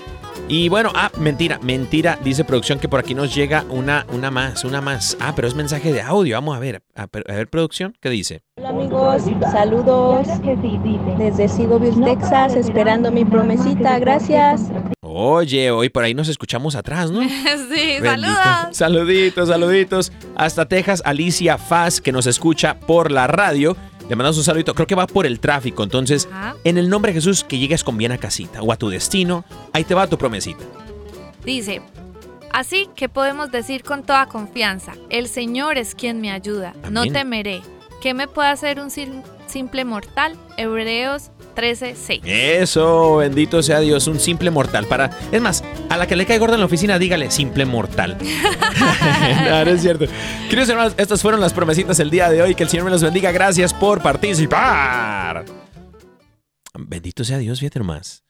Y 0.50 0.68
bueno, 0.68 0.92
ah, 0.96 1.12
mentira, 1.18 1.58
mentira. 1.62 2.18
Dice 2.24 2.44
producción 2.44 2.80
que 2.80 2.90
por 2.90 3.00
aquí 3.00 3.14
nos 3.16 3.34
llega 3.34 3.64
una, 3.70 4.06
una 4.12 4.32
más, 4.32 4.66
una 4.66 4.82
más. 4.82 5.16
Ah, 5.22 5.32
pero 5.34 5.48
es 5.48 5.56
mensaje 5.56 5.94
de 5.94 6.02
audio. 6.02 6.36
Vamos 6.36 6.58
a 6.58 6.60
ver. 6.60 6.82
A, 6.96 7.08
per- 7.08 7.24
a 7.32 7.36
ver, 7.36 7.48
producción, 7.48 7.96
¿qué 8.02 8.10
dice? 8.10 8.42
Hola 8.58 8.70
amigos, 8.70 9.24
saludos 9.52 10.28
desde 11.18 11.48
Seagoville, 11.48 12.04
Texas, 12.04 12.56
esperando 12.56 13.12
mi 13.12 13.24
promesita, 13.24 13.98
gracias. 14.00 14.70
Oye, 15.22 15.70
hoy 15.70 15.90
por 15.90 16.06
ahí 16.06 16.14
nos 16.14 16.30
escuchamos 16.30 16.76
atrás, 16.76 17.12
¿no? 17.12 17.20
sí, 17.28 17.98
saludos. 18.02 18.38
Saluditos, 18.72 19.50
saluditos. 19.50 20.14
Hasta 20.38 20.66
Texas, 20.66 21.02
Alicia 21.04 21.58
Faz, 21.58 22.00
que 22.00 22.14
nos 22.14 22.26
escucha 22.26 22.80
por 22.80 23.12
la 23.12 23.28
radio. 23.28 23.76
Le 24.08 24.16
mandamos 24.16 24.38
un 24.38 24.46
saludito. 24.46 24.74
Creo 24.74 24.88
que 24.88 24.96
va 24.96 25.08
por 25.08 25.26
el 25.26 25.42
tráfico. 25.42 25.84
Entonces, 25.84 26.30
Ajá. 26.32 26.56
en 26.64 26.78
el 26.78 26.90
nombre 26.90 27.12
de 27.12 27.16
Jesús, 27.16 27.44
que 27.44 27.58
llegues 27.58 27.84
con 27.84 27.98
bien 27.98 28.14
a 28.14 28.18
casita 28.18 28.62
o 28.62 28.72
a 28.72 28.78
tu 28.78 28.88
destino. 28.88 29.44
Ahí 29.74 29.84
te 29.84 29.94
va 29.94 30.08
tu 30.08 30.18
promesita. 30.18 30.64
Dice, 31.44 31.82
así 32.54 32.88
que 32.96 33.10
podemos 33.10 33.52
decir 33.52 33.84
con 33.84 34.04
toda 34.04 34.28
confianza, 34.28 34.94
el 35.10 35.28
Señor 35.28 35.78
es 35.78 35.96
quien 35.96 36.22
me 36.22 36.32
ayuda, 36.32 36.74
no 36.90 37.06
temeré. 37.06 37.62
¿Qué 38.02 38.14
me 38.14 38.30
puede 38.30 38.48
hacer 38.48 38.80
un 38.80 38.90
simple 39.50 39.84
mortal? 39.84 40.38
Hebreos 40.58 41.32
13, 41.56 41.96
6. 41.96 42.22
Eso, 42.26 43.18
bendito 43.18 43.62
sea 43.62 43.80
Dios, 43.80 44.08
un 44.08 44.20
simple 44.20 44.52
mortal. 44.52 44.86
Para, 44.86 45.10
es 45.32 45.42
más, 45.42 45.64
a 45.90 45.98
la 45.98 46.08
que 46.08 46.16
le 46.16 46.26
cae 46.26 46.40
gorda 46.40 46.54
en 46.54 46.62
la 46.62 46.68
oficina, 46.68 47.00
dígale 47.00 47.32
simple 47.32 47.66
mortal. 47.66 48.18
no, 49.50 49.66
no 49.66 49.72
es 49.72 49.82
cierto. 49.82 50.06
Queridos 50.50 50.70
hermanos, 50.70 50.94
estas 50.98 51.22
fueron 51.22 51.42
las 51.42 51.54
promesitas 51.54 52.00
el 52.00 52.10
día 52.10 52.30
de 52.30 52.42
hoy. 52.42 52.56
Que 52.56 52.64
el 52.64 52.70
Señor 52.70 52.86
me 52.86 52.92
los 52.92 53.04
bendiga. 53.04 53.32
Gracias 53.32 53.74
por 53.74 54.02
participar. 54.02 55.46
Bendito 56.74 57.24
sea 57.24 57.38
Dios, 57.38 57.60
fíjate 57.60 57.80
nomás. 57.80 58.24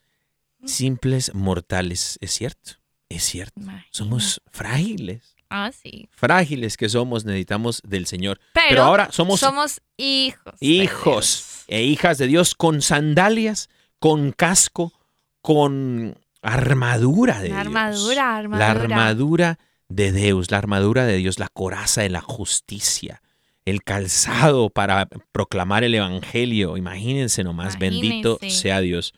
Simples 0.66 1.34
mortales, 1.34 2.18
es 2.22 2.32
cierto, 2.32 2.74
es 3.08 3.24
cierto. 3.24 3.62
Somos 3.92 4.42
frágiles. 4.52 5.36
Ah, 5.50 5.72
sí. 5.72 6.08
Frágiles 6.12 6.78
que 6.78 6.90
somos, 6.90 7.26
necesitamos 7.26 7.82
del 7.84 8.06
Señor. 8.06 8.40
Pero, 8.54 8.66
Pero 8.70 8.84
ahora 8.84 9.10
somos 9.12 9.40
somos 9.40 9.82
hijos. 9.98 10.54
hijos 10.60 11.64
e 11.68 11.84
hijas 11.84 12.18
de 12.18 12.28
Dios 12.28 12.56
con 12.56 12.82
sandalias, 12.82 13.70
con 14.00 14.32
casco, 14.32 14.94
con 15.42 16.18
armadura 16.42 17.40
de 17.40 17.48
Dios. 17.50 17.58
La 17.58 17.64
Dios. 17.64 17.76
armadura, 17.76 18.38
armadura. 18.38 18.60
La 18.60 18.72
armadura 18.72 19.60
de 19.88 20.12
Dios, 20.12 20.52
la 20.52 20.58
armadura 20.60 21.06
de 21.06 21.18
Dios, 21.18 21.40
la 21.40 21.48
coraza 21.48 22.02
de 22.02 22.10
la 22.10 22.22
justicia, 22.22 23.22
el 23.66 23.84
calzado 23.84 24.70
para 24.70 25.08
proclamar 25.32 25.84
el 25.84 25.96
evangelio. 25.96 26.78
Imagínense 26.78 27.44
nomás, 27.44 27.78
bendito 27.80 28.40
sea 28.48 28.82
Dios. 28.82 29.14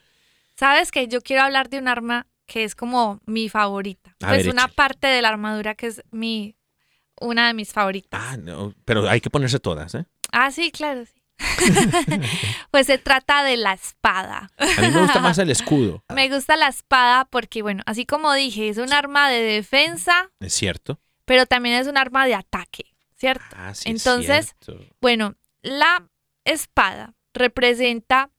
¿Sabes 0.55 0.91
que 0.91 1.07
Yo 1.07 1.21
quiero 1.21 1.43
hablar 1.43 1.69
de 1.69 1.79
un 1.79 1.87
arma 1.87 2.27
que 2.51 2.65
es 2.65 2.75
como 2.75 3.21
mi 3.25 3.47
favorita. 3.47 4.09
A 4.21 4.27
pues 4.27 4.43
ver, 4.43 4.53
una 4.53 4.63
échale. 4.63 4.73
parte 4.73 5.07
de 5.07 5.21
la 5.21 5.29
armadura 5.29 5.73
que 5.73 5.87
es 5.87 6.03
mi 6.11 6.57
una 7.21 7.47
de 7.47 7.53
mis 7.53 7.71
favoritas. 7.71 8.19
Ah, 8.21 8.35
no, 8.35 8.73
pero 8.83 9.07
hay 9.09 9.21
que 9.21 9.29
ponerse 9.29 9.59
todas, 9.59 9.95
¿eh? 9.95 10.05
Ah, 10.33 10.51
sí, 10.51 10.69
claro, 10.71 11.05
sí. 11.05 11.21
pues 12.71 12.87
se 12.87 12.97
trata 12.97 13.43
de 13.43 13.55
la 13.55 13.73
espada. 13.73 14.51
A 14.57 14.81
mí 14.81 14.89
me 14.89 15.01
gusta 15.01 15.21
más 15.21 15.37
el 15.37 15.49
escudo, 15.49 16.03
Me 16.13 16.29
gusta 16.29 16.57
la 16.57 16.67
espada 16.67 17.23
porque, 17.25 17.61
bueno, 17.61 17.83
así 17.85 18.05
como 18.05 18.33
dije, 18.33 18.67
es 18.67 18.77
un 18.77 18.91
arma 18.91 19.29
de 19.29 19.41
defensa, 19.41 20.29
¿es 20.41 20.53
cierto? 20.53 20.99
pero 21.23 21.45
también 21.45 21.75
es 21.75 21.87
un 21.87 21.97
arma 21.97 22.25
de 22.25 22.35
ataque, 22.35 22.85
¿cierto? 23.15 23.45
Ah, 23.55 23.73
sí, 23.73 23.89
es 23.89 24.05
Entonces, 24.05 24.55
cierto. 24.61 24.83
bueno, 24.99 25.35
la 25.61 26.05
espada 26.43 27.13
representa 27.33 28.29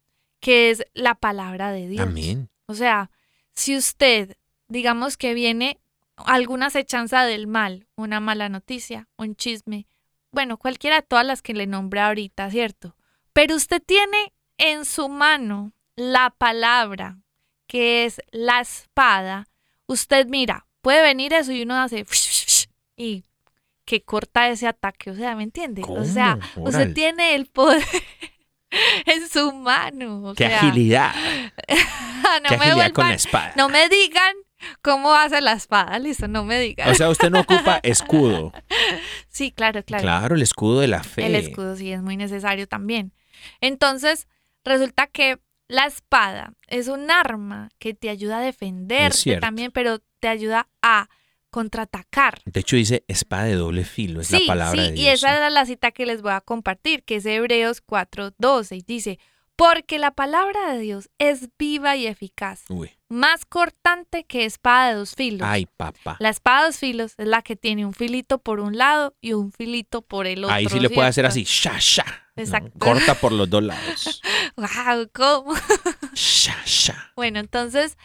que 0.40 0.70
es 0.70 0.84
la 0.92 1.14
palabra 1.14 1.72
de 1.72 1.88
Dios. 1.88 2.06
Amén. 2.06 2.50
O 2.66 2.74
sea, 2.74 3.10
si 3.54 3.76
usted, 3.76 4.36
digamos 4.68 5.16
que 5.16 5.34
viene 5.34 5.78
alguna 6.16 6.66
acechanza 6.66 7.24
del 7.24 7.46
mal, 7.46 7.86
una 7.96 8.20
mala 8.20 8.48
noticia, 8.48 9.08
un 9.16 9.36
chisme, 9.36 9.86
bueno, 10.30 10.56
cualquiera 10.56 10.96
de 10.96 11.06
todas 11.06 11.26
las 11.26 11.42
que 11.42 11.54
le 11.54 11.66
nombré 11.66 12.00
ahorita, 12.00 12.50
¿cierto? 12.50 12.96
Pero 13.32 13.54
usted 13.56 13.82
tiene 13.84 14.32
en 14.58 14.84
su 14.84 15.08
mano 15.08 15.72
la 15.96 16.30
palabra, 16.30 17.18
que 17.66 18.04
es 18.04 18.20
la 18.30 18.60
espada. 18.60 19.48
Usted 19.86 20.26
mira, 20.26 20.66
puede 20.80 21.02
venir 21.02 21.32
eso 21.32 21.52
y 21.52 21.62
uno 21.62 21.80
hace 21.80 22.06
y 22.96 23.24
que 23.84 24.02
corta 24.02 24.48
ese 24.48 24.66
ataque, 24.66 25.10
o 25.10 25.14
sea, 25.14 25.34
¿me 25.34 25.42
entiende? 25.42 25.82
O 25.86 26.04
sea, 26.04 26.38
usted 26.56 26.94
tiene 26.94 27.34
el 27.34 27.46
poder 27.46 27.84
en 29.06 29.28
su 29.28 29.52
mano. 29.52 30.30
o 30.30 30.34
¡Qué 30.34 30.48
sea, 30.48 30.58
agilidad! 30.58 31.14
no 31.68 32.48
¡Qué 32.48 32.56
me 32.56 32.66
agilidad 32.66 32.92
con 32.92 33.08
la 33.08 33.14
espada! 33.14 33.52
No 33.56 33.68
me 33.68 33.88
digan 33.88 34.34
cómo 34.80 35.12
hace 35.14 35.40
la 35.40 35.52
espada, 35.52 35.98
listo, 35.98 36.28
no 36.28 36.44
me 36.44 36.60
digan. 36.60 36.88
O 36.88 36.94
sea, 36.94 37.08
usted 37.08 37.30
no 37.30 37.40
ocupa 37.40 37.78
escudo. 37.82 38.52
sí, 39.28 39.52
claro, 39.52 39.82
claro. 39.84 40.02
Claro, 40.02 40.34
el 40.34 40.42
escudo 40.42 40.80
de 40.80 40.88
la 40.88 41.02
fe. 41.02 41.26
El 41.26 41.34
escudo 41.34 41.76
sí 41.76 41.92
es 41.92 42.02
muy 42.02 42.16
necesario 42.16 42.66
también. 42.66 43.12
Entonces, 43.60 44.28
resulta 44.64 45.06
que 45.06 45.40
la 45.68 45.86
espada 45.86 46.54
es 46.68 46.88
un 46.88 47.10
arma 47.10 47.70
que 47.78 47.94
te 47.94 48.10
ayuda 48.10 48.38
a 48.38 48.42
defenderte 48.42 49.38
también, 49.38 49.70
pero 49.72 50.00
te 50.20 50.28
ayuda 50.28 50.68
a 50.82 51.08
contraatacar. 51.52 52.40
De 52.46 52.60
hecho, 52.60 52.74
dice 52.76 53.04
espada 53.06 53.44
de 53.44 53.54
doble 53.54 53.84
filo, 53.84 54.22
es 54.22 54.26
sí, 54.28 54.40
la 54.40 54.46
palabra 54.46 54.82
sí, 54.84 54.90
de 54.90 54.96
y 54.96 55.02
Dios. 55.02 55.14
esa 55.14 55.36
era 55.36 55.50
la 55.50 55.64
cita 55.66 55.92
que 55.92 56.06
les 56.06 56.22
voy 56.22 56.32
a 56.32 56.40
compartir, 56.40 57.04
que 57.04 57.16
es 57.16 57.26
Hebreos 57.26 57.80
4:12 57.86 58.76
y 58.78 58.82
dice, 58.82 59.18
porque 59.54 59.98
la 59.98 60.10
palabra 60.12 60.72
de 60.72 60.80
Dios 60.80 61.10
es 61.18 61.48
viva 61.58 61.94
y 61.96 62.06
eficaz, 62.06 62.64
Uy, 62.70 62.90
más 63.08 63.44
cortante 63.44 64.24
que 64.24 64.46
espada 64.46 64.88
de 64.88 64.94
dos 64.94 65.14
filos. 65.14 65.46
ay, 65.48 65.66
papá. 65.76 66.16
La 66.18 66.30
espada 66.30 66.60
de 66.62 66.66
dos 66.68 66.78
filos 66.78 67.14
es 67.18 67.26
la 67.28 67.42
que 67.42 67.54
tiene 67.54 67.84
un 67.86 67.92
filito 67.92 68.38
por 68.38 68.58
un 68.60 68.76
lado 68.78 69.14
y 69.20 69.34
un 69.34 69.52
filito 69.52 70.00
por 70.02 70.26
el 70.26 70.44
otro. 70.44 70.56
Ahí 70.56 70.66
sí 70.68 70.80
le 70.80 70.88
puede 70.90 71.06
hacer 71.08 71.26
así, 71.26 71.44
sha, 71.44 71.78
sha. 71.78 72.04
¿no? 72.34 72.42
Exacto. 72.42 72.72
Corta 72.78 73.14
por 73.14 73.30
los 73.32 73.48
dos 73.50 73.62
lados. 73.70 74.22
Wow, 74.56 75.10
¿cómo? 75.12 75.54
Sha, 76.14 76.56
sha. 76.64 77.12
Bueno, 77.14 77.38
entonces 77.38 77.98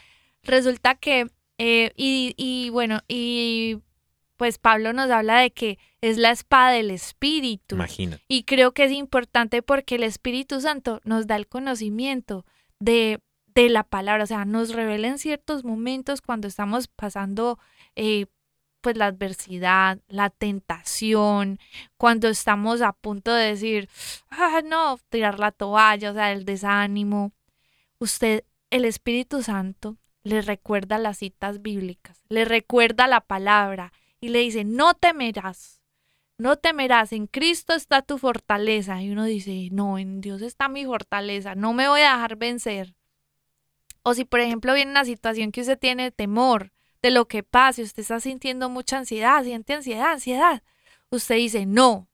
resulta 0.43 0.95
que, 0.95 1.27
eh, 1.57 1.91
y, 1.95 2.33
y 2.37 2.69
bueno, 2.69 3.01
y 3.07 3.79
pues 4.37 4.59
Pablo 4.59 4.93
nos 4.93 5.09
habla 5.09 5.39
de 5.39 5.51
que 5.51 5.79
es 6.01 6.17
la 6.17 6.31
espada 6.31 6.71
del 6.71 6.91
Espíritu. 6.91 7.75
Imagínate. 7.75 8.23
Y 8.27 8.43
creo 8.43 8.71
que 8.71 8.85
es 8.85 8.91
importante 8.91 9.61
porque 9.63 9.95
el 9.95 10.03
Espíritu 10.03 10.61
Santo 10.61 11.01
nos 11.03 11.27
da 11.27 11.35
el 11.35 11.47
conocimiento 11.47 12.45
de, 12.79 13.19
de 13.47 13.69
la 13.69 13.83
palabra, 13.83 14.23
o 14.23 14.27
sea, 14.27 14.45
nos 14.45 14.73
revela 14.73 15.07
en 15.07 15.17
ciertos 15.17 15.63
momentos 15.63 16.21
cuando 16.21 16.47
estamos 16.47 16.87
pasando 16.87 17.57
eh, 17.95 18.27
pues 18.81 18.95
la 18.95 19.07
adversidad, 19.07 19.99
la 20.07 20.29
tentación, 20.29 21.59
cuando 21.97 22.27
estamos 22.27 22.81
a 22.81 22.93
punto 22.93 23.33
de 23.33 23.47
decir, 23.47 23.89
ah, 24.29 24.61
no, 24.63 24.99
tirar 25.09 25.39
la 25.39 25.51
toalla, 25.51 26.11
o 26.11 26.13
sea, 26.13 26.31
el 26.31 26.45
desánimo. 26.45 27.33
Usted, 27.99 28.43
el 28.69 28.85
Espíritu 28.85 29.41
Santo, 29.41 29.97
le 30.27 30.41
recuerda 30.41 30.97
las 30.97 31.17
citas 31.17 31.61
bíblicas, 31.61 32.23
le 32.29 32.45
recuerda 32.45 33.07
la 33.07 33.21
palabra 33.21 33.93
y 34.19 34.29
le 34.29 34.39
dice, 34.39 34.63
no 34.63 34.93
temerás, 34.93 35.81
no 36.37 36.57
temerás, 36.57 37.13
en 37.13 37.27
Cristo 37.27 37.73
está 37.73 38.01
tu 38.01 38.17
fortaleza. 38.17 39.01
Y 39.01 39.09
uno 39.11 39.25
dice, 39.25 39.69
no, 39.71 39.97
en 39.97 40.21
Dios 40.21 40.41
está 40.41 40.67
mi 40.67 40.85
fortaleza, 40.85 41.55
no 41.55 41.73
me 41.73 41.87
voy 41.87 42.01
a 42.01 42.13
dejar 42.13 42.35
vencer. 42.35 42.95
O 44.03 44.13
si, 44.13 44.23
por 44.23 44.39
ejemplo, 44.39 44.73
viene 44.73 44.91
una 44.91 45.05
situación 45.05 45.51
que 45.51 45.61
usted 45.61 45.79
tiene 45.79 46.11
temor 46.11 46.71
de 47.01 47.11
lo 47.11 47.27
que 47.27 47.43
pase, 47.43 47.83
usted 47.83 48.01
está 48.01 48.19
sintiendo 48.19 48.69
mucha 48.69 48.97
ansiedad, 48.97 49.43
siente 49.43 49.73
ansiedad, 49.73 50.11
ansiedad. 50.11 50.63
Usted 51.09 51.35
dice, 51.35 51.65
no, 51.65 52.07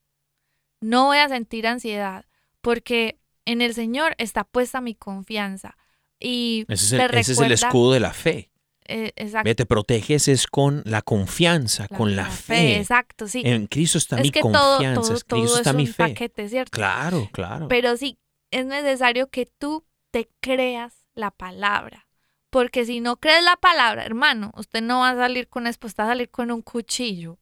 no 0.82 1.06
voy 1.06 1.18
a 1.18 1.30
sentir 1.30 1.68
ansiedad, 1.68 2.26
porque 2.62 3.20
en 3.46 3.62
el 3.62 3.74
Señor 3.74 4.16
está 4.18 4.44
puesta 4.44 4.82
mi 4.82 4.96
confianza. 4.96 5.78
Y 6.20 6.66
Ese 6.68 6.86
es 6.86 6.92
el, 6.94 7.02
ese 7.18 7.32
es 7.34 7.40
escudo 7.64 7.94
de 7.94 8.00
la 8.00 8.14
fe. 8.14 8.52
eh, 8.86 9.12
exacto, 9.16 9.56
te 9.56 9.66
proteges 9.66 10.28
es 10.28 10.48
con 10.48 10.82
la 10.86 11.02
confianza, 11.02 11.88
con 11.88 12.16
la, 12.16 12.26
fe. 12.26 12.78
Exacto, 12.78 13.28
sí. 13.28 13.42
En 13.46 13.68
Cristo 13.68 13.98
está 13.98 14.18
es 14.18 14.24
mi 14.24 14.32
que 14.32 14.42
todo, 14.42 14.52
confianza, 14.78 15.02
todo, 15.02 15.14
en 15.14 15.20
todo 15.28 15.40
Cristo 15.40 15.54
es 15.56 15.60
está 15.60 15.72
un 15.72 15.78
mi 15.78 15.88
fe. 15.88 16.04
paquete, 16.10 16.50
¿cierto? 16.50 16.72
Claro, 16.72 17.30
claro. 17.32 17.68
Pero 17.68 17.98
sí, 17.98 18.18
es 18.52 18.66
necesario 18.66 19.30
que 19.30 19.46
tú 19.46 19.86
te 20.12 20.30
creas 20.40 20.94
la 21.16 21.32
palabra. 21.32 22.08
Porque 22.50 22.86
si 22.86 23.00
no 23.00 23.18
crees 23.18 23.44
la 23.44 23.56
palabra, 23.56 24.06
hermano, 24.06 24.52
usted 24.56 24.82
no 24.82 25.00
va 25.00 25.10
a 25.10 25.16
salir 25.16 25.48
con 25.48 25.66
esto, 25.66 25.88
va 25.98 26.04
a 26.04 26.08
salir 26.08 26.30
con 26.30 26.52
un 26.52 26.62
cuchillo, 26.62 27.40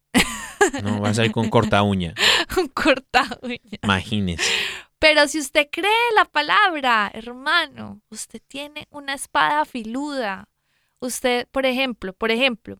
No 0.83 1.01
vas 1.01 1.19
a 1.19 1.25
ir 1.25 1.31
con 1.31 1.49
corta 1.49 1.83
uña. 1.83 2.13
un 2.57 2.67
cortado. 2.67 3.39
Imagínese. 3.83 4.43
Pero 5.01 5.27
si 5.27 5.39
usted 5.39 5.67
cree 5.71 5.91
la 6.15 6.25
palabra, 6.25 7.09
hermano, 7.15 8.03
usted 8.11 8.39
tiene 8.47 8.87
una 8.91 9.15
espada 9.15 9.65
filuda. 9.65 10.47
Usted, 10.99 11.47
por 11.47 11.65
ejemplo, 11.65 12.13
por 12.13 12.29
ejemplo, 12.29 12.77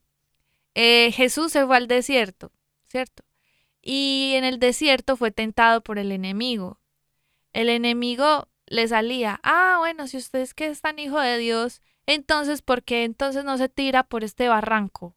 eh, 0.76 1.12
Jesús 1.14 1.52
se 1.52 1.66
fue 1.66 1.78
al 1.78 1.88
desierto, 1.88 2.52
¿cierto? 2.86 3.24
Y 3.82 4.34
en 4.36 4.44
el 4.44 4.60
desierto 4.60 5.18
fue 5.18 5.32
tentado 5.32 5.82
por 5.82 5.98
el 5.98 6.12
enemigo. 6.12 6.80
El 7.54 7.70
enemigo 7.70 8.48
le 8.68 8.88
salía, 8.88 9.40
ah, 9.42 9.78
bueno, 9.80 10.06
si 10.06 10.18
usted 10.18 10.42
es 10.42 10.54
que 10.54 10.68
es 10.68 10.82
tan 10.82 11.00
hijo 11.00 11.20
de 11.20 11.40
Dios, 11.40 11.82
entonces, 12.06 12.62
¿por 12.62 12.84
qué 12.84 13.04
entonces 13.04 13.44
no 13.46 13.58
se 13.58 13.68
tira 13.68 14.04
por 14.04 14.24
este 14.24 14.48
barranco? 14.48 15.16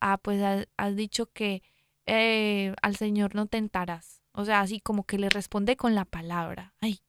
Ah, 0.00 0.18
pues 0.18 0.40
has, 0.76 0.94
dicho 0.94 1.26
que 1.32 1.64
eh, 2.06 2.76
al 2.80 2.94
Señor 2.94 3.34
no 3.34 3.46
tentarás. 3.46 4.17
O 4.38 4.44
sea, 4.44 4.60
así 4.60 4.78
como 4.78 5.02
que 5.02 5.18
le 5.18 5.28
responde 5.28 5.76
con 5.76 5.96
la 5.96 6.04
palabra. 6.04 6.72
Ay. 6.80 7.00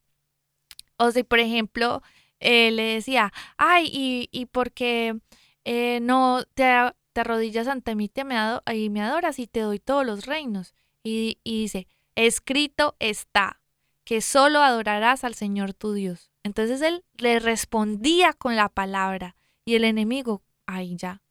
O 0.97 1.11
sea, 1.11 1.23
por 1.23 1.39
ejemplo, 1.39 2.01
eh, 2.39 2.71
le 2.71 2.81
decía, 2.83 3.31
ay, 3.55 3.87
y, 3.93 4.29
y 4.31 4.47
porque 4.47 5.15
eh, 5.63 5.99
no 6.01 6.43
te, 6.55 6.73
te 7.13 7.21
arrodillas 7.21 7.67
ante 7.67 7.93
mí 7.93 8.09
te 8.09 8.23
me 8.23 8.35
ado- 8.35 8.63
y 8.73 8.89
me 8.89 9.01
adoras 9.01 9.37
y 9.37 9.45
te 9.45 9.59
doy 9.59 9.77
todos 9.79 10.05
los 10.07 10.25
reinos. 10.25 10.73
Y, 11.03 11.37
y 11.43 11.61
dice, 11.61 11.87
escrito 12.15 12.95
está, 12.97 13.61
que 14.05 14.21
solo 14.21 14.61
adorarás 14.63 15.23
al 15.23 15.35
Señor 15.35 15.75
tu 15.75 15.93
Dios. 15.93 16.31
Entonces 16.41 16.81
él 16.81 17.05
le 17.17 17.39
respondía 17.39 18.33
con 18.33 18.55
la 18.55 18.69
palabra 18.69 19.35
y 19.65 19.75
el 19.75 19.83
enemigo, 19.83 20.41
ahí 20.65 20.95
ya, 20.97 21.21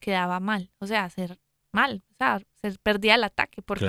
quedaba 0.00 0.38
mal. 0.38 0.70
O 0.80 0.86
sea, 0.86 1.08
ser 1.08 1.38
mal, 1.72 2.04
o 2.12 2.14
sea, 2.18 2.42
se 2.60 2.72
perdía 2.78 3.14
el 3.14 3.24
ataque 3.24 3.62
porque. 3.62 3.86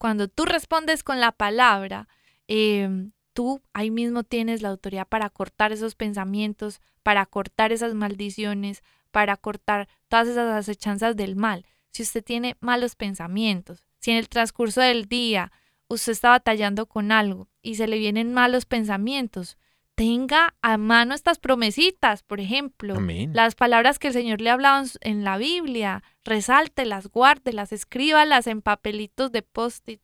Cuando 0.00 0.28
tú 0.28 0.46
respondes 0.46 1.04
con 1.04 1.20
la 1.20 1.30
palabra, 1.30 2.08
eh, 2.48 2.88
tú 3.34 3.60
ahí 3.74 3.90
mismo 3.90 4.24
tienes 4.24 4.62
la 4.62 4.70
autoridad 4.70 5.06
para 5.06 5.28
cortar 5.28 5.72
esos 5.72 5.94
pensamientos, 5.94 6.80
para 7.02 7.26
cortar 7.26 7.70
esas 7.70 7.92
maldiciones, 7.92 8.82
para 9.10 9.36
cortar 9.36 9.90
todas 10.08 10.26
esas 10.26 10.50
acechanzas 10.50 11.16
del 11.16 11.36
mal. 11.36 11.66
Si 11.90 12.02
usted 12.02 12.24
tiene 12.24 12.56
malos 12.60 12.96
pensamientos, 12.96 13.84
si 13.98 14.12
en 14.12 14.16
el 14.16 14.30
transcurso 14.30 14.80
del 14.80 15.04
día 15.04 15.52
usted 15.86 16.12
está 16.12 16.30
batallando 16.30 16.86
con 16.86 17.12
algo 17.12 17.50
y 17.60 17.74
se 17.74 17.86
le 17.86 17.98
vienen 17.98 18.32
malos 18.32 18.64
pensamientos, 18.64 19.58
tenga 19.94 20.54
a 20.62 20.78
mano 20.78 21.14
estas 21.14 21.38
promesitas, 21.38 22.22
por 22.22 22.40
ejemplo, 22.40 22.96
Amén. 22.96 23.32
las 23.34 23.54
palabras 23.54 23.98
que 23.98 24.08
el 24.08 24.14
Señor 24.14 24.40
le 24.40 24.50
en 24.50 24.86
su- 24.88 24.98
en 25.02 25.24
la 25.24 25.36
Biblia, 25.36 26.02
resáltelas, 26.24 27.08
guárdelas, 27.08 27.72
escríbalas 27.72 28.46
en 28.46 28.62
papelitos 28.62 29.30
de 29.30 29.42
post-it, 29.42 30.00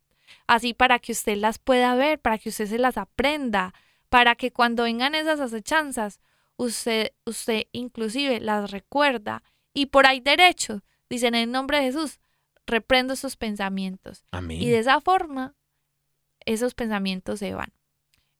así 0.47 0.75
para 0.75 0.99
que 0.99 1.13
usted 1.13 1.37
las 1.39 1.59
pueda 1.59 1.95
ver, 1.95 2.19
para 2.21 2.37
que 2.39 2.51
usted 2.51 2.67
se 2.67 2.79
las 2.79 2.99
aprenda, 2.99 3.73
para 4.11 4.35
que 4.35 4.53
cuando 4.53 4.83
vengan 4.83 5.15
esas 5.15 5.41
acechanzas, 5.41 6.21
usted, 6.57 7.13
usted 7.25 7.65
inclusive 7.73 8.41
las 8.41 8.71
recuerda 8.71 9.43
y 9.73 9.87
por 9.87 10.07
ahí 10.07 10.21
derecho, 10.21 10.83
dicen 11.09 11.35
en 11.35 11.43
el 11.45 11.53
nombre 11.53 11.79
de 11.79 11.85
Jesús, 11.85 12.21
reprendo 12.67 13.15
esos 13.15 13.37
pensamientos. 13.37 14.25
Amén. 14.31 14.61
Y 14.61 14.69
de 14.69 14.79
esa 14.79 15.01
forma, 15.01 15.55
esos 16.45 16.75
pensamientos 16.75 17.39
se 17.39 17.55
van. 17.55 17.73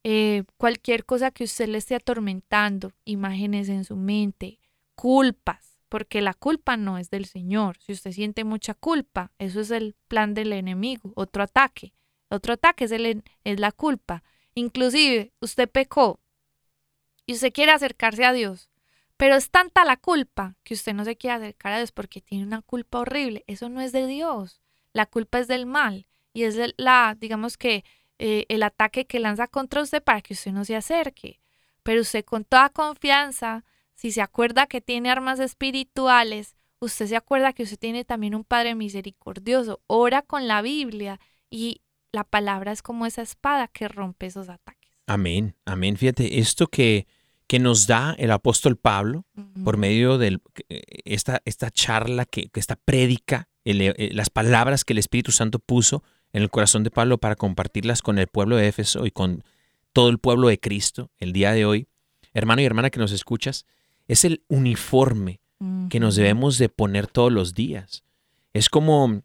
Eh, 0.09 0.45
cualquier 0.57 1.05
cosa 1.05 1.33
que 1.33 1.43
usted 1.43 1.67
le 1.67 1.79
esté 1.79 1.97
atormentando, 1.97 2.93
imágenes 3.05 3.69
en 3.69 3.85
su 3.85 3.97
mente, 3.97 4.61
culpas, 4.95 5.81
porque 5.89 6.21
la 6.21 6.33
culpa 6.33 6.77
no 6.77 6.97
es 6.97 7.11
del 7.11 7.25
Señor. 7.25 7.77
Si 7.81 7.91
usted 7.91 8.13
siente 8.13 8.45
mucha 8.45 8.75
culpa, 8.75 9.33
eso 9.41 9.59
es 9.59 9.73
el 9.73 9.97
plan 10.07 10.33
del 10.33 10.53
enemigo, 10.53 11.11
otro 11.17 11.43
ataque. 11.43 11.93
Otro 12.29 12.53
ataque 12.53 12.85
es, 12.85 12.93
el 12.93 13.25
es 13.43 13.59
la 13.59 13.73
culpa. 13.73 14.23
Inclusive, 14.55 15.33
usted 15.41 15.69
pecó 15.69 16.21
y 17.27 17.33
usted 17.33 17.53
quiere 17.53 17.73
acercarse 17.73 18.25
a 18.25 18.33
Dios, 18.33 18.71
pero 19.17 19.35
es 19.35 19.51
tanta 19.51 19.85
la 19.85 19.97
culpa 19.97 20.55
que 20.63 20.75
usted 20.75 20.95
no 20.95 21.05
se 21.05 21.17
quiere 21.17 21.35
acercar 21.35 21.73
a 21.73 21.79
Dios 21.79 21.91
porque 21.91 22.21
tiene 22.21 22.47
una 22.47 22.63
culpa 22.63 23.01
horrible. 23.01 23.43
Eso 23.49 23.69
no 23.69 23.81
es 23.81 23.91
de 23.91 24.07
Dios. 24.07 24.63
La 24.93 25.07
culpa 25.07 25.41
es 25.41 25.49
del 25.49 25.67
mal 25.67 26.07
y 26.33 26.45
es 26.45 26.57
la, 26.77 27.17
digamos 27.19 27.59
que, 27.59 27.85
eh, 28.19 28.45
el 28.49 28.63
ataque 28.63 29.05
que 29.07 29.21
lanza 29.21 29.47
contra 29.47 29.83
usted 29.83 30.03
para 30.03 30.21
que 30.23 30.35
usted 30.35 30.53
no 30.53 30.65
se 30.65 30.77
acerque. 30.77 31.41
Pero 31.83 32.01
usted 32.01 32.25
con 32.25 32.45
toda 32.45 32.69
confianza, 32.71 33.65
si 33.95 34.11
se 34.11 34.21
acuerda 34.23 34.67
que 34.67 34.81
tiene 34.81 35.11
armas 35.11 35.39
espirituales, 35.41 36.57
usted 36.81 37.07
se 37.07 37.17
acuerda 37.17 37.53
que 37.53 37.63
usted 37.63 37.79
tiene 37.79 38.05
también 38.05 38.35
un 38.35 38.45
Padre 38.45 38.75
misericordioso, 38.75 39.81
ora 39.87 40.23
con 40.23 40.49
la 40.49 40.63
Biblia 40.63 41.21
y 41.51 41.81
la 42.13 42.25
palabra 42.25 42.73
es 42.73 42.83
como 42.83 43.07
esa 43.07 43.23
espada 43.23 43.69
que 43.69 43.89
rompe 43.89 44.27
esos 44.27 44.49
ataques. 44.49 44.91
Amén, 45.07 45.55
amén. 45.65 45.97
Fíjate, 45.97 46.39
esto 46.39 46.67
que, 46.67 47.07
que 47.47 47.59
nos 47.59 47.87
da 47.87 48.15
el 48.19 48.31
apóstol 48.33 48.77
Pablo 48.77 49.25
por 49.65 49.77
medio 49.77 50.19
de 50.19 50.39
esta, 51.05 51.41
esta 51.45 51.71
charla, 51.71 52.25
que, 52.25 52.51
esta 52.55 52.77
prédica, 52.77 53.49
el- 53.65 53.81
eh, 53.83 54.11
las 54.13 54.31
palabras 54.31 54.85
que 54.85 54.93
el 54.95 54.99
Espíritu 54.99 55.31
Santo 55.33 55.59
puso 55.61 56.03
en 56.37 56.43
el 56.43 56.51
corazón 56.51 56.85
de 56.85 56.91
Pablo 56.91 57.17
para 57.17 57.35
compartirlas 57.35 58.03
con 58.03 58.19
el 58.19 58.27
pueblo 58.27 58.57
de 58.57 58.69
Éfeso 58.69 59.07
y 59.07 59.11
con 59.11 59.43
todo 59.95 60.11
el 60.11 60.19
pueblo 60.19 60.49
de 60.49 60.61
Cristo 60.61 61.11
el 61.19 61.33
día 61.33 61.53
de 61.53 61.65
hoy, 61.65 61.89
hermano 62.35 62.61
y 62.61 62.67
hermana 62.67 62.91
que 62.91 62.99
nos 62.99 63.11
escuchas, 63.11 63.65
es 64.07 64.23
el 64.27 64.43
uniforme 64.49 65.41
que 65.89 65.99
nos 65.99 66.15
debemos 66.15 66.59
de 66.59 66.69
poner 66.69 67.07
todos 67.07 67.33
los 67.33 67.55
días. 67.55 68.05
Es 68.53 68.69
como 68.69 69.23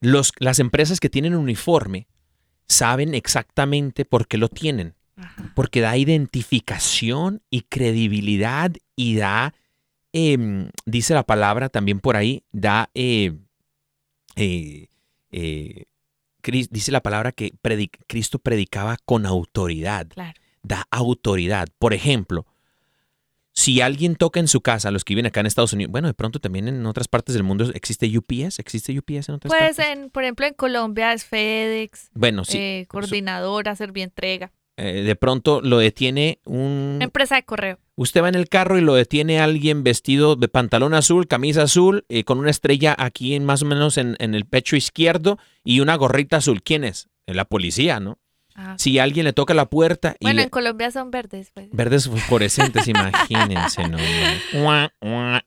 los, 0.00 0.32
las 0.40 0.58
empresas 0.58 0.98
que 0.98 1.08
tienen 1.08 1.36
uniforme 1.36 2.08
saben 2.66 3.14
exactamente 3.14 4.04
por 4.04 4.26
qué 4.26 4.36
lo 4.36 4.48
tienen. 4.48 4.96
Porque 5.54 5.80
da 5.80 5.96
identificación 5.96 7.40
y 7.50 7.62
credibilidad 7.62 8.72
y 8.96 9.14
da, 9.14 9.54
em, 10.12 10.70
dice 10.86 11.14
la 11.14 11.22
palabra 11.22 11.68
también 11.68 12.00
por 12.00 12.16
ahí, 12.16 12.42
da, 12.50 12.90
eh, 12.94 13.32
eh, 14.34 14.88
eh, 15.30 15.84
dice 16.42 16.92
la 16.92 17.00
palabra 17.02 17.32
que 17.32 17.52
Cristo 18.06 18.38
predicaba 18.38 18.96
con 19.04 19.26
autoridad. 19.26 20.06
Claro. 20.08 20.38
Da 20.62 20.86
autoridad. 20.90 21.68
Por 21.78 21.94
ejemplo, 21.94 22.46
si 23.52 23.80
alguien 23.80 24.14
toca 24.16 24.38
en 24.38 24.46
su 24.48 24.60
casa, 24.60 24.90
los 24.90 25.04
que 25.04 25.14
viven 25.14 25.26
acá 25.26 25.40
en 25.40 25.46
Estados 25.46 25.72
Unidos, 25.72 25.90
bueno, 25.90 26.06
de 26.08 26.14
pronto 26.14 26.38
también 26.38 26.68
en 26.68 26.84
otras 26.86 27.08
partes 27.08 27.34
del 27.34 27.42
mundo 27.42 27.68
existe 27.74 28.06
UPS, 28.16 28.58
existe 28.60 28.96
UPS 28.96 29.28
en 29.30 29.34
otras 29.36 29.50
Pues, 29.50 29.76
partes. 29.76 29.78
en, 29.86 30.10
por 30.10 30.22
ejemplo, 30.22 30.46
en 30.46 30.54
Colombia 30.54 31.12
es 31.12 31.24
FedEx, 31.24 32.10
Bueno, 32.14 32.44
sí. 32.44 32.58
eh, 32.58 32.86
coordinadora, 32.88 33.74
servientrega, 33.74 34.52
eh, 34.78 35.02
de 35.02 35.16
pronto 35.16 35.60
lo 35.60 35.78
detiene 35.78 36.38
un... 36.44 36.98
empresa 37.02 37.34
de 37.34 37.42
correo. 37.42 37.78
Usted 37.96 38.22
va 38.22 38.28
en 38.28 38.36
el 38.36 38.48
carro 38.48 38.78
y 38.78 38.80
lo 38.80 38.94
detiene 38.94 39.40
alguien 39.40 39.82
vestido 39.82 40.36
de 40.36 40.46
pantalón 40.48 40.94
azul, 40.94 41.26
camisa 41.26 41.62
azul, 41.64 42.04
eh, 42.08 42.22
con 42.24 42.38
una 42.38 42.50
estrella 42.50 42.94
aquí 42.96 43.34
en 43.34 43.44
más 43.44 43.62
o 43.62 43.66
menos 43.66 43.98
en, 43.98 44.16
en 44.20 44.34
el 44.34 44.46
pecho 44.46 44.76
izquierdo 44.76 45.36
y 45.64 45.80
una 45.80 45.96
gorrita 45.96 46.36
azul. 46.38 46.62
¿Quién 46.62 46.84
es? 46.84 47.08
Eh, 47.26 47.34
La 47.34 47.44
policía, 47.44 47.98
¿no? 48.00 48.18
Ah, 48.60 48.74
Si 48.76 48.98
alguien 48.98 49.24
le 49.24 49.32
toca 49.32 49.54
la 49.54 49.66
puerta 49.70 50.16
y 50.18 50.24
bueno, 50.24 50.38
le- 50.38 50.42
en 50.44 50.48
Colombia 50.48 50.90
son 50.90 51.10
verdes. 51.12 51.50
Pues. 51.54 51.68
verdes 51.72 52.08
fosforescentes, 52.08 52.86
imagínense, 52.88 53.86
¿no? 53.88 53.98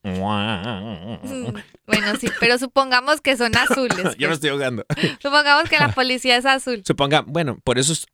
Mm, 0.03 1.55
Bueno, 1.87 2.15
sí, 2.19 2.27
pero 2.39 2.57
supongamos 2.57 3.21
que 3.21 3.35
son 3.37 3.55
azules. 3.55 3.97
Yo 4.17 4.27
me 4.27 4.27
pues. 4.27 4.31
estoy 4.33 4.49
ahogando. 4.51 4.85
Supongamos 5.21 5.69
que 5.69 5.77
la 5.77 5.91
policía 5.91 6.37
es 6.37 6.45
azul. 6.45 6.83
Suponga, 6.85 7.21
bueno, 7.27 7.59
por 7.63 7.77
eso 7.79 7.93
es, 7.93 8.05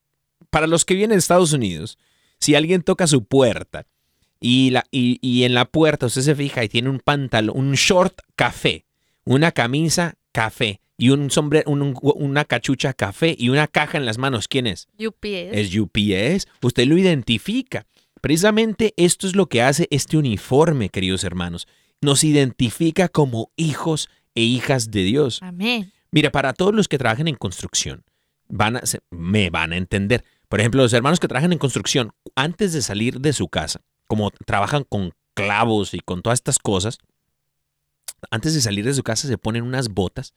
para 0.50 0.66
los 0.66 0.84
que 0.84 0.94
vienen 0.94 1.16
de 1.16 1.20
Estados 1.20 1.52
Unidos, 1.52 1.98
si 2.40 2.54
alguien 2.54 2.82
toca 2.82 3.06
su 3.06 3.24
puerta 3.24 3.86
y, 4.40 4.70
la, 4.70 4.84
y, 4.90 5.18
y 5.20 5.44
en 5.44 5.54
la 5.54 5.64
puerta 5.64 6.06
usted 6.06 6.22
se 6.22 6.34
fija 6.36 6.62
y 6.64 6.68
tiene 6.68 6.88
un 6.88 7.00
pantalón, 7.00 7.56
un 7.58 7.72
short 7.74 8.20
café, 8.36 8.84
una 9.24 9.52
camisa 9.52 10.14
café 10.32 10.80
y 10.96 11.10
un 11.10 11.30
sombrero, 11.30 11.70
un- 11.70 11.82
un- 11.82 11.96
una 12.02 12.44
cachucha 12.44 12.92
café 12.92 13.34
y 13.38 13.48
una 13.50 13.66
caja 13.66 13.98
en 13.98 14.06
las 14.06 14.18
manos, 14.18 14.48
¿quién 14.48 14.66
es? 14.66 14.88
UPS. 14.98 15.50
Es 15.52 15.76
UPS. 15.76 16.46
Usted 16.62 16.86
lo 16.86 16.96
identifica. 16.98 17.86
Precisamente 18.20 18.94
esto 18.96 19.26
es 19.26 19.36
lo 19.36 19.46
que 19.46 19.62
hace 19.62 19.86
este 19.90 20.16
uniforme, 20.16 20.88
queridos 20.88 21.24
hermanos. 21.24 21.66
Nos 22.00 22.24
identifica 22.24 23.08
como 23.08 23.50
hijos 23.56 24.08
e 24.34 24.42
hijas 24.42 24.90
de 24.90 25.02
Dios. 25.04 25.40
Amén. 25.42 25.92
Mira, 26.10 26.30
para 26.30 26.52
todos 26.52 26.74
los 26.74 26.88
que 26.88 26.98
trabajan 26.98 27.28
en 27.28 27.34
construcción, 27.36 28.04
van 28.48 28.76
a, 28.76 28.86
se- 28.86 29.00
me 29.10 29.50
van 29.50 29.72
a 29.72 29.76
entender. 29.76 30.24
Por 30.48 30.60
ejemplo, 30.60 30.82
los 30.82 30.92
hermanos 30.92 31.20
que 31.20 31.28
trabajan 31.28 31.52
en 31.52 31.58
construcción, 31.58 32.12
antes 32.34 32.72
de 32.72 32.82
salir 32.82 33.20
de 33.20 33.32
su 33.32 33.48
casa, 33.48 33.80
como 34.06 34.30
trabajan 34.46 34.84
con 34.84 35.12
clavos 35.34 35.94
y 35.94 36.00
con 36.00 36.22
todas 36.22 36.38
estas 36.38 36.58
cosas, 36.58 36.98
antes 38.30 38.54
de 38.54 38.60
salir 38.60 38.84
de 38.84 38.94
su 38.94 39.02
casa 39.02 39.28
se 39.28 39.38
ponen 39.38 39.62
unas 39.62 39.88
botas, 39.90 40.34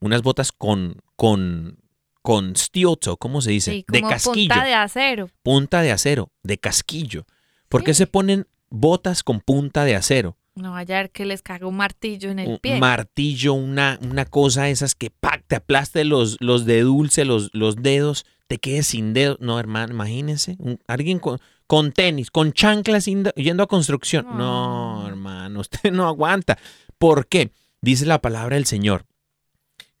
unas 0.00 0.22
botas 0.22 0.50
con, 0.50 0.96
con, 1.16 1.78
con 2.22 2.56
steel 2.56 2.96
toe, 2.98 3.16
¿cómo 3.18 3.40
se 3.40 3.50
dice? 3.52 3.70
Sí, 3.72 3.84
de 3.88 4.00
casquillo 4.02 4.48
punta 4.48 4.64
de 4.64 4.74
acero. 4.74 5.30
punta 5.42 5.82
de 5.82 5.92
acero, 5.92 6.32
de 6.42 6.58
casquillo. 6.58 7.26
¿Por 7.68 7.84
qué 7.84 7.94
se 7.94 8.06
ponen 8.06 8.46
botas 8.70 9.22
con 9.22 9.40
punta 9.40 9.84
de 9.84 9.94
acero? 9.96 10.36
No 10.54 10.72
vaya 10.72 10.98
a 10.98 11.02
ver 11.02 11.10
que 11.10 11.24
les 11.24 11.42
caga 11.42 11.66
un 11.66 11.76
martillo 11.76 12.30
en 12.30 12.38
el 12.38 12.48
Un 12.48 12.58
pie. 12.58 12.78
martillo, 12.78 13.54
una, 13.54 13.98
una 14.02 14.24
cosa 14.24 14.68
esas 14.68 14.94
que 14.94 15.10
¡pac! 15.10 15.44
te 15.48 15.56
aplaste 15.56 16.04
los, 16.04 16.36
los 16.40 16.64
de 16.64 16.80
dulce, 16.82 17.24
los, 17.24 17.50
los 17.52 17.76
dedos, 17.76 18.24
te 18.46 18.58
quedes 18.58 18.86
sin 18.88 19.12
dedos. 19.14 19.38
No, 19.40 19.58
hermano, 19.58 19.92
imagínense. 19.94 20.56
un- 20.58 20.78
alguien 20.86 21.18
con, 21.18 21.38
con 21.66 21.92
tenis, 21.92 22.30
con 22.30 22.52
chanclas 22.52 23.06
yendo, 23.06 23.30
yendo 23.34 23.62
a 23.62 23.66
construcción. 23.68 24.26
No, 24.36 25.06
hermano, 25.08 25.60
usted 25.60 25.90
no 25.92 26.06
aguanta. 26.06 26.58
¿Por 26.98 27.26
qué? 27.26 27.52
Dice 27.80 28.06
la 28.06 28.20
palabra 28.20 28.56
del 28.56 28.66
Señor. 28.66 29.06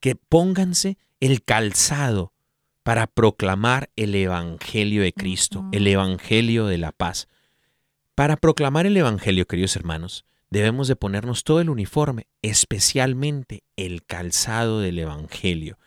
Que 0.00 0.14
pónganse 0.16 0.98
el 1.20 1.42
calzado 1.42 2.32
para 2.82 3.06
proclamar 3.06 3.90
el 3.96 4.14
Evangelio 4.14 5.02
de 5.02 5.14
Cristo, 5.14 5.64
el 5.72 5.86
Evangelio 5.86 6.66
de 6.66 6.76
la 6.78 6.92
paz. 6.92 7.28
Para 8.14 8.36
proclamar 8.36 8.84
el 8.86 8.96
Evangelio, 8.96 9.46
queridos 9.46 9.74
hermanos, 9.76 10.26
debemos 10.50 10.86
de 10.86 10.94
ponernos 10.96 11.42
todo 11.44 11.60
el 11.60 11.70
uniforme, 11.70 12.26
especialmente 12.42 13.62
el 13.76 14.04
calzado 14.04 14.80
del 14.80 14.98
Evangelio. 14.98 15.78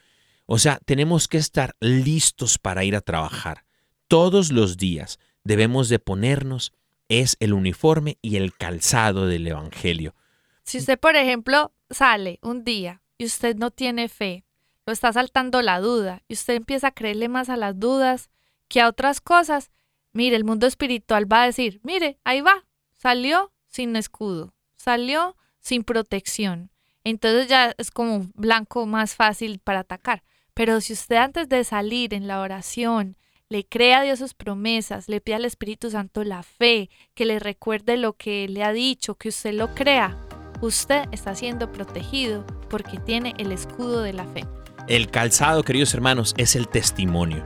O 0.48 0.58
sea, 0.58 0.80
tenemos 0.86 1.28
que 1.28 1.38
estar 1.38 1.76
listos 1.82 2.58
para 2.58 2.86
ir 2.86 2.96
a 2.96 3.02
trabajar. 3.02 3.66
Todos 4.08 4.52
los 4.52 4.78
días 4.78 5.20
debemos 5.44 5.90
de 5.90 6.00
ponernos 6.00 6.74
es 7.10 7.36
el 7.40 7.54
uniforme 7.54 8.18
y 8.22 8.38
el 8.38 8.56
calzado 8.56 9.28
del 9.28 9.46
Evangelio. 9.46 10.16
Si 10.64 10.78
usted, 10.78 10.98
por 10.98 11.16
ejemplo, 11.16 11.74
sale 11.90 12.40
un 12.42 12.64
día 12.64 13.02
y 13.18 13.26
usted 13.26 13.58
no 13.58 13.72
tiene 13.72 14.08
fe, 14.08 14.46
lo 14.86 14.94
está 14.94 15.12
saltando 15.12 15.62
la 15.62 15.82
duda 15.82 16.24
y 16.30 16.34
usted 16.34 16.56
empieza 16.56 16.88
a 16.88 16.94
creerle 16.94 17.28
más 17.28 17.50
a 17.50 17.58
las 17.58 17.78
dudas 17.78 18.30
que 18.70 18.80
a 18.80 18.88
otras 18.88 19.20
cosas, 19.20 19.70
mire, 20.14 20.38
el 20.38 20.46
mundo 20.46 20.66
espiritual 20.66 21.32
va 21.32 21.44
a 21.44 21.46
decir, 21.46 21.82
mire, 21.84 22.20
ahí 22.24 22.40
va, 22.40 22.66
salió 22.96 23.52
sin 23.68 23.98
escudo, 23.98 24.54
salió 24.78 25.36
sin 25.60 25.84
protección. 25.84 26.72
Entonces 27.04 27.48
ya 27.48 27.74
es 27.78 27.92
como 27.92 28.16
un 28.16 28.32
blanco 28.36 28.86
más 28.86 29.16
fácil 29.16 29.60
para 29.60 29.80
atacar. 29.80 30.24
Pero 30.58 30.82
si 30.82 30.94
usted 30.94 31.18
antes 31.18 31.48
de 31.50 31.64
salir 31.64 32.16
en 32.16 32.26
la 32.26 32.42
oración 32.42 33.16
le 33.48 33.64
cree 33.64 33.94
a 33.94 34.02
Dios 34.02 34.18
sus 34.18 34.34
promesas, 34.34 35.08
le 35.08 35.22
pide 35.22 35.36
al 35.36 35.46
Espíritu 35.46 35.92
Santo 35.92 36.24
la 36.24 36.42
fe, 36.42 36.90
que 37.14 37.28
le 37.28 37.38
recuerde 37.38 37.96
lo 37.96 38.14
que 38.14 38.48
le 38.50 38.64
ha 38.64 38.74
dicho, 38.74 39.14
que 39.14 39.30
usted 39.30 39.54
lo 39.54 39.76
crea, 39.76 40.18
usted 40.60 41.04
está 41.12 41.36
siendo 41.36 41.72
protegido 41.72 42.44
porque 42.72 42.98
tiene 42.98 43.36
el 43.38 43.52
escudo 43.52 44.02
de 44.02 44.14
la 44.14 44.26
fe. 44.26 44.46
El 44.88 45.12
calzado, 45.12 45.62
queridos 45.62 45.94
hermanos, 45.94 46.34
es 46.38 46.56
el 46.56 46.68
testimonio. 46.68 47.46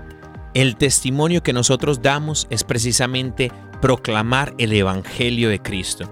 El 0.54 0.78
testimonio 0.78 1.44
que 1.44 1.52
nosotros 1.52 2.02
damos 2.02 2.48
es 2.50 2.64
precisamente 2.64 3.52
proclamar 3.82 4.54
el 4.58 4.72
Evangelio 4.72 5.50
de 5.50 5.62
Cristo. 5.62 6.10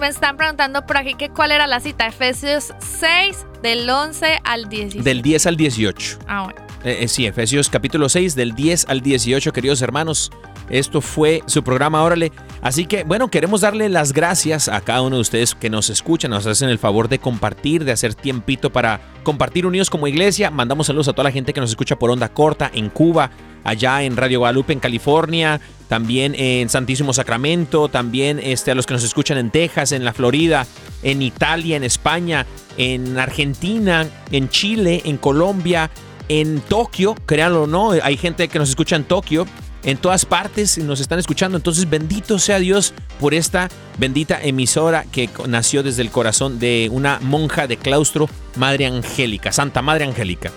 Me 0.00 0.08
están 0.08 0.36
preguntando 0.36 0.84
por 0.84 0.96
aquí 0.96 1.14
que 1.14 1.28
cuál 1.28 1.52
era 1.52 1.66
la 1.66 1.78
cita, 1.78 2.06
Efesios 2.06 2.74
6 2.80 3.46
del 3.62 3.88
11 3.88 4.40
al 4.42 4.68
16. 4.68 5.04
Del 5.04 5.22
10 5.22 5.46
al 5.46 5.56
18. 5.56 6.18
Ah, 6.26 6.44
bueno. 6.44 6.60
Eh, 6.84 6.98
eh, 7.02 7.08
sí, 7.08 7.26
Efesios 7.26 7.70
capítulo 7.70 8.08
6, 8.08 8.34
del 8.34 8.54
10 8.54 8.86
al 8.88 9.00
18, 9.00 9.52
queridos 9.52 9.80
hermanos. 9.82 10.30
Esto 10.68 11.00
fue 11.00 11.42
su 11.46 11.62
programa 11.62 12.02
Órale. 12.02 12.32
Así 12.64 12.86
que, 12.86 13.04
bueno, 13.04 13.28
queremos 13.28 13.60
darle 13.60 13.90
las 13.90 14.14
gracias 14.14 14.68
a 14.68 14.80
cada 14.80 15.02
uno 15.02 15.16
de 15.16 15.20
ustedes 15.20 15.54
que 15.54 15.68
nos 15.68 15.90
escuchan, 15.90 16.30
nos 16.30 16.46
hacen 16.46 16.70
el 16.70 16.78
favor 16.78 17.10
de 17.10 17.18
compartir, 17.18 17.84
de 17.84 17.92
hacer 17.92 18.14
tiempito 18.14 18.72
para 18.72 19.02
compartir 19.22 19.66
unidos 19.66 19.90
como 19.90 20.06
iglesia. 20.06 20.50
Mandamos 20.50 20.86
saludos 20.86 21.08
a 21.08 21.12
toda 21.12 21.24
la 21.24 21.30
gente 21.30 21.52
que 21.52 21.60
nos 21.60 21.68
escucha 21.68 21.96
por 21.96 22.10
onda 22.10 22.30
corta 22.30 22.70
en 22.72 22.88
Cuba, 22.88 23.30
allá 23.64 24.02
en 24.02 24.16
Radio 24.16 24.38
Guadalupe, 24.38 24.72
en 24.72 24.80
California, 24.80 25.60
también 25.88 26.34
en 26.38 26.70
Santísimo 26.70 27.12
Sacramento, 27.12 27.90
también 27.90 28.40
este, 28.42 28.70
a 28.70 28.74
los 28.74 28.86
que 28.86 28.94
nos 28.94 29.04
escuchan 29.04 29.36
en 29.36 29.50
Texas, 29.50 29.92
en 29.92 30.02
la 30.02 30.14
Florida, 30.14 30.66
en 31.02 31.20
Italia, 31.20 31.76
en 31.76 31.84
España, 31.84 32.46
en 32.78 33.18
Argentina, 33.18 34.06
en 34.30 34.48
Chile, 34.48 35.02
en 35.04 35.18
Colombia, 35.18 35.90
en 36.30 36.60
Tokio, 36.62 37.14
créanlo 37.26 37.64
o 37.64 37.66
no, 37.66 37.90
hay 37.90 38.16
gente 38.16 38.48
que 38.48 38.58
nos 38.58 38.70
escucha 38.70 38.96
en 38.96 39.04
Tokio, 39.04 39.46
en 39.84 39.98
todas 39.98 40.24
partes 40.24 40.78
nos 40.78 41.00
están 41.00 41.18
escuchando. 41.18 41.56
Entonces, 41.56 41.88
bendito 41.88 42.38
sea 42.38 42.58
Dios 42.58 42.94
por 43.20 43.34
esta 43.34 43.68
bendita 43.98 44.40
emisora 44.42 45.04
que 45.10 45.28
nació 45.46 45.82
desde 45.82 46.02
el 46.02 46.10
corazón 46.10 46.58
de 46.58 46.88
una 46.92 47.20
monja 47.20 47.66
de 47.66 47.76
claustro, 47.76 48.28
Madre 48.56 48.86
Angélica, 48.86 49.52
Santa 49.52 49.82
Madre 49.82 50.04
Angélica. 50.04 50.50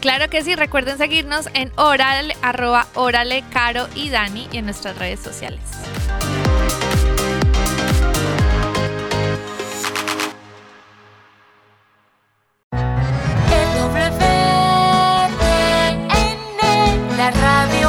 Claro 0.00 0.30
que 0.30 0.42
sí, 0.42 0.56
recuerden 0.56 0.96
seguirnos 0.96 1.48
en 1.52 1.72
orale, 1.76 2.34
arroba 2.40 2.86
orale, 2.94 3.44
caro 3.52 3.86
y 3.94 4.08
dani 4.08 4.48
y 4.50 4.56
en 4.56 4.64
nuestras 4.64 4.96
redes 4.96 5.20
sociales. 5.20 5.60
la 17.20 17.30
radio. 17.32 17.79